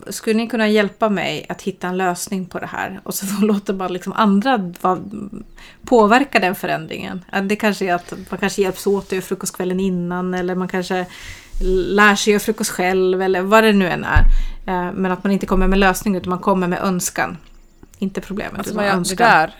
Skulle 0.08 0.36
ni 0.36 0.46
kunna 0.48 0.68
hjälpa 0.68 1.08
mig 1.08 1.46
att 1.48 1.62
hitta 1.62 1.88
en 1.88 1.96
lösning 1.96 2.46
på 2.46 2.58
det 2.58 2.66
här? 2.66 3.00
Och 3.02 3.14
så 3.14 3.26
låter 3.46 3.74
man 3.74 3.92
liksom 3.92 4.12
andra 4.12 4.72
påverka 5.84 6.38
den 6.38 6.54
förändringen. 6.54 7.24
Det 7.42 7.56
kanske 7.56 7.84
är 7.86 7.94
att 7.94 8.12
man 8.30 8.38
kanske 8.40 8.62
hjälps 8.62 8.86
åt 8.86 9.04
att 9.06 9.12
göra 9.12 9.22
frukostkvällen 9.22 9.80
innan 9.80 10.34
eller 10.34 10.54
man 10.54 10.68
kanske 10.68 11.06
lär 11.60 12.14
sig 12.14 12.32
göra 12.32 12.40
frukost 12.40 12.70
själv 12.70 13.22
eller 13.22 13.42
vad 13.42 13.64
det 13.64 13.72
nu 13.72 13.88
än 13.88 14.04
är. 14.04 14.20
Eh, 14.66 14.92
Men 14.92 15.12
att 15.12 15.24
man 15.24 15.32
inte 15.32 15.46
kommer 15.46 15.66
med 15.68 15.78
lösning 15.78 16.16
utan 16.16 16.30
man 16.30 16.38
kommer 16.38 16.66
med 16.68 16.78
önskan. 16.82 17.36
Inte 17.98 18.20
problemet, 18.20 18.58
Alltså, 18.58 18.72
utan 18.74 18.84
önskan. 18.84 19.16
där, 19.30 19.54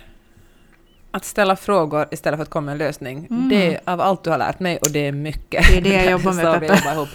att 1.11 1.25
ställa 1.25 1.57
frågor 1.57 2.07
istället 2.11 2.39
för 2.39 2.43
att 2.43 2.51
komma 2.51 2.65
med 2.65 2.73
en 2.73 2.79
lösning, 2.79 3.27
det 3.51 3.75
är 3.75 3.81
av 3.85 4.01
allt 4.01 4.25
du 4.25 4.31
har 4.31 4.39
lärt 4.39 4.61
mig 4.61 4.77
och 4.77 4.91
det 4.91 5.07
är 5.07 5.13
mycket. 5.13 5.71
Mm. 5.71 5.83
Det 5.85 5.91
är 5.95 5.99
det 5.99 6.05
jag 6.05 6.13
jobbar 6.21 6.33
med, 6.33 6.61
Peppe. 6.61 7.07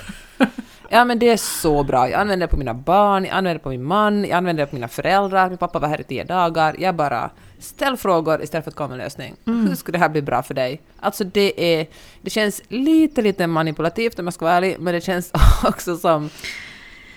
Ja 0.92 1.06
men 1.06 1.20
det 1.20 1.30
är 1.30 1.38
så 1.38 1.84
bra. 1.84 2.10
Jag 2.10 2.22
använder 2.22 2.48
det 2.48 2.52
på 2.52 2.58
mina 2.58 2.74
barn, 2.74 3.26
jag 3.26 3.32
använder 3.34 3.54
det 3.54 3.60
på 3.60 3.70
min 3.70 3.84
man, 3.84 4.26
jag 4.26 4.32
använder 4.32 4.64
det 4.64 4.68
på 4.70 4.76
mina 4.76 4.88
föräldrar, 4.88 5.50
min 5.50 5.58
pappa 5.58 5.80
var 5.80 5.88
här 5.88 6.02
i 6.02 6.04
tio 6.04 6.24
dagar. 6.24 6.76
Jag 6.80 6.96
bara 6.96 7.30
ställ 7.60 7.98
frågor 7.98 8.44
istället 8.44 8.64
för 8.64 8.72
att 8.72 8.76
komma 8.76 8.88
med 8.88 8.96
en 8.96 9.04
lösning. 9.04 9.36
Mm. 9.48 9.68
Hur 9.68 9.76
skulle 9.76 9.98
det 9.98 10.02
här 10.02 10.10
bli 10.10 10.22
bra 10.22 10.44
för 10.44 10.54
dig? 10.54 10.82
Alltså 11.00 11.24
det 11.24 11.80
är, 11.80 11.88
det 12.22 12.30
känns 12.30 12.62
lite, 12.68 13.22
lite 13.22 13.48
manipulativt 13.48 14.20
om 14.20 14.26
jag 14.26 14.34
ska 14.34 14.46
vara 14.46 14.56
ärlig, 14.56 14.76
men 14.80 14.94
det 14.94 15.02
känns 15.02 15.32
också 15.64 15.98
som 15.98 16.30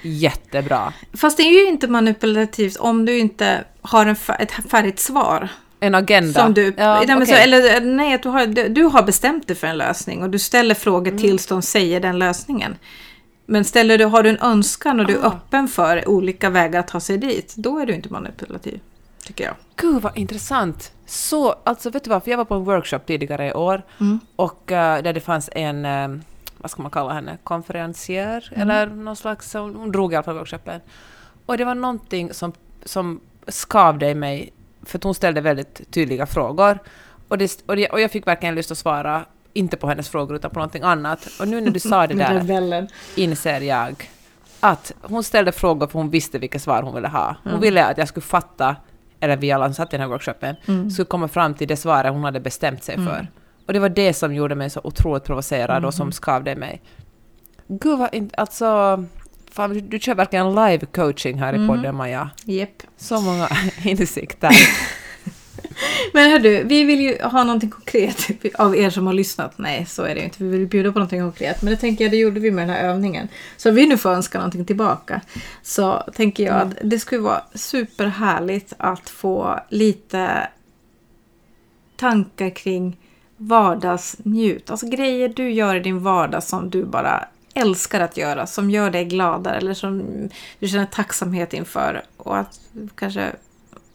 jättebra. 0.03 0.93
Fast 1.13 1.37
det 1.37 1.43
är 1.43 1.63
ju 1.63 1.69
inte 1.69 1.89
manipulativt 1.89 2.77
om 2.77 3.05
du 3.07 3.19
inte 3.19 3.65
har 3.83 4.07
en, 4.07 4.17
ett 4.39 4.53
färdigt 4.71 4.99
svar. 5.01 5.49
En 5.81 5.95
agenda. 5.95 6.41
Som 6.41 6.55
du, 6.55 6.75
ja, 6.77 7.03
nej, 7.07 7.17
okej. 7.17 7.43
eller 7.43 7.81
nej, 7.81 8.19
du 8.23 8.29
har, 8.29 8.47
du, 8.47 8.69
du 8.69 8.85
har 8.85 9.03
bestämt 9.03 9.47
dig 9.49 9.57
för 9.57 9.67
en 9.67 9.79
lösning 9.79 10.23
och 10.23 10.31
du 10.31 10.39
ställer 10.39 10.75
frågor 10.75 11.11
Mm. 11.11 11.23
tills 11.23 11.47
de 11.47 11.63
säger 11.63 12.01
den 12.01 12.19
lösningen. 12.19 12.77
Men 13.53 13.65
ställer 13.65 13.99
du, 13.99 14.05
har 14.05 14.23
du 14.23 14.31
en 14.31 14.39
önskan 14.41 15.01
och 15.01 15.07
du 15.07 15.15
är 15.17 15.23
Ah. 15.25 15.27
öppen 15.27 15.69
för 15.69 16.09
olika 16.09 16.51
vägar 16.51 16.81
att 16.81 16.89
ta 16.89 17.01
sig 17.01 17.19
dit, 17.19 17.55
då 17.57 17.79
är 17.79 17.87
du 17.87 17.95
inte 17.95 18.09
manipulativ. 18.13 18.81
Tycker 19.25 19.45
jag. 19.45 19.55
Gud 19.77 20.03
vad 20.03 20.19
intressant! 20.19 20.93
Så, 21.07 21.55
alltså 21.65 21.91
vet 21.91 22.05
du 22.05 22.11
vad, 22.11 22.25
för 22.25 22.31
jag 22.31 22.39
var 22.39 22.45
på 22.45 22.55
en 22.55 22.65
workshop 22.65 22.99
tidigare 23.07 23.49
i 23.49 23.53
år 23.53 23.83
Mm. 24.01 24.21
och 24.37 24.73
eh, 24.73 25.03
där 25.03 25.13
det 25.13 25.21
fanns 25.21 25.51
en, 25.53 25.85
eh, 25.85 26.09
vad 26.59 26.71
ska 26.71 26.83
man 26.83 26.91
kalla 26.91 27.13
henne, 27.13 27.39
konferencier 27.45 28.53
Mm. 28.57 28.71
eller 28.71 28.87
någon 28.87 29.17
slags, 29.17 29.55
hon 29.55 29.93
drog 29.93 30.13
i 30.13 30.17
alla 30.17 30.23
fall 30.23 30.35
workshopen. 30.39 30.81
Och 31.47 31.59
det 31.59 31.65
var 31.65 31.75
någonting 31.75 32.33
som, 32.35 32.53
som 32.85 33.21
skavde 33.49 34.09
i 34.11 34.15
mig, 34.15 34.53
för 34.83 35.01
hon 35.03 35.15
ställde 35.15 35.41
väldigt 35.41 35.91
tydliga 35.91 36.27
frågor. 36.27 36.79
Och, 37.29 37.39
det, 37.39 37.63
och, 37.67 37.77
det, 37.77 37.89
och 37.89 38.01
jag 38.01 38.11
fick 38.11 38.27
verkligen 38.27 38.55
lust 38.55 38.71
att 38.71 38.79
svara, 38.79 39.25
inte 39.53 39.77
på 39.77 39.89
hennes 39.89 40.09
frågor 40.09 40.37
utan 40.37 40.51
på 40.51 40.59
någonting 40.59 40.83
annat. 40.83 41.29
Och 41.41 41.49
nu 41.49 41.61
när 41.61 41.71
du 41.71 41.81
sa 41.81 42.07
det 42.07 42.15
där 42.45 42.89
inser 43.17 43.61
jag 43.61 44.11
att 44.61 44.93
hon 45.03 45.23
ställde 45.25 45.53
frågor 45.53 45.87
för 45.87 45.99
hon 45.99 46.11
visste 46.11 46.39
vilka 46.39 46.59
svar 46.59 46.83
hon 46.83 46.95
ville 46.95 47.09
ha. 47.09 47.37
Hon 47.43 47.53
Mm. 47.53 47.61
ville 47.61 47.85
att 47.87 47.99
jag 47.99 48.09
skulle 48.09 48.25
fatta, 48.25 48.77
eller 49.21 49.37
vi 49.37 49.53
alla 49.53 49.65
som 49.67 49.75
satt 49.75 49.89
i 49.93 49.97
den 49.97 50.01
här 50.01 50.09
workshopen, 50.09 50.57
Mm. 50.69 50.91
skulle 50.91 51.07
komma 51.07 51.29
fram 51.29 51.55
till 51.55 51.69
det 51.69 51.77
svaret 51.77 52.13
hon 52.13 52.25
hade 52.25 52.41
bestämt 52.41 52.85
sig 52.85 52.95
Mm. 52.95 53.07
för. 53.07 53.29
Och 53.67 53.73
det 53.73 53.79
var 53.79 53.89
det 53.89 54.15
som 54.15 54.35
gjorde 54.35 54.55
mig 54.55 54.71
så 54.71 54.81
otroligt 54.85 55.25
provocerad 55.25 55.77
Mm. 55.77 55.85
och 55.85 55.95
som 55.95 56.13
skavde 56.13 56.51
i 56.51 56.57
mig. 56.57 56.81
Gud 57.69 57.99
vad 57.99 58.15
in, 58.15 58.31
alltså... 58.37 59.05
Fan, 59.51 59.89
du, 59.89 59.99
kör 59.99 60.15
verkligen 60.15 60.55
live 60.55 60.87
coaching 60.87 61.39
här 61.39 61.53
i 61.53 61.57
Mm. 61.57 61.69
podden, 61.69 61.95
Maja. 61.95 62.31
Japp. 62.45 62.83
Så 62.97 63.21
många 63.21 63.49
insikter. 63.85 64.51
Men 66.13 66.31
hördu, 66.31 66.65
vi 66.65 66.85
vill 66.85 67.01
ju 67.01 67.23
ha 67.23 67.45
någonting 67.45 67.71
konkret 67.71 68.31
av 68.55 68.77
er 68.77 68.91
som 68.91 69.07
har 69.07 69.15
lyssnat. 69.15 69.59
Nej, 69.59 69.87
så 69.87 70.03
är 70.03 70.15
det 70.15 70.21
ju 70.21 70.25
inte. 70.25 70.45
Vi 70.45 70.59
vill 70.59 70.67
bjuda 70.67 70.93
på 70.93 70.99
någonting 70.99 71.21
konkret. 71.21 71.63
Men 71.63 71.71
det 71.71 71.77
tänker 71.77 72.05
jag, 72.05 72.11
det 72.11 72.17
gjorde 72.17 72.41
vi 72.41 72.51
med 72.51 72.69
den 72.69 72.77
här 72.77 72.89
övningen. 72.89 73.29
Så 73.57 73.69
om 73.69 73.75
vi 73.75 73.87
nu 73.87 73.99
får 73.99 74.11
önska 74.11 74.39
någonting 74.39 74.65
tillbaka. 74.65 75.21
Så 75.63 76.03
tänker 76.15 76.45
jag 76.45 76.55
att 76.55 76.77
det 76.83 76.99
skulle 76.99 77.21
vara 77.21 77.43
superhärligt 77.55 78.73
att 78.77 79.11
få 79.11 79.61
lite 79.69 80.49
tankar 81.97 82.51
kring 82.51 82.97
vardagsnjut. 83.37 84.71
Alltså 84.71 84.89
grejer 84.89 85.29
du 85.29 85.51
gör 85.51 85.75
i 85.75 85.81
din 85.81 86.03
vardag 86.03 86.43
som 86.43 86.71
du 86.71 86.85
bara 86.85 87.25
älskar 87.55 88.01
att 88.01 88.17
göra. 88.17 88.47
Som 88.47 88.71
gör 88.71 88.91
dig 88.91 89.05
gladare 89.05 89.57
eller 89.57 89.75
som 89.75 90.03
du 90.59 90.69
känner 90.69 90.87
tacksamhet 90.87 91.55
inför. 91.55 92.03
Och 92.17 92.39
att 92.39 92.61
kanske 92.95 93.33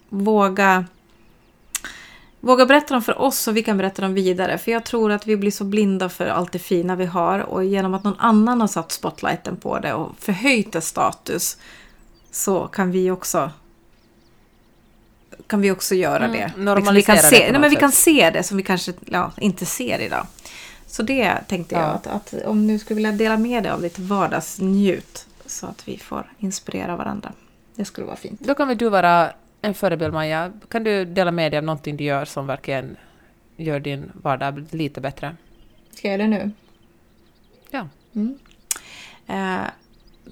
våga 0.09 0.85
Våga 2.39 2.65
berätta 2.65 2.93
dem 2.93 3.03
för 3.03 3.21
oss 3.21 3.39
så 3.39 3.51
vi 3.51 3.63
kan 3.63 3.77
berätta 3.77 4.01
dem 4.01 4.13
vidare. 4.13 4.57
För 4.57 4.71
jag 4.71 4.85
tror 4.85 5.11
att 5.11 5.27
vi 5.27 5.38
blir 5.38 5.51
så 5.51 5.63
blinda 5.63 6.09
för 6.09 6.27
allt 6.27 6.51
det 6.51 6.59
fina 6.59 6.95
vi 6.95 7.05
har. 7.05 7.39
Och 7.39 7.65
genom 7.65 7.93
att 7.93 8.03
någon 8.03 8.19
annan 8.19 8.61
har 8.61 8.67
satt 8.67 8.91
spotlighten 8.91 9.55
på 9.57 9.79
det 9.79 9.93
och 9.93 10.11
förhöjt 10.19 10.71
dess 10.71 10.88
status. 10.88 11.57
Så 12.31 12.67
kan 12.67 12.91
vi 12.91 13.11
också 13.11 13.51
kan 15.47 15.61
vi 15.61 15.71
också 15.71 15.95
göra 15.95 16.25
Mm, 16.25 16.31
det. 16.31 16.38
Liksom, 16.43 16.59
vi 16.59 16.65
normalisera 16.65 17.03
kan 17.05 17.15
det 17.15 17.21
se, 17.38 17.45
på 17.45 17.51
nej, 17.51 17.61
men 17.61 17.69
vi 17.69 17.75
kan 17.75 17.91
se 17.91 18.29
det 18.29 18.43
som 18.43 18.57
vi 18.57 18.63
kanske 18.63 18.93
ja, 19.05 19.31
inte 19.38 19.65
ser 19.65 19.99
idag. 19.99 20.27
Så 20.88 21.03
det 21.03 21.38
tänkte 21.47 21.75
jag 21.75 21.83
Ja. 21.83 21.88
att, 21.88 22.07
att 22.07 22.33
om 22.45 22.67
du 22.67 22.79
skulle 22.79 22.95
vilja 22.95 23.11
dela 23.11 23.38
med 23.38 23.63
dig 23.63 23.71
av 23.71 23.81
ditt 23.81 23.99
vardagsnjut. 23.99 25.25
Så 25.45 25.65
att 25.65 25.88
vi 25.88 25.97
får 25.97 26.31
inspirera 26.39 26.95
varandra. 26.95 27.31
Det 27.75 27.85
skulle 27.85 28.07
vara 28.07 28.15
fint. 28.17 28.39
Då 28.39 28.55
kan 28.55 28.67
väl 28.67 28.77
du 28.77 28.89
vara 28.89 29.31
en 29.62 29.74
förebild, 29.74 30.14
Maja. 30.14 30.51
Kan 30.70 30.84
du 30.84 31.05
dela 31.05 31.32
med 31.32 31.51
dig 31.51 31.58
av 31.58 31.64
någonting 31.64 31.97
du 31.97 32.03
gör 32.03 32.26
som 32.26 32.47
verkligen 32.47 32.97
gör 33.55 33.80
din 33.80 34.12
vardag 34.14 34.66
lite 34.72 35.01
bättre? 35.01 35.36
Ska 35.91 36.12
jag 36.12 36.20
det 36.20 36.28
nu? 36.28 36.51
Ja. 37.70 37.88
Mm. 38.16 38.38
Eh, 39.28 39.68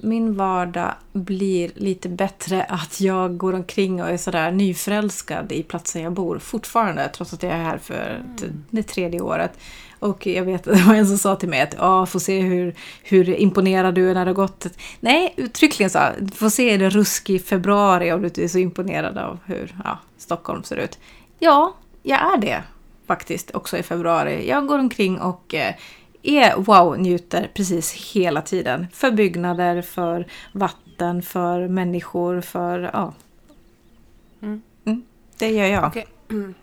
min 0.00 0.34
vardag 0.36 0.94
blir 1.12 1.70
lite 1.74 2.08
bättre 2.08 2.62
att 2.64 3.00
jag 3.00 3.36
går 3.36 3.52
omkring 3.54 4.02
och 4.02 4.08
är 4.10 4.16
sådär 4.16 4.50
nyförälskad 4.50 5.52
i 5.52 5.62
platsen 5.62 6.02
jag 6.02 6.12
bor 6.12 6.38
fortfarande 6.38 7.08
trots 7.08 7.32
att 7.32 7.42
jag 7.42 7.52
är 7.52 7.62
här 7.62 7.78
för 7.78 8.22
t- 8.40 8.46
det 8.70 8.82
tredje 8.82 9.20
året. 9.20 9.58
Och 9.98 10.26
jag 10.26 10.44
vet 10.44 10.66
att 10.66 10.74
det 10.78 10.82
var 10.82 10.94
en 10.94 11.06
som 11.06 11.18
sa 11.18 11.36
till 11.36 11.48
mig 11.48 11.60
att 11.60 11.74
ja, 11.78 12.06
får 12.06 12.18
se 12.18 12.40
hur, 12.40 12.74
hur 13.02 13.28
imponerad 13.28 13.94
du 13.94 14.10
är 14.10 14.14
när 14.14 14.24
det 14.24 14.30
har 14.30 14.34
gått. 14.34 14.66
Nej, 15.00 15.34
uttryckligen 15.36 15.90
sa 15.90 16.10
får 16.34 16.50
se 16.50 16.76
det 16.76 16.90
rusk 16.90 17.30
i 17.30 17.38
februari 17.38 18.12
om 18.12 18.22
du 18.22 18.44
är 18.44 18.48
så 18.48 18.58
imponerad 18.58 19.18
av 19.18 19.38
hur 19.44 19.76
ja, 19.84 19.98
Stockholm 20.18 20.62
ser 20.62 20.76
ut. 20.76 20.98
Ja, 21.38 21.74
jag 22.02 22.34
är 22.34 22.38
det 22.40 22.62
faktiskt 23.06 23.54
också 23.54 23.78
i 23.78 23.82
februari. 23.82 24.48
Jag 24.48 24.66
går 24.66 24.78
omkring 24.78 25.20
och 25.20 25.54
eh, 25.54 25.74
är 26.22 26.56
wow-njuter 26.56 27.50
precis 27.54 27.92
hela 27.92 28.42
tiden. 28.42 28.86
För 28.92 29.10
byggnader, 29.10 29.82
för 29.82 30.26
vatten, 30.52 31.22
för 31.22 31.68
människor, 31.68 32.40
för 32.40 32.90
ja. 32.92 33.14
Mm. 34.42 34.62
Mm, 34.84 35.02
det 35.38 35.48
gör 35.48 35.66
jag. 35.66 35.84
Okej. 35.86 36.06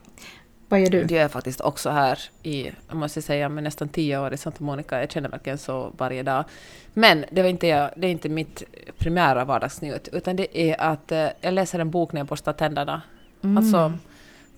Vad 0.74 0.82
gör 0.82 0.89
du? 0.89 1.03
Det 1.03 1.13
gör 1.13 1.21
jag 1.21 1.32
faktiskt 1.32 1.61
också 1.61 1.89
här 1.89 2.19
i, 2.43 2.71
jag 2.88 2.97
måste 2.97 3.21
säga, 3.21 3.49
med 3.49 3.63
nästan 3.63 3.89
tio 3.89 4.19
år 4.19 4.34
i 4.34 4.38
Santa 4.38 4.63
Monica. 4.63 4.99
Jag 4.99 5.11
känner 5.11 5.30
verkligen 5.30 5.57
så 5.57 5.93
varje 5.97 6.24
dag. 6.24 6.43
Men 6.93 7.26
det, 7.32 7.41
var 7.41 7.49
inte 7.49 7.67
jag, 7.67 7.89
det 7.95 8.07
är 8.07 8.11
inte 8.11 8.30
mitt 8.30 8.63
primära 8.97 9.45
vardagsnjut, 9.45 10.09
utan 10.11 10.36
det 10.36 10.57
är 10.59 10.82
att 10.82 11.11
eh, 11.11 11.28
jag 11.41 11.53
läser 11.53 11.80
en 11.80 11.91
bok 11.91 12.13
när 12.13 12.19
jag 12.19 12.28
borstar 12.28 12.53
tänderna. 12.53 13.01
Mm. 13.43 13.57
Alltså, 13.57 13.93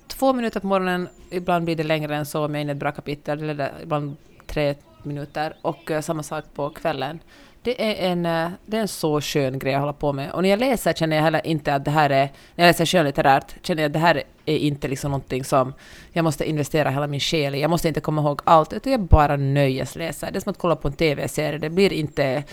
två 0.07 0.33
minuter 0.33 0.59
på 0.59 0.67
morgonen, 0.67 1.07
ibland 1.29 1.65
blir 1.65 1.75
det 1.75 1.83
längre 1.83 2.15
än 2.15 2.25
så 2.25 2.45
om 2.45 2.55
jag 2.55 2.59
är 2.59 2.61
inne 2.61 2.71
i 2.71 2.75
ett 2.75 2.79
bra 2.79 2.91
kapitel, 2.91 3.49
eller 3.49 3.71
ibland 3.83 4.15
tre 4.47 4.75
minuter, 5.03 5.55
och 5.61 5.91
eh, 5.91 6.01
samma 6.01 6.23
sak 6.23 6.45
på 6.53 6.69
kvällen. 6.69 7.19
Det 7.65 7.83
är, 7.83 8.11
en, 8.11 8.25
eh, 8.25 8.49
det 8.65 8.77
är 8.77 8.81
en 8.81 8.87
så 8.87 9.21
skön 9.21 9.59
grej 9.59 9.73
att 9.73 9.79
hålla 9.79 9.93
på 9.93 10.13
med. 10.13 10.31
Och 10.31 10.41
när 10.41 10.49
jag 10.49 10.59
läser 10.59 10.93
känner 10.93 11.15
jag 11.15 11.23
heller 11.23 11.47
inte 11.47 11.75
att 11.75 11.85
det 11.85 11.91
här 11.91 12.09
är, 12.09 12.31
när 12.55 12.65
jag 12.65 12.69
läser 12.69 12.85
skönlitterärt, 12.85 13.55
känner 13.61 13.81
jag 13.81 13.89
att 13.89 13.93
det 13.93 13.99
här 13.99 14.23
är 14.45 14.57
inte 14.57 14.87
liksom 14.87 15.11
någonting 15.11 15.43
som 15.43 15.73
jag 16.11 16.23
måste 16.23 16.49
investera 16.49 16.89
hela 16.89 17.07
min 17.07 17.19
själ 17.19 17.55
i. 17.55 17.61
Jag 17.61 17.69
måste 17.69 17.87
inte 17.87 18.01
komma 18.01 18.21
ihåg 18.21 18.41
allt, 18.43 18.73
utan 18.73 18.91
jag 18.91 19.01
bara 19.01 19.37
nöjesläser. 19.37 20.31
Det 20.31 20.37
är 20.37 20.41
som 20.41 20.51
att 20.51 20.57
kolla 20.57 20.75
på 20.75 20.87
en 20.87 20.93
TV-serie. 20.93 21.59
Det 21.59 21.69
blir 21.69 21.93
inte 21.93 22.43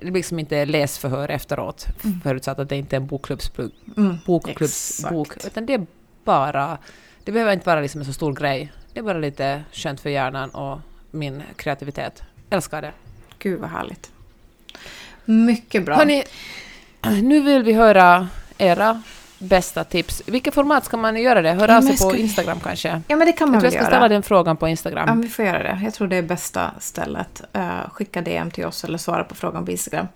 det 0.00 0.04
blir 0.04 0.12
liksom 0.12 0.38
inte 0.38 0.64
läsförhör 0.64 1.28
efteråt, 1.28 1.86
förutsatt 2.22 2.58
att 2.58 2.68
det 2.68 2.76
inte 2.76 2.96
är 2.96 3.00
en 3.00 3.06
bokklubbsbok, 3.06 3.72
Mm, 3.96 4.16
bokklubbsbok, 4.26 5.36
utan 5.46 5.66
det 5.66 5.74
är 5.74 5.86
bara... 6.24 6.78
Det 7.24 7.32
behöver 7.32 7.52
inte 7.52 7.66
vara 7.66 7.80
liksom 7.80 8.00
en 8.00 8.04
så 8.04 8.12
stor 8.12 8.32
grej. 8.32 8.72
Det 8.92 8.98
är 8.98 9.04
bara 9.04 9.18
lite 9.18 9.62
skönt 9.72 10.00
för 10.00 10.10
hjärnan 10.10 10.50
och 10.50 10.78
min 11.10 11.42
kreativitet. 11.56 12.22
Älskar 12.50 12.82
det. 12.82 12.92
Gud 13.38 13.60
vad 13.60 13.70
härligt. 13.70 14.15
Mycket 15.26 15.84
bra. 15.84 15.94
Hörni, 15.96 16.24
nu 17.22 17.40
vill 17.40 17.62
vi 17.62 17.72
höra 17.72 18.28
era 18.58 19.02
bästa 19.38 19.84
tips. 19.84 20.22
Vilket 20.26 20.54
format 20.54 20.84
ska 20.84 20.96
man 20.96 21.16
göra 21.16 21.42
det? 21.42 21.52
Hör 21.52 21.76
av 21.76 21.80
sig 21.80 21.90
på 21.90 21.96
ska- 22.10 22.16
Instagram 22.16 22.60
kanske? 22.60 23.02
ja 23.08 23.16
men 23.16 23.26
det 23.26 23.32
kan 23.32 23.48
Jag 23.48 23.52
man 23.52 23.52
tror 23.52 23.54
jag 23.54 23.62
väl 23.62 23.70
ska 23.70 23.78
göra. 23.78 23.86
ställa 23.86 24.08
den 24.08 24.22
frågan 24.22 24.56
på 24.56 24.68
Instagram. 24.68 25.08
Ja, 25.08 25.14
vi 25.14 25.28
får 25.28 25.44
göra 25.44 25.62
det. 25.62 25.80
Jag 25.84 25.94
tror 25.94 26.08
det 26.08 26.16
är 26.16 26.22
bästa 26.22 26.70
stället. 26.80 27.42
Uh, 27.56 27.88
skicka 27.90 28.22
DM 28.22 28.50
till 28.50 28.64
oss 28.66 28.84
eller 28.84 28.98
svara 28.98 29.24
på 29.24 29.34
frågan 29.34 29.64
på 29.64 29.70
Instagram. 29.70 30.06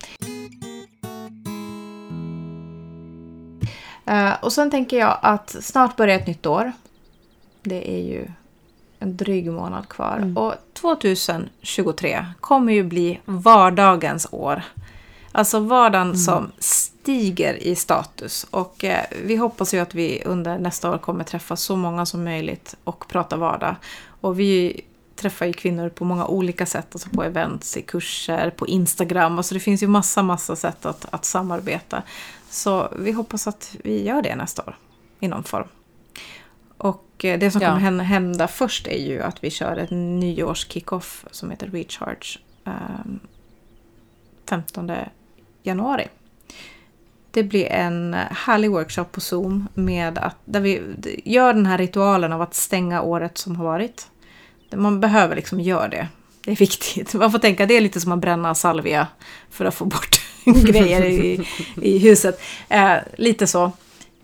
Eh, 4.05 4.33
och 4.41 4.53
sen 4.53 4.71
tänker 4.71 4.97
jag 4.99 5.17
att 5.21 5.49
snart 5.49 5.95
börjar 5.95 6.19
ett 6.19 6.27
nytt 6.27 6.45
år. 6.45 6.71
Det 7.63 7.91
är 7.99 8.03
ju 8.03 8.27
en 8.99 9.17
dryg 9.17 9.51
månad 9.51 9.89
kvar. 9.89 10.17
Mm. 10.17 10.37
Och 10.37 10.53
2023 10.73 12.25
kommer 12.39 12.73
ju 12.73 12.83
bli 12.83 13.19
vardagens 13.25 14.27
år. 14.31 14.61
Alltså 15.31 15.59
vardagen 15.59 16.07
Mm. 16.07 16.17
som 16.17 16.51
stiger 16.59 17.53
i 17.53 17.75
status. 17.75 18.45
Och 18.51 18.83
eh, 18.83 19.05
vi 19.23 19.35
hoppas 19.35 19.73
ju 19.73 19.79
att 19.79 19.95
vi 19.95 20.21
under 20.25 20.59
nästa 20.59 20.91
år 20.91 20.97
kommer 20.97 21.23
träffa 21.23 21.55
så 21.55 21.75
många 21.75 22.05
som 22.05 22.23
möjligt 22.23 22.75
och 22.83 23.07
prata 23.07 23.37
vardag. 23.37 23.75
Och 24.21 24.39
vi 24.39 24.81
träffar 25.15 25.45
ju 25.45 25.53
kvinnor 25.53 25.89
på 25.89 26.05
många 26.05 26.25
olika 26.27 26.65
sätt. 26.65 26.87
Alltså 26.91 27.09
på 27.09 27.23
events, 27.23 27.77
i 27.77 27.81
kurser, 27.81 28.49
på 28.49 28.67
Instagram. 28.67 29.37
Alltså 29.37 29.53
det 29.53 29.59
finns 29.59 29.83
ju 29.83 29.87
massa, 29.87 30.23
massa 30.23 30.55
sätt 30.55 30.85
att, 30.85 31.05
att 31.09 31.25
samarbeta. 31.25 32.03
Så 32.49 32.89
vi 32.99 33.11
hoppas 33.11 33.47
att 33.47 33.75
vi 33.83 34.03
gör 34.03 34.21
det 34.21 34.35
nästa 34.35 34.61
år. 34.63 34.77
I 35.19 35.27
någon 35.27 35.43
form. 35.43 35.67
Och 36.77 37.25
eh, 37.25 37.39
det 37.39 37.51
som 37.51 37.61
Ja. 37.61 37.67
kommer 37.67 37.81
hän- 37.81 37.99
hända 37.99 38.47
först 38.47 38.87
är 38.87 39.07
ju 39.07 39.21
att 39.21 39.43
vi 39.43 39.49
kör 39.51 39.77
ett 39.77 39.89
nyårs-kickoff 39.91 41.25
som 41.31 41.49
heter 41.51 41.67
Recharge. 41.67 42.39
ehm, 42.65 43.19
15 44.49 44.87
januari. 45.63 46.07
Det 47.31 47.43
blir 47.43 47.65
en 47.65 48.13
härlig 48.31 48.71
workshop 48.71 49.05
på 49.11 49.21
Zoom 49.21 49.67
med 49.73 50.17
att, 50.17 50.35
där 50.45 50.59
vi 50.59 50.81
gör 51.25 51.53
den 51.53 51.65
här 51.65 51.77
ritualen 51.77 52.33
av 52.33 52.41
att 52.41 52.53
stänga 52.55 53.01
året 53.01 53.37
som 53.37 53.55
har 53.55 53.65
varit. 53.65 54.07
Man 54.75 54.99
behöver 54.99 55.35
liksom 55.35 55.59
göra 55.59 55.87
det. 55.87 56.07
Det 56.45 56.51
är 56.51 56.55
viktigt. 56.55 57.13
Man 57.13 57.31
får 57.31 57.39
tänka 57.39 57.65
det 57.65 57.73
är 57.73 57.81
lite 57.81 58.01
som 58.01 58.11
att 58.11 58.19
bränna 58.19 58.55
salvia 58.55 59.07
för 59.49 59.65
att 59.65 59.75
få 59.75 59.85
bort 59.85 60.21
grejer 60.45 61.05
i, 61.05 61.47
i 61.81 61.97
huset. 61.97 62.41
Eh, 62.69 62.95
lite 63.17 63.47
så. 63.47 63.71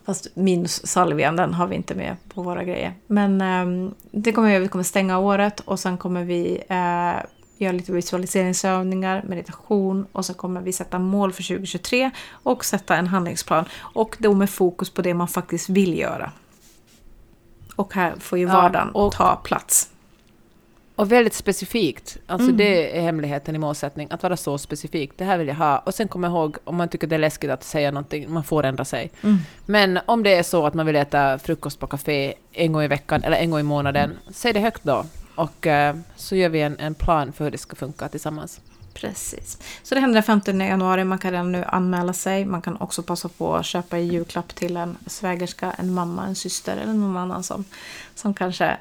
Fast 0.05 0.35
minus 0.35 0.88
salvian, 0.88 1.35
den 1.35 1.53
har 1.53 1.67
vi 1.67 1.75
inte 1.75 1.95
med 1.95 2.15
på 2.33 2.41
våra 2.41 2.63
grejer. 2.63 2.93
Men 3.07 3.41
eh, 3.41 3.91
det 4.11 4.31
kommer 4.31 4.47
vi 4.47 4.53
göra. 4.53 4.63
Vi 4.63 4.69
kommer 4.69 4.83
stänga 4.83 5.19
året 5.19 5.59
och 5.59 5.79
sen 5.79 5.97
kommer 5.97 6.23
vi 6.23 6.63
eh, 6.69 7.13
göra 7.61 7.71
lite 7.71 7.91
visualiseringsövningar, 7.91 9.23
meditation 9.27 10.05
och 10.11 10.25
så 10.25 10.33
kommer 10.33 10.61
vi 10.61 10.73
sätta 10.73 10.99
mål 10.99 11.33
för 11.33 11.43
2023 11.43 12.11
och 12.31 12.65
sätta 12.65 12.95
en 12.95 13.07
handlingsplan. 13.07 13.65
Och 13.77 14.15
då 14.19 14.33
med 14.33 14.49
fokus 14.49 14.89
på 14.89 15.01
det 15.01 15.13
man 15.13 15.27
faktiskt 15.27 15.69
vill 15.69 15.97
göra. 15.99 16.31
Och 17.75 17.93
här 17.93 18.13
får 18.19 18.37
ju 18.39 18.45
Ja, 18.47 18.53
vardagen 18.53 18.89
och- 18.89 19.11
ta 19.13 19.35
plats. 19.35 19.89
Och 20.95 21.11
väldigt 21.11 21.33
specifikt. 21.33 22.17
Alltså 22.27 22.45
Mm. 22.47 22.57
det 22.57 22.97
är 22.97 23.01
hemligheten 23.01 23.55
i 23.55 23.57
målsättning, 23.57 24.07
att 24.11 24.23
vara 24.23 24.37
så 24.37 24.57
specifik. 24.57 25.11
Det 25.17 25.23
här 25.25 25.37
vill 25.37 25.47
jag 25.47 25.55
ha. 25.55 25.77
Och 25.79 25.93
sen 25.93 26.07
kom 26.07 26.25
ihåg, 26.25 26.57
om 26.63 26.75
man 26.75 26.89
tycker 26.89 27.07
det 27.07 27.15
är 27.15 27.19
läskigt 27.19 27.49
att 27.49 27.63
säga 27.63 27.91
någonting, 27.91 28.33
man 28.33 28.43
får 28.43 28.63
ändra 28.65 28.85
sig. 28.85 29.11
Mm. 29.23 29.37
Men 29.65 29.99
om 30.05 30.23
det 30.23 30.35
är 30.35 30.43
så 30.43 30.65
att 30.65 30.73
man 30.73 30.85
vill 30.85 30.95
äta 30.95 31.39
frukost 31.39 31.79
på 31.79 31.87
café 31.87 32.33
en 32.51 32.71
gång 32.73 32.83
i 32.83 32.87
veckan 32.87 33.23
eller 33.23 33.37
en 33.37 33.51
gång 33.51 33.59
i 33.59 33.63
månaden, 33.63 34.17
säg 34.31 34.53
det 34.53 34.59
högt 34.59 34.83
då. 34.83 35.05
Och 35.38 35.67
eh, 35.67 35.95
så 36.15 36.35
gör 36.35 36.49
vi 36.49 36.61
en, 36.61 36.79
en 36.79 36.95
plan 36.95 37.33
för 37.33 37.43
hur 37.43 37.51
det 37.51 37.57
ska 37.57 37.75
funka 37.75 38.07
tillsammans. 38.07 38.61
Precis. 38.93 39.57
Så 39.83 39.95
det 39.95 40.01
händer 40.01 40.13
den 40.13 40.23
15 40.23 40.59
januari. 40.59 41.03
Man 41.03 41.17
kan 41.17 41.31
redan 41.31 41.51
nu 41.51 41.63
anmäla 41.63 42.13
sig. 42.13 42.45
Man 42.45 42.61
kan 42.61 42.77
också 42.77 43.03
passa 43.03 43.29
på 43.29 43.55
att 43.55 43.65
köpa 43.65 43.97
i 43.97 44.03
julklapp 44.03 44.55
till 44.55 44.77
en 44.77 44.97
svägerska, 45.05 45.71
en 45.71 45.93
mamma, 45.93 46.25
en 46.25 46.35
syster 46.35 46.77
eller 46.77 46.93
någon 46.93 47.17
annan 47.17 47.43
som, 47.43 47.63
som 48.15 48.33
kanske 48.33 48.77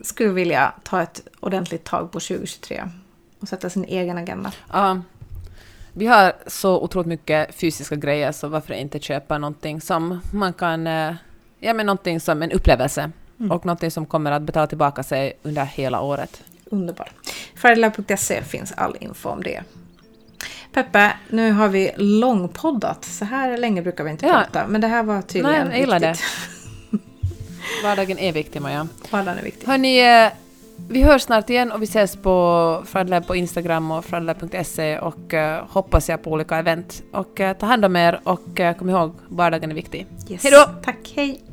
skulle 0.00 0.30
vilja 0.32 0.72
ta 0.82 1.02
ett 1.02 1.28
ordentligt 1.40 1.84
tag 1.84 2.12
på 2.12 2.20
2023 2.20 2.82
och 3.40 3.48
sätta 3.48 3.70
sin 3.70 3.84
egen 3.84 4.18
agenda. 4.18 4.52
Ja. 4.72 5.00
vi 5.92 6.06
har 6.06 6.32
så 6.46 6.80
otroligt 6.80 7.08
mycket 7.08 7.54
fysiska 7.54 7.96
grejer, 7.96 8.32
så 8.32 8.48
varför 8.48 8.74
inte 8.74 8.98
köpa 8.98 9.38
någonting 9.38 9.80
som 9.80 10.20
man 10.32 10.52
kan... 10.52 10.86
eh, 10.86 11.14
Ja, 11.62 11.74
men 11.74 11.86
någonting 11.86 12.20
som 12.20 12.42
en 12.42 12.52
upplevelse. 12.52 13.10
Mm. 13.40 13.52
Och 13.52 13.66
någonting 13.66 13.90
som 13.90 14.06
kommer 14.06 14.32
att 14.32 14.42
betala 14.42 14.66
tillbaka 14.66 15.02
sig 15.02 15.32
under 15.42 15.64
hela 15.64 16.00
året. 16.00 16.42
Underbart. 16.64 17.12
Fridaylive.se 17.54 18.42
finns 18.42 18.72
all 18.76 18.96
info 19.00 19.28
om 19.28 19.42
det. 19.42 19.62
Peppe, 20.72 21.12
nu 21.28 21.52
har 21.52 21.68
vi 21.68 21.90
långpoddat. 21.96 23.04
Så 23.04 23.24
här 23.24 23.56
länge 23.56 23.82
brukar 23.82 24.04
vi 24.04 24.10
inte 24.10 24.26
Ja. 24.26 24.32
prata. 24.32 24.66
Men 24.68 24.80
det 24.80 24.86
här 24.86 25.02
var 25.02 25.22
tydligen 25.22 25.66
Nej, 25.68 25.70
jag 25.70 25.80
gillar 25.80 26.00
viktigt. 26.00 26.24
Vardagen 27.84 28.18
är 28.18 28.32
viktig, 28.32 28.62
Maja. 28.62 28.88
Vardagen 29.10 29.38
är 29.38 29.42
viktig. 29.42 29.66
Hörni, 29.66 30.24
eh, 30.24 30.32
vi 30.88 31.02
hörs 31.02 31.22
snart 31.22 31.50
igen 31.50 31.72
och 31.72 31.82
vi 31.82 31.84
ses 31.84 32.16
på 32.16 32.82
Fradlab 32.86 33.26
på 33.26 33.36
Instagram 33.36 33.90
och 33.90 34.04
fradlab.se 34.04 34.98
och 34.98 35.34
eh, 35.34 35.64
hoppas 35.68 36.08
jag 36.08 36.22
på 36.22 36.30
olika 36.32 36.56
event. 36.56 37.02
Och 37.12 37.40
eh, 37.40 37.56
ta 37.56 37.66
hand 37.66 37.84
om 37.84 37.96
er 37.96 38.20
och 38.24 38.60
kom 38.78 38.90
ihåg, 38.90 39.12
vardagen 39.28 39.70
är 39.70 39.74
viktig. 39.74 40.06
Yes. 40.28 40.42
Hej 40.42 40.52
då! 40.52 40.72
Tack, 40.82 41.12
hej! 41.16 41.49